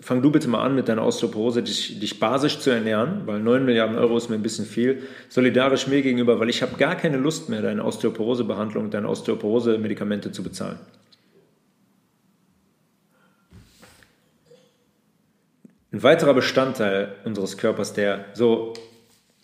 fang 0.00 0.20
du 0.20 0.30
bitte 0.30 0.48
mal 0.48 0.62
an 0.62 0.74
mit 0.74 0.88
deiner 0.88 1.06
Osteoporose, 1.06 1.62
dich, 1.62 1.98
dich 1.98 2.20
basisch 2.20 2.58
zu 2.58 2.70
ernähren, 2.70 3.22
weil 3.26 3.40
9 3.40 3.64
Milliarden 3.64 3.96
Euro 3.96 4.16
ist 4.18 4.28
mir 4.28 4.34
ein 4.34 4.42
bisschen 4.42 4.66
viel. 4.66 5.02
Solidarisch 5.30 5.86
mir 5.86 6.02
gegenüber, 6.02 6.38
weil 6.40 6.50
ich 6.50 6.60
habe 6.60 6.76
gar 6.76 6.94
keine 6.94 7.16
Lust 7.16 7.48
mehr, 7.48 7.62
deine 7.62 7.84
Osteoporose-Behandlung, 7.84 8.90
deine 8.90 9.08
Osteoporose-Medikamente 9.08 10.30
zu 10.30 10.42
bezahlen. 10.42 10.78
Ein 15.90 16.02
weiterer 16.02 16.34
Bestandteil 16.34 17.14
unseres 17.24 17.56
Körpers, 17.56 17.92
der 17.92 18.26
so 18.34 18.74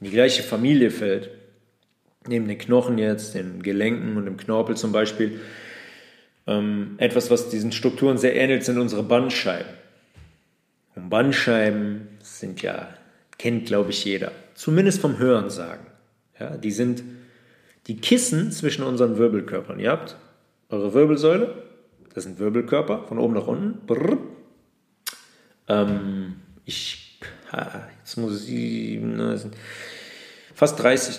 in 0.00 0.06
die 0.06 0.12
gleiche 0.12 0.42
Familie 0.42 0.90
fällt, 0.90 1.30
neben 2.26 2.48
den 2.48 2.58
Knochen 2.58 2.98
jetzt, 2.98 3.34
den 3.34 3.62
Gelenken 3.62 4.16
und 4.16 4.24
dem 4.24 4.36
Knorpel 4.36 4.76
zum 4.76 4.92
Beispiel, 4.92 5.40
ähm, 6.46 6.94
etwas, 6.98 7.30
was 7.30 7.50
diesen 7.50 7.72
Strukturen 7.72 8.18
sehr 8.18 8.34
ähnelt, 8.34 8.64
sind 8.64 8.78
unsere 8.78 9.02
Bandscheiben. 9.02 9.72
Und 10.96 11.10
Bandscheiben 11.10 12.08
sind 12.22 12.62
ja, 12.62 12.88
kennt 13.38 13.66
glaube 13.66 13.90
ich 13.90 14.04
jeder, 14.04 14.32
zumindest 14.54 15.00
vom 15.00 15.18
Hören 15.18 15.50
sagen. 15.50 15.86
Ja, 16.38 16.56
die 16.56 16.72
sind 16.72 17.02
die 17.86 17.96
Kissen 17.96 18.52
zwischen 18.52 18.82
unseren 18.82 19.18
Wirbelkörpern. 19.18 19.78
Ihr 19.78 19.90
habt 19.90 20.16
eure 20.70 20.94
Wirbelsäule, 20.94 21.62
das 22.14 22.24
sind 22.24 22.38
Wirbelkörper 22.38 23.04
von 23.04 23.18
oben 23.18 23.34
nach 23.34 23.46
unten. 23.46 23.78
Ähm, 25.68 26.36
ich, 26.64 27.09
jetzt 27.52 28.16
muss 28.16 28.48
ich, 28.48 29.00
fast 30.54 30.78
30, 30.78 31.18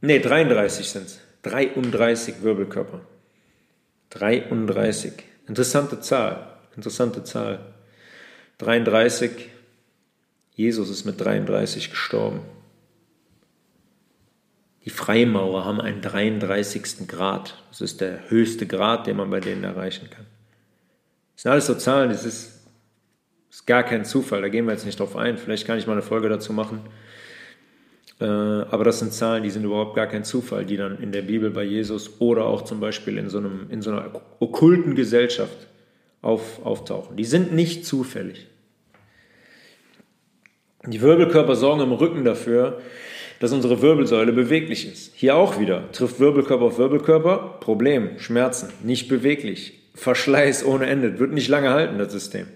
nee, 0.00 0.18
33 0.18 0.88
sind 0.88 1.06
es. 1.06 1.20
33 1.42 2.42
Wirbelkörper. 2.42 3.00
33. 4.10 5.12
Interessante 5.46 6.00
Zahl. 6.00 6.58
Interessante 6.76 7.24
Zahl. 7.24 7.60
33. 8.58 9.48
Jesus 10.54 10.90
ist 10.90 11.04
mit 11.04 11.20
33 11.20 11.90
gestorben. 11.90 12.42
Die 14.84 14.90
Freimaurer 14.90 15.64
haben 15.64 15.80
einen 15.80 16.02
33. 16.02 17.06
Grad. 17.06 17.62
Das 17.70 17.80
ist 17.80 18.00
der 18.00 18.28
höchste 18.28 18.66
Grad, 18.66 19.06
den 19.06 19.16
man 19.16 19.30
bei 19.30 19.40
denen 19.40 19.64
erreichen 19.64 20.10
kann. 20.10 20.26
Das 21.34 21.42
sind 21.42 21.52
alles 21.52 21.66
so 21.66 21.74
Zahlen, 21.74 22.10
das 22.10 22.24
ist 22.24 22.59
ist 23.60 23.66
gar 23.66 23.82
kein 23.82 24.04
Zufall, 24.04 24.40
da 24.40 24.48
gehen 24.48 24.64
wir 24.64 24.72
jetzt 24.72 24.86
nicht 24.86 24.98
drauf 24.98 25.16
ein. 25.16 25.36
Vielleicht 25.36 25.66
kann 25.66 25.78
ich 25.78 25.86
mal 25.86 25.92
eine 25.92 26.02
Folge 26.02 26.28
dazu 26.28 26.52
machen. 26.52 26.80
Äh, 28.20 28.24
aber 28.24 28.84
das 28.84 28.98
sind 28.98 29.12
Zahlen, 29.12 29.42
die 29.42 29.50
sind 29.50 29.64
überhaupt 29.64 29.94
gar 29.94 30.06
kein 30.06 30.24
Zufall, 30.24 30.64
die 30.64 30.76
dann 30.76 30.98
in 31.02 31.12
der 31.12 31.22
Bibel 31.22 31.50
bei 31.50 31.64
Jesus 31.64 32.20
oder 32.20 32.46
auch 32.46 32.62
zum 32.62 32.80
Beispiel 32.80 33.18
in 33.18 33.28
so, 33.28 33.38
einem, 33.38 33.66
in 33.70 33.82
so 33.82 33.90
einer 33.90 34.10
okkulten 34.40 34.94
Gesellschaft 34.94 35.68
auf, 36.22 36.64
auftauchen. 36.64 37.16
Die 37.16 37.24
sind 37.24 37.52
nicht 37.52 37.86
zufällig. 37.86 38.46
Die 40.86 41.02
Wirbelkörper 41.02 41.54
sorgen 41.54 41.82
im 41.82 41.92
Rücken 41.92 42.24
dafür, 42.24 42.80
dass 43.40 43.52
unsere 43.52 43.82
Wirbelsäule 43.82 44.32
beweglich 44.32 44.90
ist. 44.90 45.14
Hier 45.14 45.36
auch 45.36 45.58
wieder. 45.58 45.92
Trifft 45.92 46.18
Wirbelkörper 46.18 46.64
auf 46.64 46.78
Wirbelkörper, 46.78 47.58
Problem, 47.60 48.18
Schmerzen, 48.18 48.70
nicht 48.82 49.08
beweglich. 49.08 49.78
Verschleiß 49.94 50.64
ohne 50.64 50.86
Ende, 50.86 51.18
wird 51.18 51.32
nicht 51.32 51.48
lange 51.48 51.70
halten, 51.70 51.98
das 51.98 52.12
System. 52.12 52.46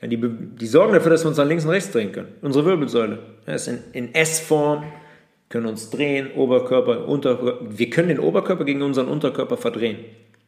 Ja, 0.00 0.08
die, 0.08 0.18
die 0.18 0.66
sorgen 0.66 0.94
dafür, 0.94 1.10
dass 1.10 1.24
wir 1.24 1.28
uns 1.28 1.36
nach 1.36 1.46
links 1.46 1.64
und 1.64 1.70
rechts 1.70 1.90
drehen 1.90 2.12
können. 2.12 2.28
Unsere 2.40 2.64
Wirbelsäule 2.64 3.18
ja, 3.46 3.54
ist 3.54 3.68
in, 3.68 3.78
in 3.92 4.14
S-Form, 4.14 4.84
können 5.50 5.66
uns 5.66 5.90
drehen, 5.90 6.32
Oberkörper, 6.32 7.06
Unterkörper. 7.06 7.66
Wir 7.68 7.90
können 7.90 8.08
den 8.08 8.20
Oberkörper 8.20 8.64
gegen 8.64 8.82
unseren 8.82 9.08
Unterkörper 9.08 9.56
verdrehen. 9.56 9.98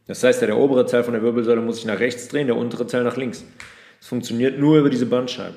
Das 0.07 0.23
heißt, 0.23 0.41
ja, 0.41 0.47
der 0.47 0.57
obere 0.57 0.87
Teil 0.87 1.05
von 1.05 1.13
der 1.13 1.23
Wirbelsäule 1.23 1.61
muss 1.61 1.77
sich 1.77 1.85
nach 1.85 1.99
rechts 1.99 2.29
drehen, 2.29 2.47
der 2.47 2.57
untere 2.57 2.87
Teil 2.87 3.05
nach 3.05 3.17
links. 3.17 3.45
Das 3.99 4.09
funktioniert 4.09 4.59
nur 4.59 4.79
über 4.79 4.91
diese 4.91 5.07
Bandscheiben. 5.07 5.57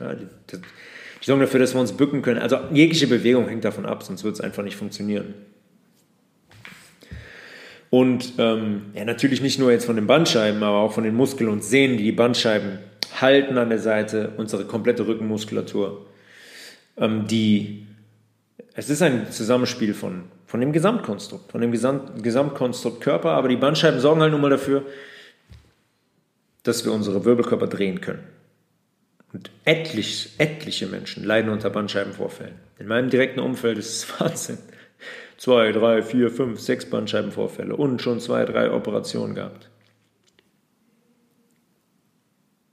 Ja, 0.00 0.14
die, 0.14 0.26
die, 0.50 0.56
die 0.58 1.26
sorgen 1.26 1.40
dafür, 1.40 1.60
dass 1.60 1.74
wir 1.74 1.80
uns 1.80 1.92
bücken 1.92 2.22
können. 2.22 2.40
Also 2.40 2.58
jegliche 2.72 3.06
Bewegung 3.06 3.48
hängt 3.48 3.64
davon 3.64 3.84
ab, 3.84 4.02
sonst 4.02 4.24
wird 4.24 4.34
es 4.34 4.40
einfach 4.40 4.62
nicht 4.62 4.76
funktionieren. 4.76 5.34
Und 7.90 8.32
ähm, 8.38 8.86
ja, 8.94 9.04
natürlich 9.04 9.42
nicht 9.42 9.58
nur 9.58 9.70
jetzt 9.70 9.84
von 9.84 9.96
den 9.96 10.06
Bandscheiben, 10.06 10.62
aber 10.62 10.78
auch 10.78 10.92
von 10.92 11.04
den 11.04 11.14
Muskeln 11.14 11.50
und 11.50 11.62
Sehnen, 11.62 11.98
die 11.98 12.04
die 12.04 12.12
Bandscheiben 12.12 12.78
halten 13.22 13.56
an 13.56 13.70
der 13.70 13.78
Seite, 13.78 14.32
unsere 14.36 14.64
komplette 14.64 15.06
Rückenmuskulatur. 15.06 16.06
Ähm, 16.96 17.26
die, 17.26 17.86
es 18.74 18.90
ist 18.90 19.02
ein 19.02 19.30
Zusammenspiel 19.30 19.94
von, 19.94 20.24
von 20.46 20.60
dem 20.60 20.72
Gesamtkonstrukt, 20.72 21.50
von 21.50 21.60
dem 21.60 21.72
Gesamt, 21.72 22.22
Gesamtkonstrukt 22.22 23.00
Körper, 23.00 23.30
aber 23.30 23.48
die 23.48 23.56
Bandscheiben 23.56 24.00
sorgen 24.00 24.20
halt 24.20 24.32
nun 24.32 24.40
mal 24.40 24.50
dafür, 24.50 24.84
dass 26.62 26.84
wir 26.84 26.92
unsere 26.92 27.24
Wirbelkörper 27.24 27.66
drehen 27.66 28.00
können. 28.00 28.24
Und 29.32 29.50
etlich, 29.64 30.34
etliche 30.38 30.86
Menschen 30.86 31.24
leiden 31.24 31.50
unter 31.50 31.70
Bandscheibenvorfällen. 31.70 32.54
In 32.78 32.86
meinem 32.86 33.08
direkten 33.08 33.40
Umfeld 33.40 33.78
ist 33.78 34.04
es 34.04 34.20
Wahnsinn. 34.20 34.58
Zwei, 35.38 35.72
drei, 35.72 36.02
vier, 36.02 36.30
fünf, 36.30 36.60
sechs 36.60 36.84
Bandscheibenvorfälle 36.88 37.74
und 37.74 38.00
schon 38.00 38.20
zwei, 38.20 38.44
drei 38.44 38.70
Operationen 38.70 39.34
gehabt. 39.34 39.70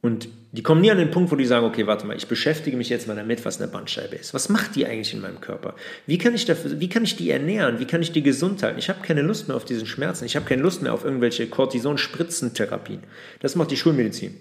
Und 0.01 0.29
die 0.51 0.63
kommen 0.63 0.81
nie 0.81 0.89
an 0.89 0.97
den 0.97 1.11
Punkt, 1.11 1.31
wo 1.31 1.35
die 1.35 1.45
sagen, 1.45 1.65
okay, 1.65 1.85
warte 1.85 2.07
mal, 2.07 2.17
ich 2.17 2.27
beschäftige 2.27 2.75
mich 2.75 2.89
jetzt 2.89 3.07
mal 3.07 3.15
damit, 3.15 3.45
was 3.45 3.61
eine 3.61 3.69
Bandscheibe 3.71 4.15
ist. 4.15 4.33
Was 4.33 4.49
macht 4.49 4.75
die 4.75 4.87
eigentlich 4.87 5.13
in 5.13 5.21
meinem 5.21 5.41
Körper? 5.41 5.75
Wie 6.07 6.17
kann 6.17 6.33
ich, 6.33 6.45
dafür, 6.45 6.79
wie 6.79 6.89
kann 6.89 7.03
ich 7.03 7.15
die 7.15 7.29
ernähren? 7.29 7.79
Wie 7.79 7.85
kann 7.85 8.01
ich 8.01 8.11
die 8.11 8.23
gesund 8.23 8.63
halten? 8.63 8.79
Ich 8.79 8.89
habe 8.89 9.01
keine 9.03 9.21
Lust 9.21 9.47
mehr 9.47 9.55
auf 9.55 9.65
diesen 9.65 9.85
Schmerzen. 9.85 10.25
Ich 10.25 10.35
habe 10.35 10.47
keine 10.47 10.63
Lust 10.63 10.81
mehr 10.81 10.93
auf 10.93 11.05
irgendwelche 11.05 11.47
Cortison-Spritzentherapien. 11.47 13.01
Das 13.41 13.55
macht 13.55 13.69
die 13.69 13.77
Schulmedizin. 13.77 14.37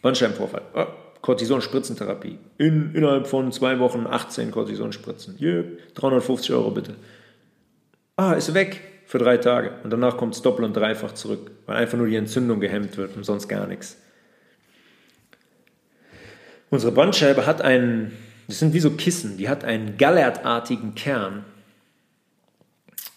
Bandscheibenvorfall. 0.00 0.62
Oh, 0.74 0.86
Cortison-Spritzentherapie. 1.22 2.38
In, 2.58 2.94
innerhalb 2.94 3.26
von 3.26 3.50
zwei 3.50 3.80
Wochen 3.80 4.06
18 4.08 4.52
Cortison-Spritzen. 4.52 5.38
Yeah, 5.40 5.64
350 5.94 6.52
Euro 6.52 6.70
bitte. 6.70 6.94
Ah, 8.16 8.34
ist 8.34 8.54
weg 8.54 8.80
für 9.06 9.18
drei 9.18 9.38
Tage. 9.38 9.72
Und 9.82 9.90
danach 9.90 10.16
kommt 10.16 10.34
es 10.34 10.42
doppelt 10.42 10.68
und 10.68 10.76
dreifach 10.76 11.12
zurück, 11.12 11.50
weil 11.66 11.76
einfach 11.76 11.98
nur 11.98 12.06
die 12.06 12.16
Entzündung 12.16 12.60
gehemmt 12.60 12.96
wird 12.96 13.16
und 13.16 13.24
sonst 13.24 13.48
gar 13.48 13.66
nichts. 13.66 14.01
Unsere 16.72 16.92
Bandscheibe 16.92 17.44
hat 17.44 17.60
einen, 17.60 18.12
das 18.48 18.60
sind 18.60 18.72
wie 18.72 18.80
so 18.80 18.92
Kissen, 18.92 19.36
die 19.36 19.50
hat 19.50 19.62
einen 19.62 19.98
gallertartigen 19.98 20.94
Kern. 20.94 21.44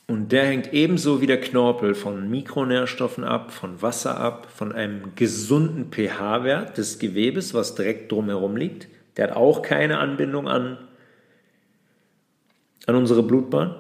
Und 0.07 0.33
der 0.33 0.47
hängt 0.47 0.73
ebenso 0.73 1.21
wie 1.21 1.25
der 1.25 1.39
Knorpel 1.39 1.95
von 1.95 2.29
Mikronährstoffen 2.29 3.23
ab, 3.23 3.53
von 3.53 3.81
Wasser 3.81 4.19
ab, 4.19 4.49
von 4.53 4.73
einem 4.73 5.15
gesunden 5.15 5.89
pH-Wert 5.89 6.77
des 6.77 6.99
Gewebes, 6.99 7.53
was 7.53 7.75
direkt 7.75 8.11
drumherum 8.11 8.57
liegt. 8.57 8.89
Der 9.15 9.29
hat 9.29 9.37
auch 9.37 9.61
keine 9.61 9.99
Anbindung 9.99 10.49
an, 10.49 10.77
an 12.87 12.95
unsere 12.95 13.23
Blutbahn. 13.23 13.73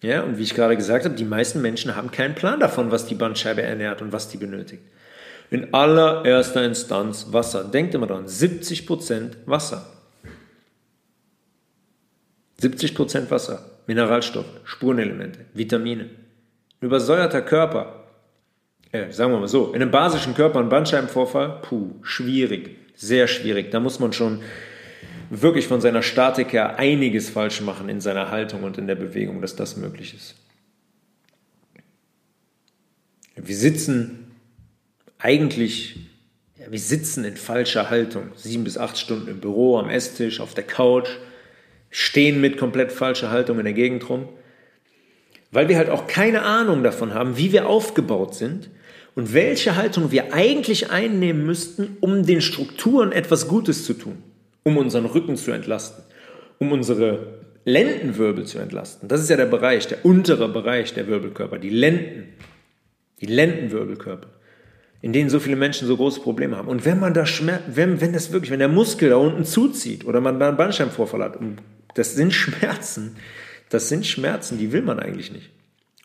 Ja, 0.00 0.22
und 0.22 0.38
wie 0.38 0.44
ich 0.44 0.54
gerade 0.54 0.76
gesagt 0.76 1.06
habe, 1.06 1.16
die 1.16 1.24
meisten 1.24 1.60
Menschen 1.60 1.96
haben 1.96 2.12
keinen 2.12 2.36
Plan 2.36 2.60
davon, 2.60 2.92
was 2.92 3.06
die 3.06 3.16
Bandscheibe 3.16 3.62
ernährt 3.62 4.00
und 4.00 4.12
was 4.12 4.28
die 4.28 4.36
benötigt. 4.36 4.84
In 5.50 5.72
allererster 5.72 6.64
Instanz 6.64 7.26
Wasser. 7.30 7.64
Denkt 7.64 7.94
immer 7.94 8.06
daran, 8.06 8.26
70% 8.26 9.36
Wasser. 9.46 9.86
70% 12.60 13.30
Wasser, 13.30 13.70
Mineralstoffe, 13.86 14.60
Spurenelemente, 14.64 15.40
Vitamine. 15.52 16.04
Ein 16.80 16.86
übersäuerter 16.86 17.42
Körper, 17.42 18.04
äh, 18.92 19.10
sagen 19.12 19.32
wir 19.32 19.40
mal 19.40 19.48
so, 19.48 19.72
in 19.74 19.82
einem 19.82 19.90
basischen 19.90 20.34
Körper 20.34 20.60
ein 20.60 20.68
Bandscheibenvorfall, 20.68 21.60
puh, 21.62 21.96
schwierig, 22.02 22.76
sehr 22.94 23.28
schwierig. 23.28 23.70
Da 23.70 23.80
muss 23.80 24.00
man 24.00 24.12
schon 24.12 24.40
wirklich 25.28 25.66
von 25.66 25.80
seiner 25.80 26.02
Statik 26.02 26.52
her 26.52 26.78
einiges 26.78 27.30
falsch 27.30 27.60
machen 27.60 27.88
in 27.88 28.00
seiner 28.00 28.30
Haltung 28.30 28.62
und 28.62 28.78
in 28.78 28.86
der 28.86 28.94
Bewegung, 28.94 29.42
dass 29.42 29.56
das 29.56 29.76
möglich 29.76 30.14
ist. 30.14 30.36
Wir 33.34 33.56
sitzen 33.56 34.25
eigentlich, 35.26 35.96
ja, 36.56 36.66
wir 36.70 36.78
sitzen 36.78 37.24
in 37.24 37.36
falscher 37.36 37.90
Haltung, 37.90 38.28
sieben 38.36 38.62
bis 38.62 38.78
acht 38.78 38.96
Stunden 38.96 39.26
im 39.26 39.40
Büro, 39.40 39.76
am 39.76 39.90
Esstisch, 39.90 40.38
auf 40.38 40.54
der 40.54 40.62
Couch, 40.62 41.08
stehen 41.90 42.40
mit 42.40 42.56
komplett 42.56 42.92
falscher 42.92 43.32
Haltung 43.32 43.58
in 43.58 43.64
der 43.64 43.74
Gegend 43.74 44.08
rum, 44.08 44.28
weil 45.50 45.68
wir 45.68 45.78
halt 45.78 45.90
auch 45.90 46.06
keine 46.06 46.42
Ahnung 46.42 46.84
davon 46.84 47.12
haben, 47.12 47.36
wie 47.36 47.50
wir 47.50 47.66
aufgebaut 47.66 48.36
sind 48.36 48.70
und 49.16 49.34
welche 49.34 49.74
Haltung 49.74 50.12
wir 50.12 50.32
eigentlich 50.32 50.90
einnehmen 50.92 51.44
müssten, 51.44 51.96
um 52.00 52.24
den 52.24 52.40
Strukturen 52.40 53.10
etwas 53.10 53.48
Gutes 53.48 53.84
zu 53.84 53.94
tun, 53.94 54.22
um 54.62 54.76
unseren 54.76 55.06
Rücken 55.06 55.36
zu 55.36 55.50
entlasten, 55.50 56.04
um 56.60 56.70
unsere 56.70 57.40
Lendenwirbel 57.64 58.44
zu 58.44 58.60
entlasten. 58.60 59.08
Das 59.08 59.20
ist 59.20 59.30
ja 59.30 59.36
der 59.36 59.46
Bereich, 59.46 59.88
der 59.88 60.04
untere 60.04 60.48
Bereich 60.48 60.94
der 60.94 61.08
Wirbelkörper, 61.08 61.58
die 61.58 61.70
Lenden, 61.70 62.28
die 63.20 63.26
Lendenwirbelkörper, 63.26 64.28
in 65.02 65.12
denen 65.12 65.30
so 65.30 65.40
viele 65.40 65.56
Menschen 65.56 65.86
so 65.86 65.96
große 65.96 66.20
Probleme 66.20 66.56
haben. 66.56 66.68
Und 66.68 66.84
wenn 66.84 66.98
man 66.98 67.14
da 67.14 67.26
Schmerz, 67.26 67.62
wenn, 67.68 68.00
wenn 68.00 68.12
das 68.12 68.32
wirklich, 68.32 68.50
wenn 68.50 68.58
der 68.58 68.68
Muskel 68.68 69.10
da 69.10 69.16
unten 69.16 69.44
zuzieht 69.44 70.04
oder 70.04 70.20
man 70.20 70.40
da 70.40 70.48
einen 70.48 70.56
Bandscheibenvorfall 70.56 71.22
hat, 71.22 71.38
das 71.94 72.14
sind 72.14 72.32
Schmerzen, 72.32 73.16
das 73.68 73.88
sind 73.88 74.06
Schmerzen, 74.06 74.58
die 74.58 74.72
will 74.72 74.82
man 74.82 74.98
eigentlich 74.98 75.32
nicht. 75.32 75.50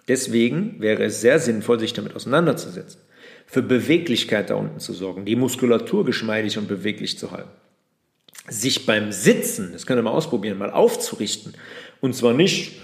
Deswegen 0.07 0.75
wäre 0.79 1.03
es 1.03 1.21
sehr 1.21 1.39
sinnvoll, 1.39 1.79
sich 1.79 1.93
damit 1.93 2.15
auseinanderzusetzen, 2.15 2.99
für 3.45 3.61
Beweglichkeit 3.61 4.49
da 4.49 4.55
unten 4.55 4.79
zu 4.79 4.93
sorgen, 4.93 5.25
die 5.25 5.35
Muskulatur 5.35 6.05
geschmeidig 6.05 6.57
und 6.57 6.67
beweglich 6.67 7.17
zu 7.17 7.31
halten. 7.31 7.49
Sich 8.47 8.85
beim 8.85 9.11
Sitzen, 9.11 9.71
das 9.73 9.85
könnt 9.85 9.99
ihr 9.99 10.03
mal 10.03 10.11
ausprobieren, 10.11 10.57
mal 10.57 10.71
aufzurichten. 10.71 11.53
Und 12.01 12.15
zwar 12.15 12.33
nicht 12.33 12.81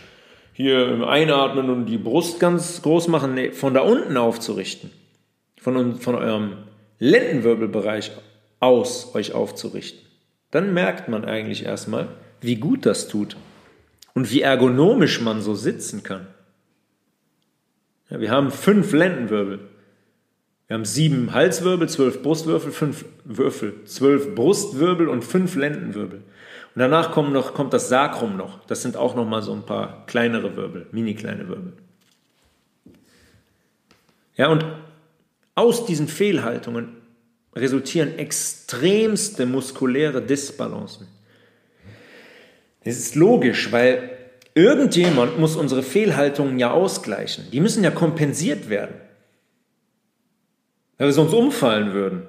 hier 0.53 0.87
im 0.87 1.03
Einatmen 1.03 1.69
und 1.69 1.87
die 1.87 1.97
Brust 1.97 2.39
ganz 2.39 2.81
groß 2.81 3.07
machen, 3.07 3.33
nee, 3.33 3.51
von 3.51 3.73
da 3.73 3.81
unten 3.81 4.17
aufzurichten. 4.17 4.91
Von, 5.59 5.99
von 5.99 6.15
eurem 6.15 6.57
Lendenwirbelbereich 6.99 8.11
aus 8.59 9.13
euch 9.15 9.33
aufzurichten. 9.33 10.07
Dann 10.51 10.73
merkt 10.73 11.09
man 11.09 11.25
eigentlich 11.25 11.65
erstmal, 11.65 12.07
wie 12.41 12.55
gut 12.55 12.85
das 12.85 13.07
tut 13.07 13.35
und 14.13 14.31
wie 14.31 14.41
ergonomisch 14.41 15.21
man 15.21 15.41
so 15.41 15.55
sitzen 15.55 16.03
kann. 16.03 16.27
Ja, 18.09 18.19
wir 18.19 18.31
haben 18.31 18.51
fünf 18.51 18.93
Lendenwirbel. 18.93 19.59
Wir 20.67 20.73
haben 20.73 20.85
sieben 20.85 21.33
Halswirbel, 21.33 21.87
zwölf 21.87 22.21
Brustwürfel, 22.21 22.71
fünf 22.71 23.05
Würfel, 23.23 23.85
zwölf 23.85 24.35
Brustwirbel 24.35 25.07
und 25.07 25.23
fünf 25.23 25.55
Lendenwirbel. 25.55 26.19
Und 26.19 26.79
danach 26.79 27.11
kommt, 27.11 27.31
noch, 27.31 27.53
kommt 27.53 27.73
das 27.73 27.89
Sakrum 27.89 28.37
noch. 28.37 28.65
Das 28.65 28.81
sind 28.81 28.97
auch 28.97 29.15
noch 29.15 29.25
mal 29.25 29.41
so 29.41 29.53
ein 29.53 29.65
paar 29.65 30.05
kleinere 30.07 30.55
Wirbel, 30.55 30.87
mini 30.91 31.15
kleine 31.15 31.47
Wirbel. 31.47 31.73
Ja, 34.35 34.49
und 34.49 34.65
aus 35.57 35.85
diesen 35.85 36.07
Fehlhaltungen 36.07 36.97
resultieren 37.55 38.17
extremste 38.17 39.45
muskuläre 39.45 40.21
Disbalancen. 40.21 41.07
Das 42.83 42.97
ist 42.97 43.15
logisch, 43.15 43.71
weil 43.71 44.17
Irgendjemand 44.57 45.37
muss 45.37 45.55
unsere 45.55 45.83
Fehlhaltungen 45.83 46.57
ja 46.57 46.71
ausgleichen. 46.71 47.45
Die 47.51 47.59
müssen 47.59 47.83
ja 47.83 47.91
kompensiert 47.91 48.69
werden. 48.69 48.95
Weil 50.97 51.09
wir 51.09 51.13
sonst 51.13 51.33
umfallen 51.33 51.93
würden. 51.93 52.23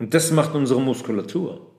Und 0.00 0.12
das 0.12 0.32
macht 0.32 0.56
unsere 0.56 0.80
Muskulatur. 0.80 1.70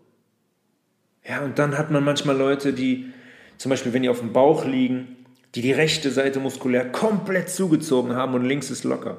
Ja, 1.28 1.44
und 1.44 1.60
dann 1.60 1.78
hat 1.78 1.92
man 1.92 2.06
manchmal 2.06 2.38
Leute, 2.38 2.72
die, 2.72 3.12
zum 3.58 3.72
Beispiel, 3.72 3.92
wenn 3.92 4.04
die 4.04 4.10
auf 4.10 4.20
dem 4.20 4.32
Bauch 4.32 4.64
liegen, 4.64 5.18
die 5.54 5.62
die 5.62 5.74
rechte 5.74 6.12
Seite 6.12 6.40
muskulär 6.40 6.90
komplett 6.90 7.50
zugezogen 7.50 8.16
haben 8.16 8.36
und 8.36 8.46
links 8.46 8.72
ist 8.72 8.86
locker. 8.86 9.18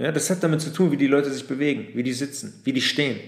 Ja, 0.00 0.12
das 0.12 0.30
hat 0.30 0.42
damit 0.42 0.62
zu 0.62 0.72
tun, 0.72 0.90
wie 0.92 0.96
die 0.96 1.06
Leute 1.06 1.30
sich 1.30 1.46
bewegen, 1.46 1.88
wie 1.92 2.02
die 2.02 2.14
sitzen, 2.14 2.58
wie 2.64 2.72
die 2.72 2.80
stehen. 2.80 3.20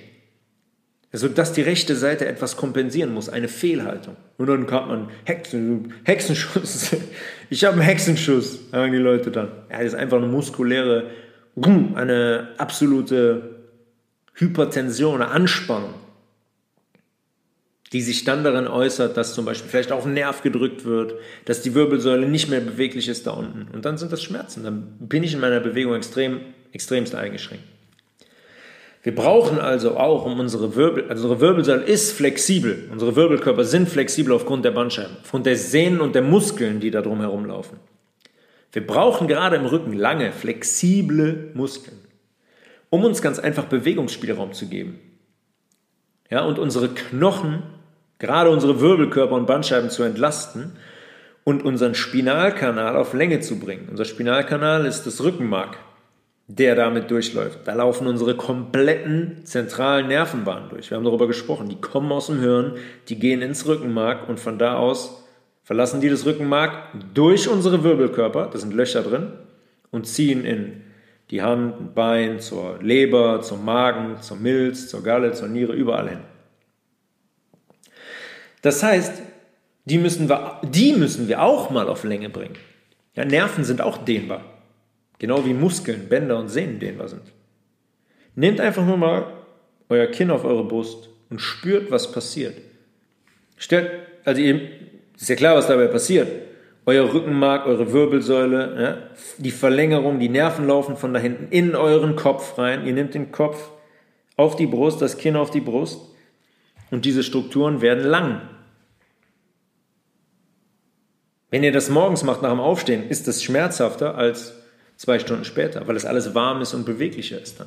Also, 1.12 1.28
dass 1.28 1.52
die 1.52 1.60
rechte 1.60 1.94
Seite 1.94 2.26
etwas 2.26 2.56
kompensieren 2.56 3.12
muss, 3.12 3.28
eine 3.28 3.48
Fehlhaltung. 3.48 4.16
Und 4.38 4.46
dann 4.46 4.66
kann 4.66 4.88
man 4.88 5.10
Hexen, 5.24 5.92
Hexenschuss. 6.04 6.96
Ich 7.50 7.64
habe 7.64 7.74
einen 7.74 7.82
Hexenschuss, 7.82 8.70
sagen 8.70 8.92
die 8.92 8.98
Leute 8.98 9.30
dann. 9.30 9.48
Ja, 9.70 9.76
das 9.76 9.88
ist 9.88 9.94
einfach 9.94 10.16
eine 10.16 10.26
muskuläre, 10.26 11.10
eine 11.94 12.48
absolute 12.56 13.66
Hypertension, 14.32 15.20
eine 15.20 15.30
Anspannung, 15.30 15.92
die 17.92 18.00
sich 18.00 18.24
dann 18.24 18.42
darin 18.42 18.66
äußert, 18.66 19.18
dass 19.18 19.34
zum 19.34 19.44
Beispiel 19.44 19.68
vielleicht 19.68 19.92
auf 19.92 20.04
den 20.04 20.14
Nerv 20.14 20.40
gedrückt 20.40 20.86
wird, 20.86 21.12
dass 21.44 21.60
die 21.60 21.74
Wirbelsäule 21.74 22.26
nicht 22.26 22.48
mehr 22.48 22.60
beweglich 22.60 23.08
ist 23.08 23.26
da 23.26 23.32
unten. 23.32 23.68
Und 23.74 23.84
dann 23.84 23.98
sind 23.98 24.12
das 24.12 24.22
Schmerzen. 24.22 24.64
Dann 24.64 24.96
bin 25.00 25.22
ich 25.22 25.34
in 25.34 25.40
meiner 25.40 25.60
Bewegung 25.60 25.94
extrem, 25.94 26.40
extremst 26.72 27.14
eingeschränkt. 27.14 27.64
Wir 29.02 29.14
brauchen 29.14 29.58
also 29.58 29.96
auch, 29.96 30.24
um 30.24 30.38
unsere 30.38 30.76
Wirbel, 30.76 31.08
also 31.08 31.24
unsere 31.24 31.40
Wirbelsäule 31.40 31.82
ist 31.82 32.12
flexibel. 32.12 32.88
Unsere 32.92 33.16
Wirbelkörper 33.16 33.64
sind 33.64 33.88
flexibel 33.88 34.32
aufgrund 34.32 34.64
der 34.64 34.70
Bandscheiben, 34.70 35.16
aufgrund 35.22 35.46
der 35.46 35.56
Sehnen 35.56 36.00
und 36.00 36.14
der 36.14 36.22
Muskeln, 36.22 36.78
die 36.78 36.92
da 36.92 37.02
drum 37.02 37.20
herum 37.20 37.44
laufen. 37.44 37.78
Wir 38.70 38.86
brauchen 38.86 39.26
gerade 39.26 39.56
im 39.56 39.66
Rücken 39.66 39.92
lange, 39.92 40.32
flexible 40.32 41.50
Muskeln, 41.54 41.98
um 42.90 43.04
uns 43.04 43.20
ganz 43.20 43.40
einfach 43.40 43.64
Bewegungsspielraum 43.64 44.52
zu 44.52 44.68
geben. 44.68 45.00
Ja, 46.30 46.44
und 46.44 46.60
unsere 46.60 46.88
Knochen, 46.88 47.64
gerade 48.20 48.50
unsere 48.50 48.80
Wirbelkörper 48.80 49.34
und 49.34 49.46
Bandscheiben 49.46 49.90
zu 49.90 50.04
entlasten 50.04 50.72
und 51.42 51.64
unseren 51.64 51.96
Spinalkanal 51.96 52.94
auf 52.94 53.14
Länge 53.14 53.40
zu 53.40 53.58
bringen. 53.58 53.88
Unser 53.90 54.04
Spinalkanal 54.04 54.86
ist 54.86 55.06
das 55.06 55.22
Rückenmark 55.22 55.76
der 56.46 56.74
damit 56.74 57.10
durchläuft. 57.10 57.60
Da 57.64 57.74
laufen 57.74 58.06
unsere 58.06 58.36
kompletten 58.36 59.44
zentralen 59.44 60.08
Nervenbahnen 60.08 60.68
durch. 60.68 60.90
Wir 60.90 60.96
haben 60.96 61.04
darüber 61.04 61.26
gesprochen. 61.26 61.68
Die 61.68 61.80
kommen 61.80 62.12
aus 62.12 62.26
dem 62.26 62.40
Hirn, 62.40 62.74
die 63.08 63.18
gehen 63.18 63.42
ins 63.42 63.66
Rückenmark 63.66 64.28
und 64.28 64.40
von 64.40 64.58
da 64.58 64.76
aus 64.76 65.22
verlassen 65.62 66.00
die 66.00 66.08
das 66.08 66.26
Rückenmark 66.26 66.88
durch 67.14 67.48
unsere 67.48 67.84
Wirbelkörper, 67.84 68.50
da 68.52 68.58
sind 68.58 68.74
Löcher 68.74 69.02
drin, 69.02 69.32
und 69.90 70.06
ziehen 70.06 70.44
in 70.44 70.82
die 71.30 71.42
Hand, 71.42 71.94
Bein, 71.94 72.40
zur 72.40 72.82
Leber, 72.82 73.40
zum 73.42 73.64
Magen, 73.64 74.20
zur 74.20 74.36
Milz, 74.36 74.88
zur 74.88 75.02
Galle, 75.02 75.32
zur 75.32 75.48
Niere, 75.48 75.72
überall 75.72 76.08
hin. 76.08 76.20
Das 78.62 78.82
heißt, 78.82 79.22
die 79.84 79.98
müssen 79.98 80.28
wir, 80.28 80.60
die 80.62 80.92
müssen 80.92 81.28
wir 81.28 81.42
auch 81.42 81.70
mal 81.70 81.88
auf 81.88 82.04
Länge 82.04 82.28
bringen. 82.28 82.56
Ja, 83.14 83.24
Nerven 83.24 83.64
sind 83.64 83.80
auch 83.80 83.98
dehnbar. 83.98 84.44
Genau 85.18 85.44
wie 85.44 85.54
Muskeln, 85.54 86.08
Bänder 86.08 86.38
und 86.38 86.48
Sehnen 86.48 86.78
dehnbar 86.78 87.08
sind. 87.08 87.22
Nehmt 88.34 88.60
einfach 88.60 88.84
nur 88.84 88.96
mal 88.96 89.32
euer 89.88 90.06
Kinn 90.06 90.30
auf 90.30 90.44
eure 90.44 90.64
Brust 90.64 91.10
und 91.30 91.40
spürt, 91.40 91.90
was 91.90 92.12
passiert. 92.12 92.56
Stellt, 93.56 93.90
also 94.24 94.40
ihr, 94.40 94.68
ist 95.18 95.28
ja 95.28 95.36
klar, 95.36 95.56
was 95.56 95.66
dabei 95.66 95.86
passiert. 95.86 96.28
Euer 96.84 97.12
Rückenmark, 97.12 97.66
eure 97.66 97.92
Wirbelsäule, 97.92 98.82
ja, 98.82 98.96
die 99.38 99.52
Verlängerung, 99.52 100.18
die 100.18 100.28
Nerven 100.28 100.66
laufen 100.66 100.96
von 100.96 101.14
da 101.14 101.20
hinten 101.20 101.46
in 101.50 101.76
euren 101.76 102.16
Kopf 102.16 102.58
rein. 102.58 102.86
Ihr 102.86 102.92
nehmt 102.92 103.14
den 103.14 103.30
Kopf 103.30 103.70
auf 104.36 104.56
die 104.56 104.66
Brust, 104.66 105.00
das 105.00 105.18
Kinn 105.18 105.36
auf 105.36 105.50
die 105.50 105.60
Brust 105.60 106.00
und 106.90 107.04
diese 107.04 107.22
Strukturen 107.22 107.80
werden 107.80 108.04
lang. 108.04 108.40
Wenn 111.50 111.62
ihr 111.62 111.72
das 111.72 111.90
morgens 111.90 112.24
macht 112.24 112.42
nach 112.42 112.50
dem 112.50 112.60
Aufstehen, 112.60 113.08
ist 113.08 113.28
das 113.28 113.42
schmerzhafter 113.42 114.16
als 114.16 114.61
zwei 115.02 115.18
Stunden 115.18 115.44
später, 115.44 115.88
weil 115.88 115.96
es 115.96 116.04
alles 116.04 116.32
warm 116.32 116.60
ist 116.62 116.74
und 116.74 116.86
beweglicher 116.86 117.40
ist 117.40 117.58
dann. 117.58 117.66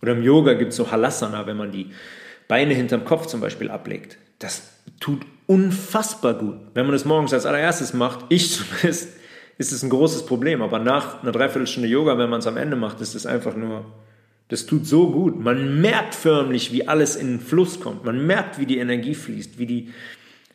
Oder 0.00 0.12
im 0.12 0.22
Yoga 0.22 0.54
gibt 0.54 0.70
es 0.70 0.76
so 0.76 0.90
Halasana, 0.90 1.46
wenn 1.46 1.56
man 1.56 1.72
die 1.72 1.90
Beine 2.46 2.72
hinterm 2.72 3.04
Kopf 3.04 3.26
zum 3.26 3.40
Beispiel 3.40 3.68
ablegt. 3.68 4.16
Das 4.38 4.68
tut 5.00 5.22
unfassbar 5.48 6.34
gut. 6.34 6.56
Wenn 6.72 6.86
man 6.86 6.92
das 6.92 7.04
morgens 7.04 7.32
als 7.32 7.46
allererstes 7.46 7.94
macht, 7.94 8.26
ich 8.28 8.52
zumindest, 8.52 9.08
ist 9.58 9.72
es 9.72 9.82
ein 9.82 9.90
großes 9.90 10.26
Problem. 10.26 10.62
Aber 10.62 10.78
nach 10.78 11.22
einer 11.22 11.32
Dreiviertelstunde 11.32 11.88
Yoga, 11.88 12.16
wenn 12.16 12.30
man 12.30 12.38
es 12.38 12.46
am 12.46 12.58
Ende 12.58 12.76
macht, 12.76 13.00
ist 13.00 13.16
es 13.16 13.26
einfach 13.26 13.56
nur, 13.56 13.84
das 14.48 14.66
tut 14.66 14.86
so 14.86 15.10
gut. 15.10 15.40
Man 15.40 15.80
merkt 15.80 16.14
förmlich, 16.14 16.70
wie 16.70 16.86
alles 16.86 17.16
in 17.16 17.26
den 17.26 17.40
Fluss 17.40 17.80
kommt. 17.80 18.04
Man 18.04 18.24
merkt, 18.24 18.60
wie 18.60 18.66
die 18.66 18.78
Energie 18.78 19.16
fließt, 19.16 19.58
wie 19.58 19.66
die, 19.66 19.90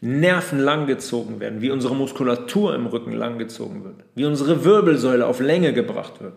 Nerven 0.01 0.59
langgezogen 0.59 1.39
werden, 1.39 1.61
wie 1.61 1.71
unsere 1.71 1.95
Muskulatur 1.95 2.73
im 2.73 2.85
Rücken 2.87 3.11
langgezogen 3.11 3.83
wird, 3.83 4.03
wie 4.15 4.25
unsere 4.25 4.63
Wirbelsäule 4.63 5.25
auf 5.25 5.39
Länge 5.39 5.73
gebracht 5.73 6.21
wird. 6.21 6.35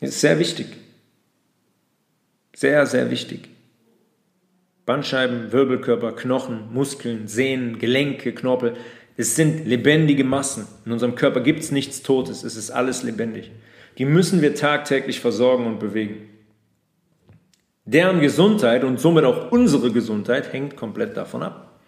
Das 0.00 0.10
ist 0.10 0.20
sehr 0.20 0.38
wichtig. 0.38 0.66
Sehr, 2.54 2.86
sehr 2.86 3.10
wichtig. 3.10 3.48
Bandscheiben, 4.86 5.52
Wirbelkörper, 5.52 6.12
Knochen, 6.12 6.72
Muskeln, 6.72 7.26
Sehnen, 7.26 7.78
Gelenke, 7.78 8.32
Knorpel, 8.32 8.76
es 9.16 9.36
sind 9.36 9.66
lebendige 9.66 10.24
Massen. 10.24 10.66
In 10.84 10.92
unserem 10.92 11.14
Körper 11.14 11.40
gibt 11.40 11.60
es 11.60 11.70
nichts 11.70 12.02
Totes, 12.02 12.42
es 12.42 12.56
ist 12.56 12.70
alles 12.70 13.02
lebendig. 13.02 13.50
Die 13.96 14.04
müssen 14.04 14.42
wir 14.42 14.54
tagtäglich 14.54 15.20
versorgen 15.20 15.66
und 15.66 15.78
bewegen. 15.78 16.28
Deren 17.86 18.20
Gesundheit 18.20 18.82
und 18.82 18.98
somit 18.98 19.24
auch 19.24 19.52
unsere 19.52 19.92
Gesundheit 19.92 20.52
hängt 20.52 20.76
komplett 20.76 21.16
davon 21.16 21.42
ab. 21.42 21.80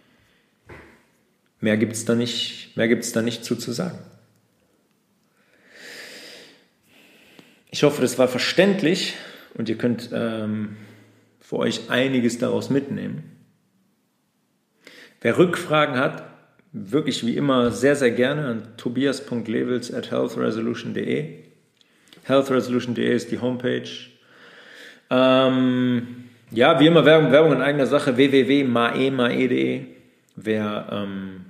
Mehr 1.60 1.78
gibt 1.78 1.94
es 1.94 2.04
da, 2.04 2.14
nicht, 2.14 2.76
mehr 2.76 2.86
gibt's 2.88 3.12
da 3.12 3.22
nicht 3.22 3.44
zu, 3.44 3.56
zu 3.56 3.72
sagen. 3.72 3.98
Ich 7.70 7.82
hoffe, 7.82 8.02
das 8.02 8.18
war 8.18 8.28
verständlich 8.28 9.14
und 9.54 9.68
ihr 9.68 9.78
könnt 9.78 10.10
ähm, 10.12 10.76
für 11.40 11.56
euch 11.56 11.90
einiges 11.90 12.38
daraus 12.38 12.70
mitnehmen. 12.70 13.36
Wer 15.22 15.38
Rückfragen 15.38 15.96
hat, 15.96 16.24
wirklich 16.72 17.24
wie 17.26 17.36
immer 17.36 17.70
sehr, 17.70 17.96
sehr 17.96 18.10
gerne 18.10 18.46
an 18.46 18.76
tobias.levels 18.76 19.92
at 19.92 20.10
healthresolution.de. 20.10 21.42
Healthresolution.de 22.24 23.14
ist 23.14 23.30
die 23.30 23.40
Homepage. 23.40 23.88
Ähm, 25.10 26.24
ja, 26.50 26.78
wie 26.80 26.86
immer 26.86 27.04
Werbung, 27.04 27.32
Werbung 27.32 27.52
in 27.52 27.62
eigener 27.62 27.86
Sache, 27.86 28.16
www.mae.de. 28.16 29.80
Wer 30.36 30.86
ähm, 30.90 31.46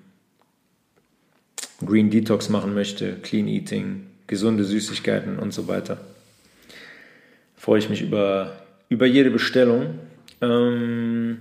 Green 1.84 2.10
Detox 2.10 2.48
machen 2.48 2.74
möchte, 2.74 3.14
Clean 3.22 3.48
Eating, 3.48 4.06
gesunde 4.26 4.64
Süßigkeiten 4.64 5.38
und 5.38 5.52
so 5.52 5.68
weiter. 5.68 5.98
Freue 7.56 7.78
ich 7.78 7.88
mich 7.88 8.02
über, 8.02 8.52
über 8.88 9.06
jede 9.06 9.30
Bestellung. 9.30 9.98
Ähm, 10.40 11.38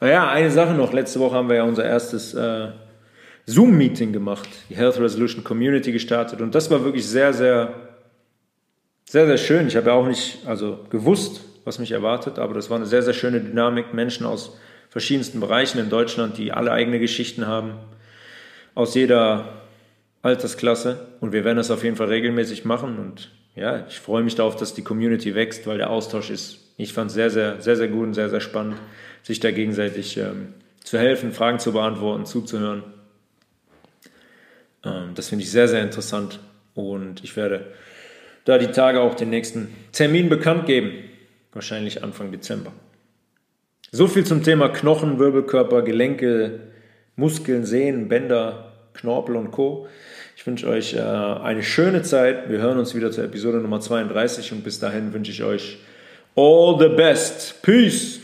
naja, 0.00 0.28
eine 0.28 0.50
Sache 0.50 0.74
noch. 0.74 0.92
Letzte 0.92 1.20
Woche 1.20 1.36
haben 1.36 1.48
wir 1.48 1.56
ja 1.56 1.64
unser 1.64 1.84
erstes 1.84 2.34
äh, 2.34 2.68
Zoom-Meeting 3.46 4.12
gemacht, 4.12 4.48
die 4.70 4.76
Health 4.76 4.98
Resolution 4.98 5.44
Community 5.44 5.92
gestartet 5.92 6.40
und 6.40 6.54
das 6.54 6.70
war 6.70 6.82
wirklich 6.82 7.06
sehr, 7.06 7.32
sehr, 7.32 7.74
sehr, 9.14 9.26
sehr 9.28 9.38
schön. 9.38 9.68
Ich 9.68 9.76
habe 9.76 9.90
ja 9.90 9.92
auch 9.92 10.08
nicht 10.08 10.44
also 10.44 10.80
gewusst, 10.90 11.42
was 11.64 11.78
mich 11.78 11.92
erwartet, 11.92 12.40
aber 12.40 12.52
das 12.52 12.68
war 12.68 12.78
eine 12.78 12.86
sehr, 12.86 13.04
sehr 13.04 13.14
schöne 13.14 13.40
Dynamik. 13.40 13.94
Menschen 13.94 14.26
aus 14.26 14.58
verschiedensten 14.90 15.38
Bereichen 15.38 15.78
in 15.78 15.88
Deutschland, 15.88 16.36
die 16.36 16.50
alle 16.50 16.72
eigene 16.72 16.98
Geschichten 16.98 17.46
haben, 17.46 17.74
aus 18.74 18.96
jeder 18.96 19.62
Altersklasse 20.22 21.06
und 21.20 21.32
wir 21.32 21.44
werden 21.44 21.58
das 21.58 21.70
auf 21.70 21.84
jeden 21.84 21.94
Fall 21.94 22.08
regelmäßig 22.08 22.64
machen 22.64 22.98
und 22.98 23.30
ja, 23.54 23.86
ich 23.86 24.00
freue 24.00 24.24
mich 24.24 24.34
darauf, 24.34 24.56
dass 24.56 24.74
die 24.74 24.82
Community 24.82 25.36
wächst, 25.36 25.68
weil 25.68 25.78
der 25.78 25.90
Austausch 25.90 26.30
ist, 26.30 26.58
ich 26.76 26.92
fand 26.92 27.10
es 27.10 27.14
sehr, 27.14 27.30
sehr, 27.30 27.60
sehr, 27.60 27.76
sehr 27.76 27.86
gut 27.86 28.08
und 28.08 28.14
sehr, 28.14 28.30
sehr 28.30 28.40
spannend, 28.40 28.78
sich 29.22 29.38
da 29.38 29.52
gegenseitig 29.52 30.16
ähm, 30.16 30.54
zu 30.82 30.98
helfen, 30.98 31.30
Fragen 31.30 31.60
zu 31.60 31.72
beantworten, 31.72 32.26
zuzuhören. 32.26 32.82
Ähm, 34.84 35.12
das 35.14 35.28
finde 35.28 35.44
ich 35.44 35.52
sehr, 35.52 35.68
sehr 35.68 35.82
interessant 35.82 36.40
und 36.74 37.22
ich 37.22 37.36
werde 37.36 37.66
da 38.44 38.58
die 38.58 38.68
Tage 38.68 39.00
auch 39.00 39.14
den 39.14 39.30
nächsten 39.30 39.74
Termin 39.92 40.28
bekannt 40.28 40.66
geben, 40.66 40.92
wahrscheinlich 41.52 42.02
Anfang 42.02 42.30
Dezember. 42.30 42.72
So 43.90 44.06
viel 44.06 44.24
zum 44.24 44.42
Thema 44.42 44.68
Knochen, 44.68 45.18
Wirbelkörper, 45.18 45.82
Gelenke, 45.82 46.60
Muskeln, 47.16 47.64
Sehnen, 47.64 48.08
Bänder, 48.08 48.72
Knorpel 48.94 49.36
und 49.36 49.50
Co. 49.50 49.86
Ich 50.36 50.46
wünsche 50.46 50.68
euch 50.68 50.94
äh, 50.94 51.00
eine 51.00 51.62
schöne 51.62 52.02
Zeit. 52.02 52.50
Wir 52.50 52.58
hören 52.58 52.78
uns 52.78 52.94
wieder 52.94 53.12
zur 53.12 53.24
Episode 53.24 53.58
Nummer 53.58 53.80
32 53.80 54.52
und 54.52 54.64
bis 54.64 54.80
dahin 54.80 55.12
wünsche 55.12 55.30
ich 55.30 55.44
euch 55.44 55.78
all 56.34 56.76
the 56.78 56.88
best. 56.88 57.62
Peace! 57.62 58.23